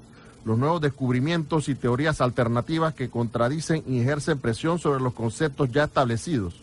[0.45, 5.85] los nuevos descubrimientos y teorías alternativas que contradicen y ejercen presión sobre los conceptos ya
[5.85, 6.55] establecidos,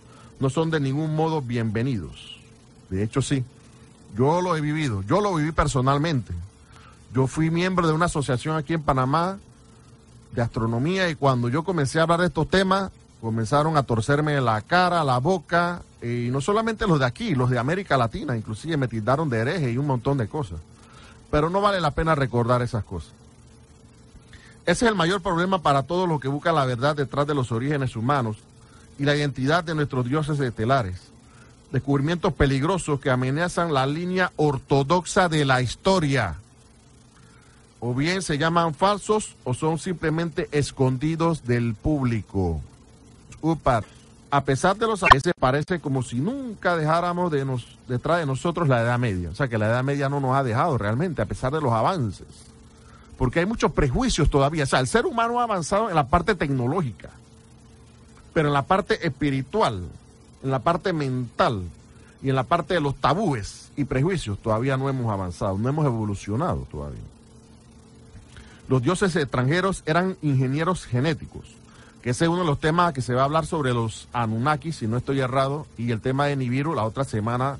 [0.41, 2.41] no son de ningún modo bienvenidos.
[2.89, 3.45] De hecho, sí.
[4.17, 6.33] Yo lo he vivido, yo lo viví personalmente.
[7.13, 9.37] Yo fui miembro de una asociación aquí en Panamá
[10.31, 12.91] de astronomía y cuando yo comencé a hablar de estos temas,
[13.21, 17.59] comenzaron a torcerme la cara, la boca, y no solamente los de aquí, los de
[17.59, 20.59] América Latina, inclusive me tildaron de hereje y un montón de cosas.
[21.29, 23.11] Pero no vale la pena recordar esas cosas.
[24.65, 27.51] Ese es el mayor problema para todos los que buscan la verdad detrás de los
[27.51, 28.37] orígenes humanos
[28.97, 30.99] y la identidad de nuestros dioses estelares.
[31.71, 36.37] Descubrimientos peligrosos que amenazan la línea ortodoxa de la historia.
[37.85, 42.61] O bien se llaman falsos o son simplemente escondidos del público.
[43.41, 43.83] Upar.
[44.31, 48.69] A pesar de los veces parece como si nunca dejáramos de nos, detrás de nosotros
[48.69, 49.31] la Edad Media.
[49.31, 51.73] O sea que la Edad Media no nos ha dejado realmente, a pesar de los
[51.73, 52.27] avances.
[53.17, 54.63] Porque hay muchos prejuicios todavía.
[54.63, 57.09] O sea, el ser humano ha avanzado en la parte tecnológica
[58.33, 59.83] pero en la parte espiritual,
[60.43, 61.63] en la parte mental
[62.21, 65.85] y en la parte de los tabúes y prejuicios todavía no hemos avanzado, no hemos
[65.85, 67.12] evolucionado todavía.
[68.73, 71.43] Los dioses extranjeros eran ingenieros genéticos,
[72.01, 74.71] que ese es uno de los temas que se va a hablar sobre los Anunnaki,
[74.71, 77.59] si no estoy errado, y el tema de Nibiru la otra semana,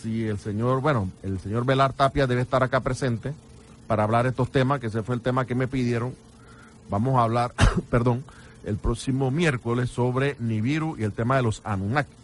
[0.00, 3.34] si el señor, bueno, el señor Velar Tapia debe estar acá presente
[3.88, 6.14] para hablar de estos temas, que ese fue el tema que me pidieron.
[6.88, 7.52] Vamos a hablar,
[7.90, 8.22] perdón,
[8.64, 12.14] el próximo miércoles sobre Nibiru y el tema de los Anunnaki.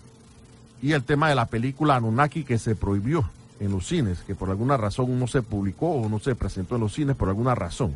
[0.82, 3.28] Y el tema de la película Anunnaki que se prohibió
[3.58, 6.82] en los cines, que por alguna razón no se publicó o no se presentó en
[6.82, 7.92] los cines por alguna razón.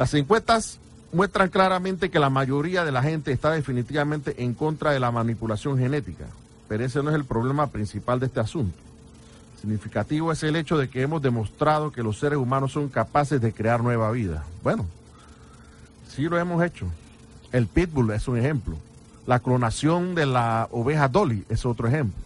[0.00, 0.78] Las encuestas
[1.12, 5.76] muestran claramente que la mayoría de la gente está definitivamente en contra de la manipulación
[5.76, 6.24] genética,
[6.68, 8.78] pero ese no es el problema principal de este asunto.
[9.60, 13.52] Significativo es el hecho de que hemos demostrado que los seres humanos son capaces de
[13.52, 14.42] crear nueva vida.
[14.62, 14.86] Bueno,
[16.08, 16.86] Sí lo hemos hecho.
[17.52, 18.76] El pitbull es un ejemplo.
[19.26, 22.18] La clonación de la oveja Dolly es otro ejemplo.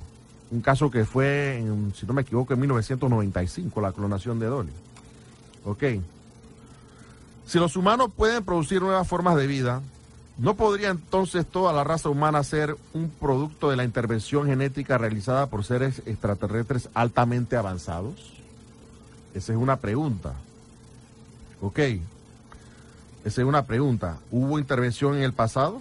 [0.53, 1.61] Un caso que fue,
[1.97, 4.73] si no me equivoco, en 1995, la clonación de Dolly.
[5.65, 5.83] Ok.
[7.47, 9.83] Si los humanos pueden producir nuevas formas de vida,
[10.39, 15.47] ¿no podría entonces toda la raza humana ser un producto de la intervención genética realizada
[15.47, 18.15] por seres extraterrestres altamente avanzados?
[19.35, 20.35] Esa es una pregunta.
[21.61, 21.79] Ok.
[23.25, 24.19] Esa es una pregunta.
[24.31, 25.81] ¿Hubo intervención en el pasado?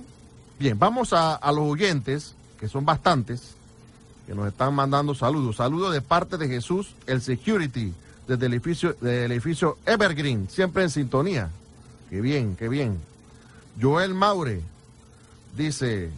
[0.60, 3.56] Bien, vamos a, los oyentes, que son bastantes,
[4.26, 5.58] que nos están mandando saludos.
[5.58, 7.94] Saludos de parte de Jesús, el security,
[8.28, 11.50] desde el edificio, del edificio Evergreen, siempre en sintonía.
[12.10, 13.00] Qué bien, qué bien.
[13.82, 14.62] Joel Maure
[15.56, 16.12] dice,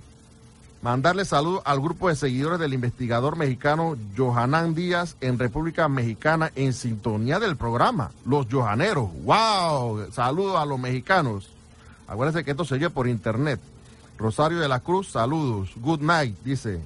[0.86, 6.74] Mandarle saludos al grupo de seguidores del investigador mexicano Johanán Díaz en República Mexicana en
[6.74, 8.12] sintonía del programa.
[8.24, 9.10] Los Johaneros.
[9.24, 10.12] ¡Wow!
[10.12, 11.50] Saludos a los mexicanos.
[12.08, 13.60] Acuérdense que esto se oye por internet.
[14.20, 15.72] Rosario de la Cruz, saludos.
[15.78, 16.80] Good night, dice.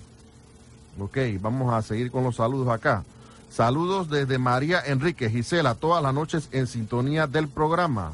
[0.98, 3.04] Ok, vamos a seguir con los saludos acá.
[3.50, 8.12] Saludos desde María Enrique, Gisela, todas las noches en sintonía del programa.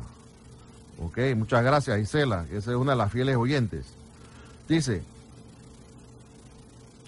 [1.03, 2.45] Ok, muchas gracias, Gisela.
[2.51, 3.85] Esa es una de las fieles oyentes.
[4.69, 5.03] Dice,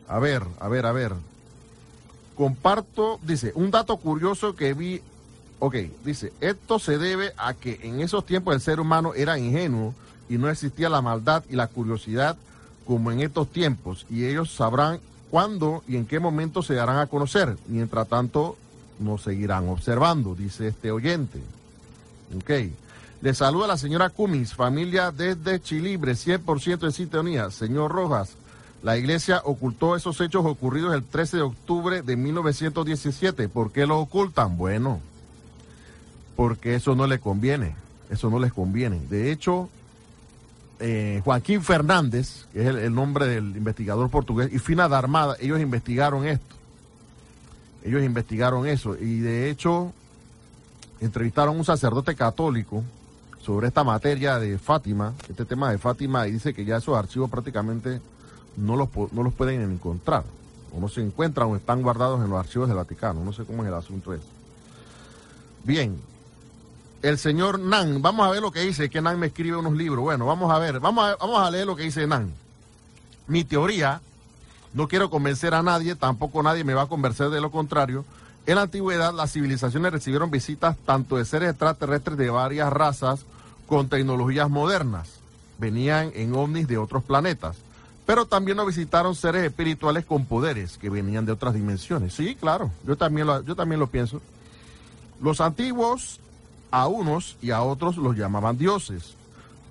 [0.08, 1.14] a ver, a ver, a ver.
[2.36, 5.02] Comparto, dice, un dato curioso que vi.
[5.60, 9.95] Ok, dice, esto se debe a que en esos tiempos el ser humano era ingenuo
[10.30, 12.38] y no existía la maldad y la curiosidad
[12.86, 14.06] como en estos tiempos.
[14.10, 14.99] Y ellos sabrán
[15.30, 17.56] cuándo y en qué momento se darán a conocer.
[17.68, 18.58] Mientras tanto,
[18.99, 21.40] nos seguirán observando, dice este oyente.
[22.38, 22.52] Ok.
[23.22, 27.49] Le saluda la señora Cummings, familia desde Chilibre, 100% de sintonía.
[27.49, 28.36] Señor Rojas,
[28.84, 33.49] la iglesia ocultó esos hechos ocurridos el 13 de octubre de 1917.
[33.49, 34.56] ¿Por qué lo ocultan?
[34.58, 34.99] Bueno,
[36.36, 37.76] porque eso no le conviene.
[38.12, 39.02] Eso no les conviene.
[39.10, 39.70] De hecho,
[40.80, 46.26] eh, Joaquín Fernández, que es el, nombre del investigador portugués, y Fina Armada, ellos investigaron
[46.26, 46.56] esto.
[47.84, 48.95] Ellos investigaron eso.
[48.95, 49.94] Y de hecho,
[50.99, 52.84] entrevistaron a un sacerdote católico
[53.41, 57.30] sobre esta materia de Fátima, este tema de Fátima, y dice que ya esos archivos
[57.30, 58.02] prácticamente
[58.58, 60.24] no los, no los pueden encontrar,
[60.76, 63.24] o no se encuentran o están guardados en los archivos del Vaticano.
[63.24, 64.26] No sé cómo es el asunto ese.
[65.64, 65.98] Bien,
[67.02, 70.03] el señor Nan, vamos a ver lo que dice, que Nan me escribe unos libros.
[70.03, 72.34] Bueno, vamos a ver, vamos a, vamos a leer lo que dice Nan.
[73.28, 74.02] Mi teoría,
[74.74, 78.06] no quiero convencer a nadie, tampoco nadie me va a convencer de lo contrario.
[78.45, 83.26] En la antigüedad, las civilizaciones recibieron visitas tanto de seres extraterrestres de varias razas
[83.68, 85.10] con tecnologías modernas.
[85.60, 87.57] Venían en ovnis de otros planetas
[88.07, 92.14] pero también nos visitaron seres espirituales con poderes que venían de otras dimensiones.
[92.14, 94.22] Sí, claro, yo también lo, yo también lo pienso.
[95.22, 96.22] Los antiguos
[96.72, 99.15] a unos y a otros los llamaban dioses.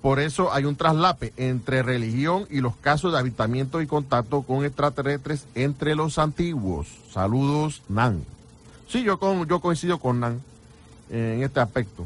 [0.01, 4.63] Por eso hay un traslape entre religión y los casos de habitamiento y contacto con
[4.63, 6.87] extraterrestres entre los antiguos.
[7.11, 8.23] Saludos, Nan.
[8.87, 10.41] Sí, yo, con, yo coincido con Nan
[11.09, 12.05] en este aspecto.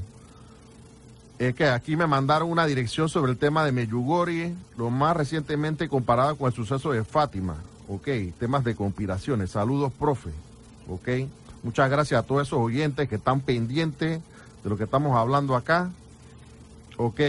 [1.37, 5.89] Es que aquí me mandaron una dirección sobre el tema de Meyugori, lo más recientemente
[5.89, 7.55] comparado con el suceso de Fátima.
[7.87, 8.07] Ok,
[8.39, 9.51] temas de conspiraciones.
[9.51, 10.29] Saludos, profe.
[10.87, 11.27] Ok,
[11.63, 14.21] muchas gracias a todos esos oyentes que están pendientes
[14.63, 15.89] de lo que estamos hablando acá.
[16.97, 17.19] Ok.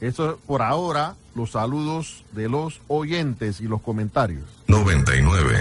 [0.00, 4.44] Eso por ahora, los saludos de los oyentes y los comentarios.
[4.66, 5.58] 99.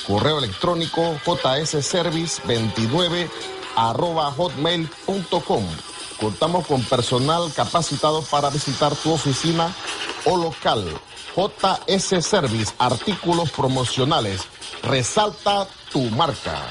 [0.06, 3.30] correo electrónico jsservice29
[3.76, 5.64] arroba hotmail.com.
[6.20, 9.72] Contamos con personal capacitado para visitar tu oficina
[10.24, 10.84] o local.
[11.36, 14.42] JS Service, artículos promocionales.
[14.82, 16.62] Resalta tu marca.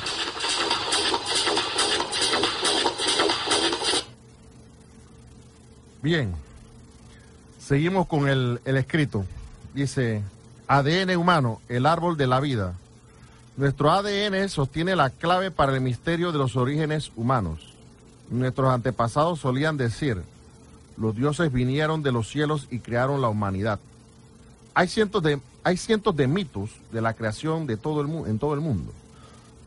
[6.01, 6.33] Bien,
[7.59, 9.25] seguimos con el, escrito.
[9.73, 10.21] Dice,
[10.67, 12.75] ADN humano, el árbol de la vida.
[13.57, 17.73] Nuestro ADN sostiene la clave para el misterio de los orígenes humanos.
[18.29, 20.21] Nuestros antepasados solían decir,
[20.97, 23.79] los dioses vinieron de los cielos y crearon la humanidad.
[24.73, 28.53] Hay cientos de, hay cientos de mitos de la creación de todo el, en todo
[28.53, 28.93] el mundo.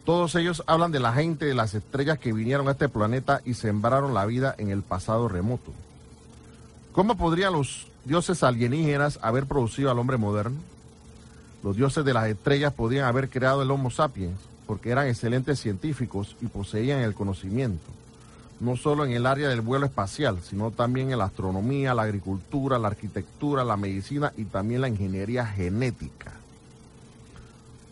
[0.05, 3.55] Todos ellos hablan de la gente de las estrellas que vinieron a este planeta y
[3.55, 5.72] sembraron la vida en el pasado remoto.
[6.93, 10.59] ¿Cómo podrían los dioses alienígenas haber producido al hombre moderno?
[11.62, 16.36] Los dioses de las estrellas podían haber creado el Homo sapiens porque eran excelentes científicos
[16.40, 17.90] y poseían el conocimiento,
[18.60, 22.78] no solo en el área del vuelo espacial, sino también en la astronomía, la agricultura,
[22.78, 26.40] la arquitectura, la medicina y también la ingeniería genética.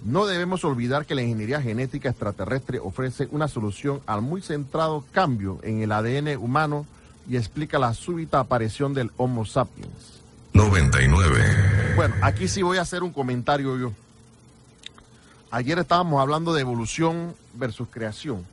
[0.09, 5.59] No debemos olvidar que la ingeniería genética extraterrestre ofrece una solución al muy centrado cambio
[5.63, 6.87] en el ADN humano
[7.29, 10.23] y explica la súbita aparición del Homo sapiens.
[10.55, 11.95] 99.
[11.95, 13.93] Bueno, aquí sí voy a hacer un comentario yo.
[15.51, 18.47] Ayer estábamos hablando de evolución versus creación.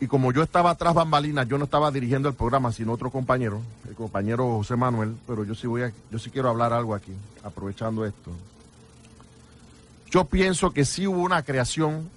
[0.00, 3.62] Y como yo estaba atrás bambalinas, yo no estaba dirigiendo el programa, sino otro compañero,
[3.88, 7.12] el compañero José Manuel, pero yo sí voy a, yo sí quiero hablar algo aquí,
[7.44, 8.32] aprovechando esto.
[10.10, 12.08] Yo pienso que sí hubo una creación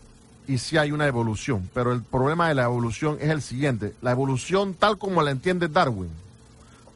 [0.48, 4.12] y sí hay una evolución, pero el problema de la evolución es el siguiente, la
[4.12, 6.10] evolución tal como la entiende Darwin,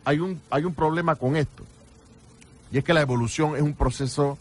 [0.06, 1.64] hay un, hay un problema con esto.
[2.72, 4.38] Y es que la evolución es un proceso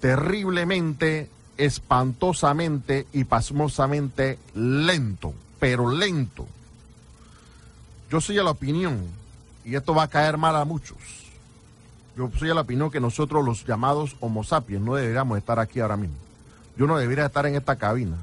[0.00, 6.46] terriblemente, espantosamente y pasmosamente lento, pero lento.
[8.10, 8.98] Yo soy de la opinión,
[9.64, 10.96] y esto va a caer mal a muchos,
[12.18, 15.78] yo soy de la opinión que nosotros los llamados Homo sapiens no deberíamos estar aquí
[15.78, 16.16] ahora mismo.
[16.76, 18.16] Yo no debería estar en esta cabina.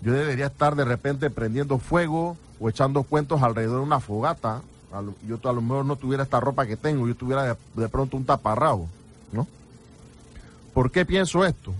[0.00, 4.62] Yo debería estar de repente prendiendo fuego o echando cuentos alrededor de una fogata
[5.26, 8.24] yo a lo mejor no tuviera esta ropa que tengo, yo tuviera de, pronto un
[8.24, 8.88] taparrabo,
[9.32, 9.46] ¿no?
[10.74, 11.72] ¿Por qué pienso esto?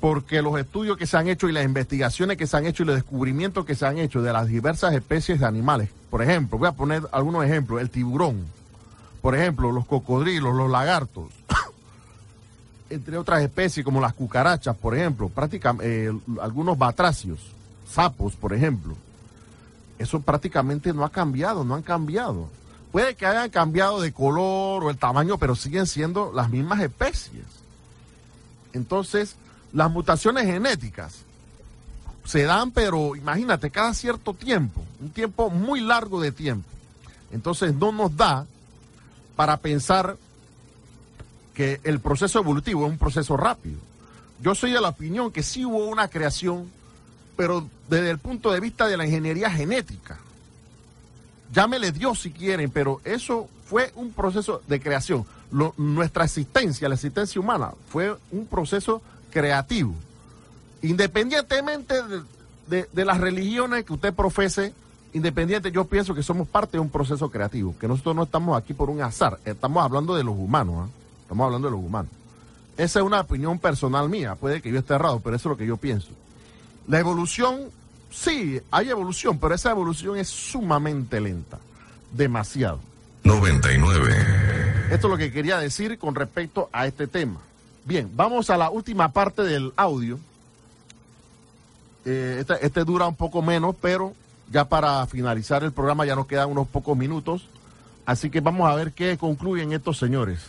[0.00, 2.86] Porque los estudios que se han hecho y las investigaciones que se han hecho y
[2.86, 6.68] los descubrimientos que se han hecho de las diversas especies de animales, por ejemplo, voy
[6.68, 8.44] a poner algunos ejemplos, el tiburón,
[9.20, 11.26] por ejemplo, los cocodrilos, los lagartos,
[12.90, 17.40] entre otras especies como las cucarachas, por ejemplo, prácticamente eh, algunos batracios,
[17.88, 18.94] sapos, por ejemplo,
[19.98, 22.48] eso prácticamente no ha cambiado, no han cambiado.
[22.90, 27.44] puede que hayan cambiado de color o el tamaño, pero siguen siendo las mismas especies.
[28.72, 29.36] Entonces,
[29.72, 31.18] las mutaciones genéticas
[32.24, 36.68] se dan, pero imagínate, cada cierto tiempo, un tiempo muy largo de tiempo.
[37.32, 38.46] Entonces, no nos da
[39.40, 40.18] para pensar
[41.54, 43.78] que el proceso evolutivo es un proceso rápido.
[44.42, 46.70] Yo soy de la opinión que sí hubo una creación,
[47.36, 50.18] pero desde el punto de vista de la ingeniería genética.
[51.54, 55.24] Llámele Dios si quieren, pero eso fue un proceso de creación.
[55.78, 59.00] nuestra existencia, la existencia humana, fue un proceso
[59.30, 59.94] creativo.
[60.82, 61.94] Independientemente
[62.66, 64.74] de, de las religiones que usted profese,
[65.12, 68.74] independiente, yo pienso que somos parte de un proceso creativo, que nosotros no estamos aquí
[68.74, 70.88] por un azar, estamos hablando de los humanos, ¿ah?
[71.22, 72.10] estamos hablando de los humanos.
[72.76, 75.56] Esa es una opinión personal mía, puede que yo esté errado, pero eso es lo
[75.56, 76.08] que yo pienso.
[76.86, 77.70] La evolución,
[78.10, 81.58] sí, hay evolución, pero esa evolución es sumamente lenta,
[82.12, 82.80] demasiado.
[83.24, 84.16] 99.
[84.90, 87.40] Esto es lo que quería decir con respecto a este tema.
[87.84, 90.18] Bien, vamos a la última parte del audio.
[92.04, 94.14] Eh, este, este dura un poco menos, pero
[94.50, 97.46] ya para finalizar el programa ya nos quedan unos pocos minutos,
[98.04, 100.40] así que vamos a ver qué concluyen estos señores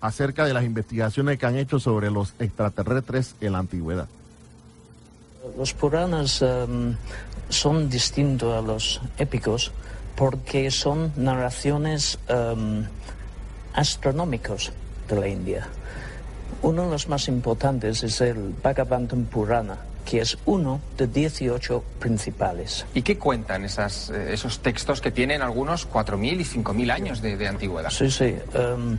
[0.00, 4.06] acerca de las investigaciones que han hecho sobre los extraterrestres en la antigüedad.
[5.56, 6.94] Los Puranas em,
[7.48, 9.72] son distintos a los épicos
[10.14, 12.84] porque son narraciones um,
[13.72, 14.72] astronómicos
[15.08, 15.68] de la India.
[16.62, 19.78] Uno de los más importantes es el Bhagavatam Purana,
[20.08, 22.86] que es uno de 18 principales.
[22.94, 27.46] ¿Y qué cuentan esas, eh, esos textos que tienen algunos 4.000 y 5.000 años de,
[27.46, 27.90] antigüedad?
[27.90, 28.34] Sí, sí.
[28.54, 28.96] Em,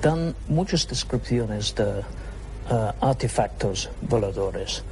[0.00, 4.84] dan muchas descripciones de eh, artefactos voladores.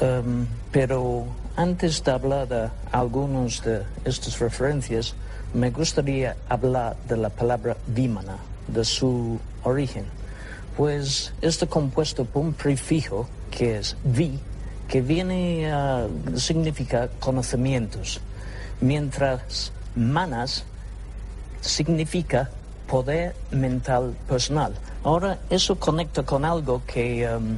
[0.00, 1.26] Em, pero
[1.56, 5.14] antes de hablar de algunas de estas referencias,
[5.52, 10.06] me gustaría hablar de la palabra Vimana, de su origen.
[10.74, 14.40] Pues está compuesto por un prefijo que es vi,
[14.88, 18.20] que viene a significar conocimientos,
[18.80, 20.64] mientras manas
[21.60, 22.50] significa
[22.88, 24.74] poder mental personal.
[25.04, 27.56] Ahora, eso conecta con algo que um,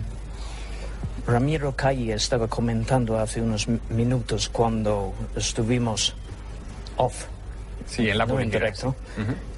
[1.26, 6.14] Ramiro Calle estaba comentando hace unos minutos cuando estuvimos
[6.96, 7.26] off.
[7.86, 8.94] Sí, en la no directo,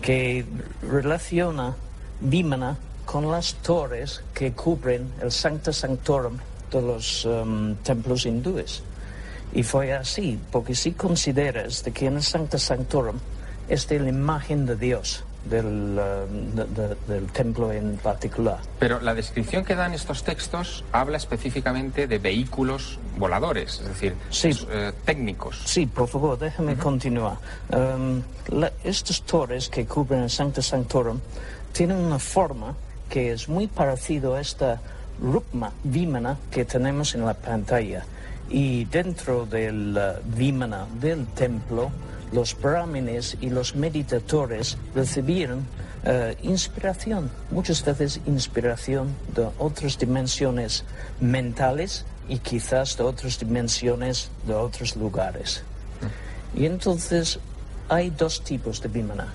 [0.00, 0.44] que
[0.82, 1.74] relaciona
[2.20, 2.76] Vimana
[3.06, 6.36] con las torres que cubren el Sancta Sanctorum
[6.70, 8.82] de los um, templos hindúes.
[9.54, 13.16] Y fue así, porque si consideras de que en el Sancta Sanctorum
[13.68, 18.58] está la imagen de Dios, del, uh, del, templo en particular.
[18.80, 24.16] Pero la descripción que dan estos textos habla específicamente de vehículos voladores, es decir,
[24.68, 25.62] eh, técnicos.
[25.64, 27.38] Sí, por favor, déjame continuar.
[27.70, 28.22] Um,
[28.82, 31.20] estas torres que cubren el Sancta Sanctorum
[31.72, 32.74] tienen una forma
[33.08, 34.80] que es muy parecido a esta
[35.20, 38.04] Rukma Vimana que tenemos en la pantalla.
[38.48, 41.90] Y dentro del uh, Vimana del templo,
[42.32, 50.84] los brahmines y los meditadores recibieron uh, inspiración, muchas veces inspiración de otras dimensiones
[51.20, 55.62] mentales y quizás de otras dimensiones de otros lugares.
[56.54, 57.38] Y entonces
[57.88, 59.32] hay dos tipos de Vimana.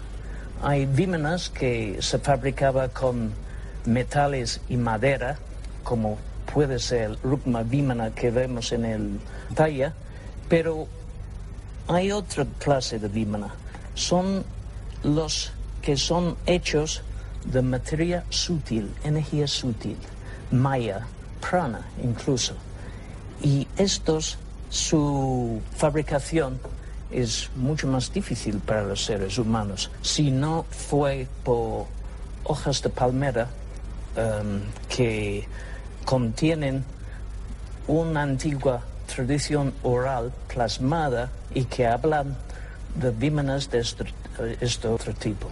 [0.62, 3.32] Hay Vimanas que se fabricaba con
[3.86, 5.38] metales y madera,
[5.84, 6.18] como
[6.54, 9.20] puede ser el Rukma Vimana que vemos en el
[9.56, 9.94] talla,
[10.50, 10.88] pero
[11.88, 13.54] hay otra clase de Vimana.
[13.96, 14.44] Son
[15.04, 15.52] los
[15.82, 17.02] que son hechos
[17.46, 19.98] de materia sutil, energía sutil,
[20.52, 21.08] maya,
[21.40, 22.54] prana incluso.
[23.42, 24.38] Y estos,
[24.70, 26.60] su fabricación
[27.10, 29.90] es mucho más difícil para los seres humanos.
[30.02, 31.88] Si no fue por
[32.44, 33.50] hojas de palmera
[34.14, 34.60] Um,
[34.90, 35.48] que
[36.04, 36.84] contienen
[37.88, 42.36] una antigua tradición oral plasmada y que hablan
[42.96, 44.04] de vímanas de este,
[44.60, 45.50] este, otro tipo.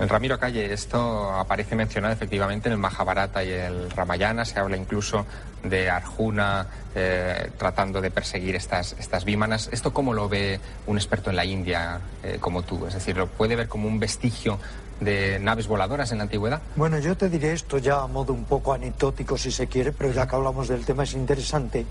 [0.00, 5.26] Ramiro Calle, esto aparece mencionado efectivamente en el Mahabharata y el Ramayana, se habla incluso
[5.62, 9.68] de Arjuna eh, tratando de perseguir estas, estas vímanas.
[9.70, 12.86] ¿Esto cómo lo ve un experto en la India eh, como tú?
[12.86, 14.58] Es decir, ¿lo puede ver como un vestigio
[15.00, 16.60] de naves voladoras en la antigüedad?
[16.76, 20.12] Bueno, yo te diré esto ya a modo un poco anecdótico si se quiere, pero
[20.12, 21.86] ya que hablamos del tema es interesante.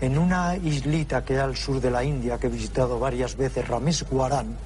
[0.00, 3.66] En una islita que hay al sur de la India, que he visitado varias veces,
[3.66, 4.56] Rameswaran,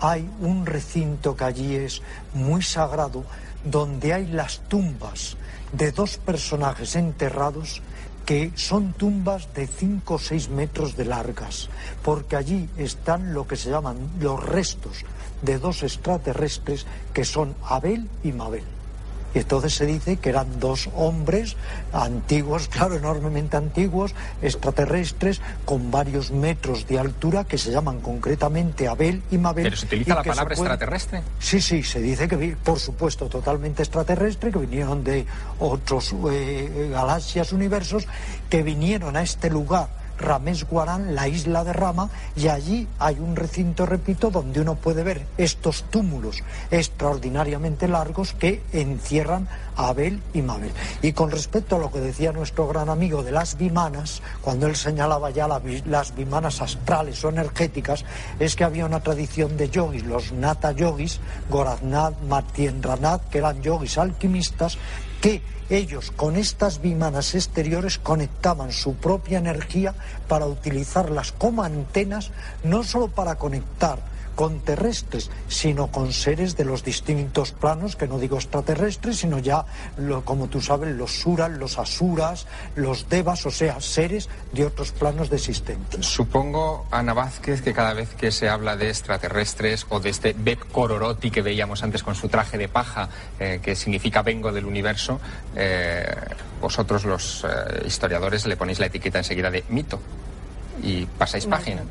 [0.00, 2.02] hay un recinto que allí es
[2.34, 3.24] muy sagrado,
[3.64, 5.36] donde hay las tumbas
[5.72, 7.82] de dos personajes enterrados
[8.24, 11.68] que son tumbas de 5 o 6 metros de largas,
[12.02, 15.04] porque allí están lo que se llaman los restos
[15.42, 18.64] de dos extraterrestres que son Abel y Mabel.
[19.34, 21.56] Y entonces se dice que eran dos hombres
[21.92, 29.22] antiguos, claro, enormemente antiguos, extraterrestres, con varios metros de altura, que se llaman concretamente Abel
[29.30, 29.64] y Mabel.
[29.64, 31.22] ¿Pero se utiliza la palabra extraterrestre?
[31.38, 35.24] Sí, sí, se dice que, por supuesto, totalmente extraterrestre, que vinieron de
[35.60, 38.06] otros eh, galaxias, universos,
[38.48, 43.36] que vinieron a este lugar Ramés Guarán, la isla de Rama, y allí hay un
[43.36, 50.42] recinto, repito, donde uno puede ver estos túmulos extraordinariamente largos que encierran a Abel y
[50.42, 50.72] Mabel.
[51.02, 54.76] Y con respecto a lo que decía nuestro gran amigo de las bimanas, cuando él
[54.76, 58.04] señalaba ya las bimanas astrales o energéticas,
[58.38, 63.98] es que había una tradición de yogis, los nata yogis, Goraznat, Martiendranath, que eran yogis
[63.98, 64.78] alquimistas,
[65.20, 69.94] que ellos con estas bimanas exteriores conectaban su propia energía
[70.28, 72.30] para utilizarlas como antenas,
[72.64, 73.98] no solo para conectar
[74.40, 79.66] con terrestres, sino con seres de los distintos planos, que no digo extraterrestres, sino ya,
[80.24, 85.28] como tú sabes, los suras, los asuras, los devas, o sea, seres de otros planos
[85.28, 86.02] de existencia.
[86.02, 90.60] Supongo, Ana Vázquez, que cada vez que se habla de extraterrestres o de este Beb
[90.72, 95.20] Kororoti que veíamos antes con su traje de paja, eh, que significa vengo del universo,
[95.54, 96.06] eh,
[96.62, 100.00] vosotros los eh, historiadores le ponéis la etiqueta enseguida de mito
[100.82, 101.82] y pasáis página.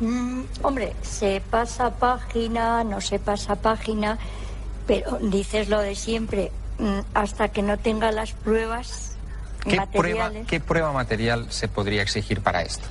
[0.00, 4.18] Mm, hombre, se pasa página, no se pasa página,
[4.86, 9.12] pero dices lo de siempre, mm, hasta que no tenga las pruebas
[9.62, 10.30] ¿Qué materiales.
[10.32, 12.86] Prueba, ¿Qué prueba material se podría exigir para esto?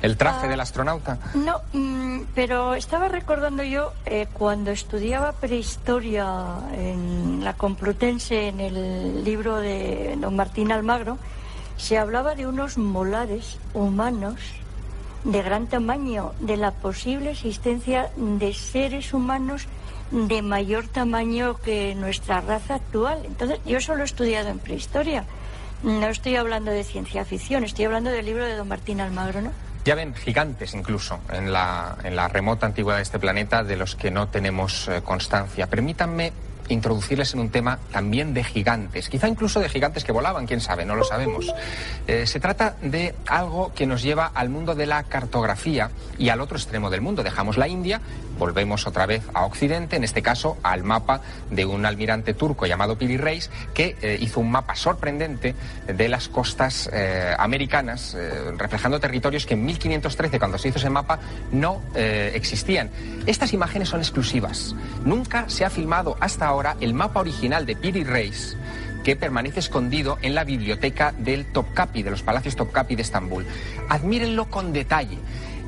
[0.00, 1.18] ¿El traje Ah, del astronauta?
[1.34, 6.26] No, mm, pero estaba recordando yo eh, cuando estudiaba prehistoria
[6.72, 11.18] en la Complutense, en el libro de don Martín Almagro,
[11.76, 14.34] se hablaba de unos molares humanos
[15.24, 19.66] de gran tamaño, de la posible existencia de seres humanos
[20.10, 23.22] de mayor tamaño que nuestra raza actual.
[23.24, 25.24] Entonces, yo solo he estudiado en prehistoria.
[25.82, 29.50] No estoy hablando de ciencia ficción, estoy hablando del libro de don Martín Almagro, ¿no?
[29.84, 33.96] Ya ven, gigantes incluso en la, en la remota antigüedad de este planeta de los
[33.96, 35.66] que no tenemos eh, constancia.
[35.66, 36.32] Permítanme
[36.72, 40.84] introducirles en un tema también de gigantes, quizá incluso de gigantes que volaban, quién sabe,
[40.84, 41.52] no lo sabemos.
[42.06, 46.40] Eh, se trata de algo que nos lleva al mundo de la cartografía y al
[46.40, 47.22] otro extremo del mundo.
[47.22, 48.00] Dejamos la India,
[48.38, 52.96] volvemos otra vez a Occidente, en este caso al mapa de un almirante turco llamado
[52.96, 55.54] Piri Reis, que eh, hizo un mapa sorprendente
[55.86, 60.90] de las costas eh, americanas, eh, reflejando territorios que en 1513, cuando se hizo ese
[60.90, 61.18] mapa,
[61.50, 62.90] no existían.
[63.26, 64.74] Estas imágenes son exclusivas.
[65.04, 68.56] Nunca se ha filmado hasta ahora el mapa original de Piri Reis
[69.02, 73.44] que permanece escondido en la biblioteca del Topkapi, de los palacios Topkapi de Estambul.
[73.88, 75.18] Admírenlo con detalle.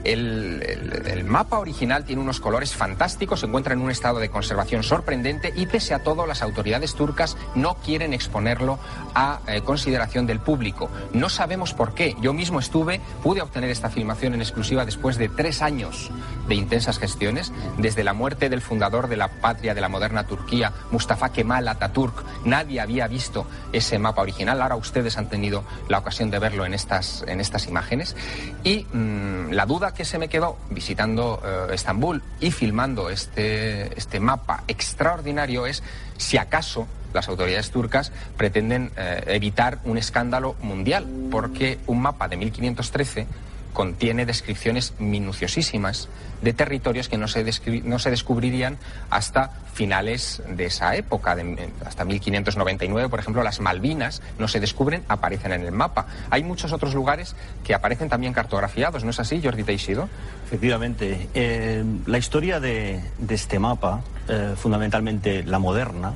[0.05, 5.53] El, mapa original tiene unos colores fantásticos, se encuentra en un estado de conservación sorprendente
[5.57, 8.79] y pese a todo las autoridades turcas no quieren exponerlo
[9.15, 10.91] a eh, consideración del público.
[11.13, 12.15] No sabemos por qué.
[12.21, 16.11] Yo mismo estuve, pude obtener esta filmación en exclusiva después de tres años
[16.47, 20.73] de intensas gestiones, desde la muerte del fundador de la patria de la moderna Turquía,
[20.91, 22.25] Mustafa Kemal Atatürk.
[22.45, 24.61] Nadie había visto ese mapa original.
[24.61, 28.15] Ahora ustedes han tenido la ocasión de verlo en estas, en estas imágenes.
[28.63, 34.21] Y mm, la duda que se me quedó visitando eh, Estambul y filmando este, este
[34.21, 35.83] mapa extraordinario es
[36.17, 42.37] si acaso las autoridades turcas pretenden eh, evitar un escándalo mundial, porque un mapa de
[42.37, 43.27] 1513
[43.75, 46.09] contiene descripciones minuciosísimas
[46.41, 47.45] de territorios que no se,
[47.85, 48.79] no se descubrirían
[49.11, 51.37] hasta finales de esa época,
[51.85, 56.07] hasta 1599, por ejemplo, las Malvinas no se descubren, aparecen en el mapa.
[56.31, 57.35] Hay muchos otros lugares
[57.65, 60.09] que aparecen también cartografiados, ¿no es así, Jordi Teixido?
[60.47, 61.29] Efectivamente.
[61.35, 66.15] Eh, la historia de, de este mapa, eh, fundamentalmente la moderna,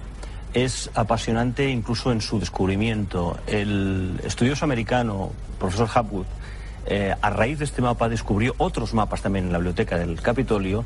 [0.55, 3.39] es apasionante incluso en su descubrimiento.
[3.47, 6.27] El estudioso americano, profesor Hapwood,
[6.89, 10.85] eh, a raíz de este mapa descubrió otros mapas también en la biblioteca del Capitolio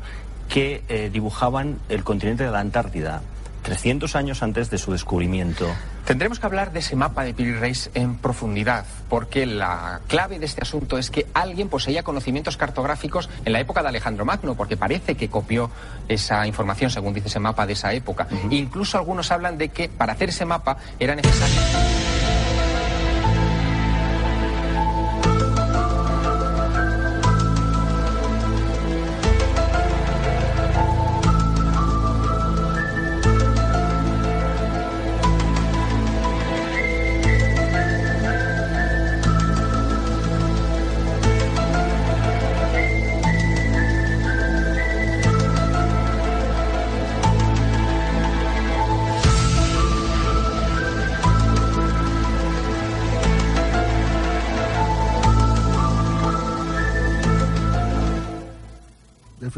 [0.49, 3.21] que eh, dibujaban el continente de la Antártida,
[3.63, 5.65] 300 años antes de su descubrimiento.
[6.05, 10.45] Tendremos que hablar de ese mapa de Piri Reis en profundidad, porque la clave de
[10.45, 14.75] este asunto es que alguien poseía conocimientos cartográficos en la época de Alejandro Magno, porque
[14.75, 15.71] parece que copió
[16.09, 18.27] esa información, según dice ese mapa de esa época.
[18.49, 22.02] Incluso algunos hablan de que para hacer ese mapa era necesario.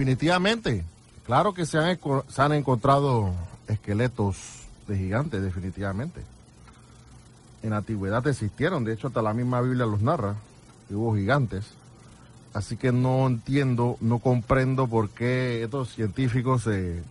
[0.05, 0.83] Definitivamente.
[1.25, 3.33] Claro que se han, encontrado
[3.67, 4.37] esqueletos
[4.87, 6.21] de gigantes, definitivamente.
[7.63, 10.35] En la antigüedad existieron, de hecho hasta la misma Biblia los narra,
[10.91, 11.65] hubo gigantes.
[12.53, 17.01] Así que no entiendo, no comprendo por qué estos científicos se,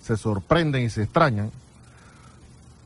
[0.00, 1.50] se sorprenden y se extrañan.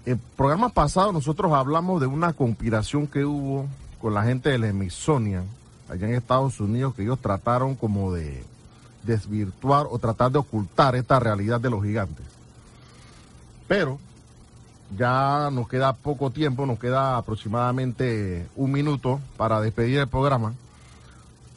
[0.06, 3.66] En programa pasado nosotros hablamos de una conspiración que hubo
[4.00, 5.44] con la gente del Smithsonian
[5.90, 8.42] allá en Estados Unidos que ellos trataron como de
[9.02, 12.26] desvirtuar o tratar de ocultar esta realidad de los gigantes.
[13.68, 13.98] Pero
[14.96, 20.54] ya nos queda poco tiempo, nos queda aproximadamente un minuto para despedir el programa.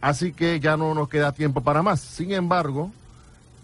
[0.01, 2.01] Así que ya no nos queda tiempo para más.
[2.01, 2.91] Sin embargo,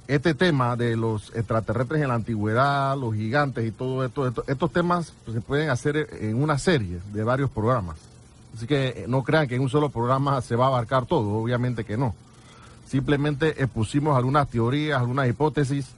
[0.07, 5.13] este tema de los extraterrestres en la antigüedad, los gigantes y todo esto, estos temas
[5.23, 7.97] pues, se pueden hacer en una serie de varios programas.
[8.55, 11.33] Así que eh, no crean que en un solo programa se va a abarcar todo,
[11.33, 12.15] obviamente que no.
[12.89, 15.89] Simplemente expusimos algunas teorías, algunas hipótesis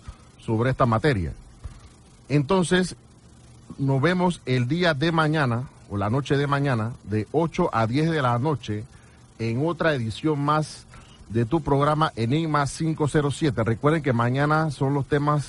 [0.42, 1.32] sobre esta materia.
[2.28, 2.98] Entonces,
[3.78, 8.12] nos vemos el día de mañana, o la noche de mañana, de 8 a 10
[8.12, 8.84] de la noche,
[9.40, 10.86] en otra edición más
[11.30, 13.64] de tu programa Enigma 507.
[13.64, 15.48] Recuerden que mañana son los temas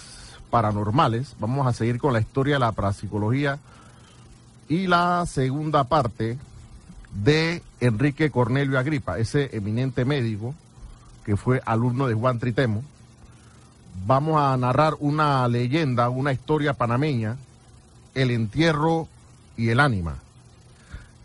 [0.49, 1.35] paranormales.
[1.41, 3.59] Vamos a seguir con la historia de la parapsicología
[4.69, 6.39] y la segunda parte
[7.25, 10.55] de Enrique Cornelio Agripa, ese eminente médico
[11.25, 12.83] que fue alumno de Juan Tritemo.
[14.07, 17.37] Vamos a narrar una leyenda, una historia panameña,
[18.15, 19.09] el entierro
[19.57, 20.17] y el ánima.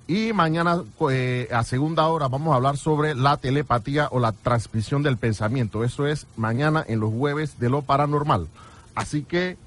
[0.08, 5.04] Y mañana, eh, a segunda hora, vamos a hablar sobre la telepatía o la transmisión
[5.04, 5.84] del pensamiento.
[5.84, 8.48] Eso es mañana en los jueves de lo paranormal.
[8.96, 9.58] Así que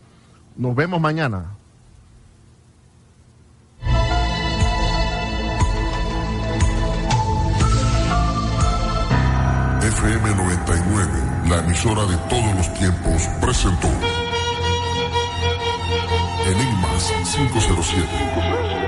[0.57, 1.60] nos vemos mañana.
[9.91, 11.11] FM 99,
[11.49, 13.89] la emisora de todos los tiempos, presentó
[16.47, 18.80] Enigmas 507.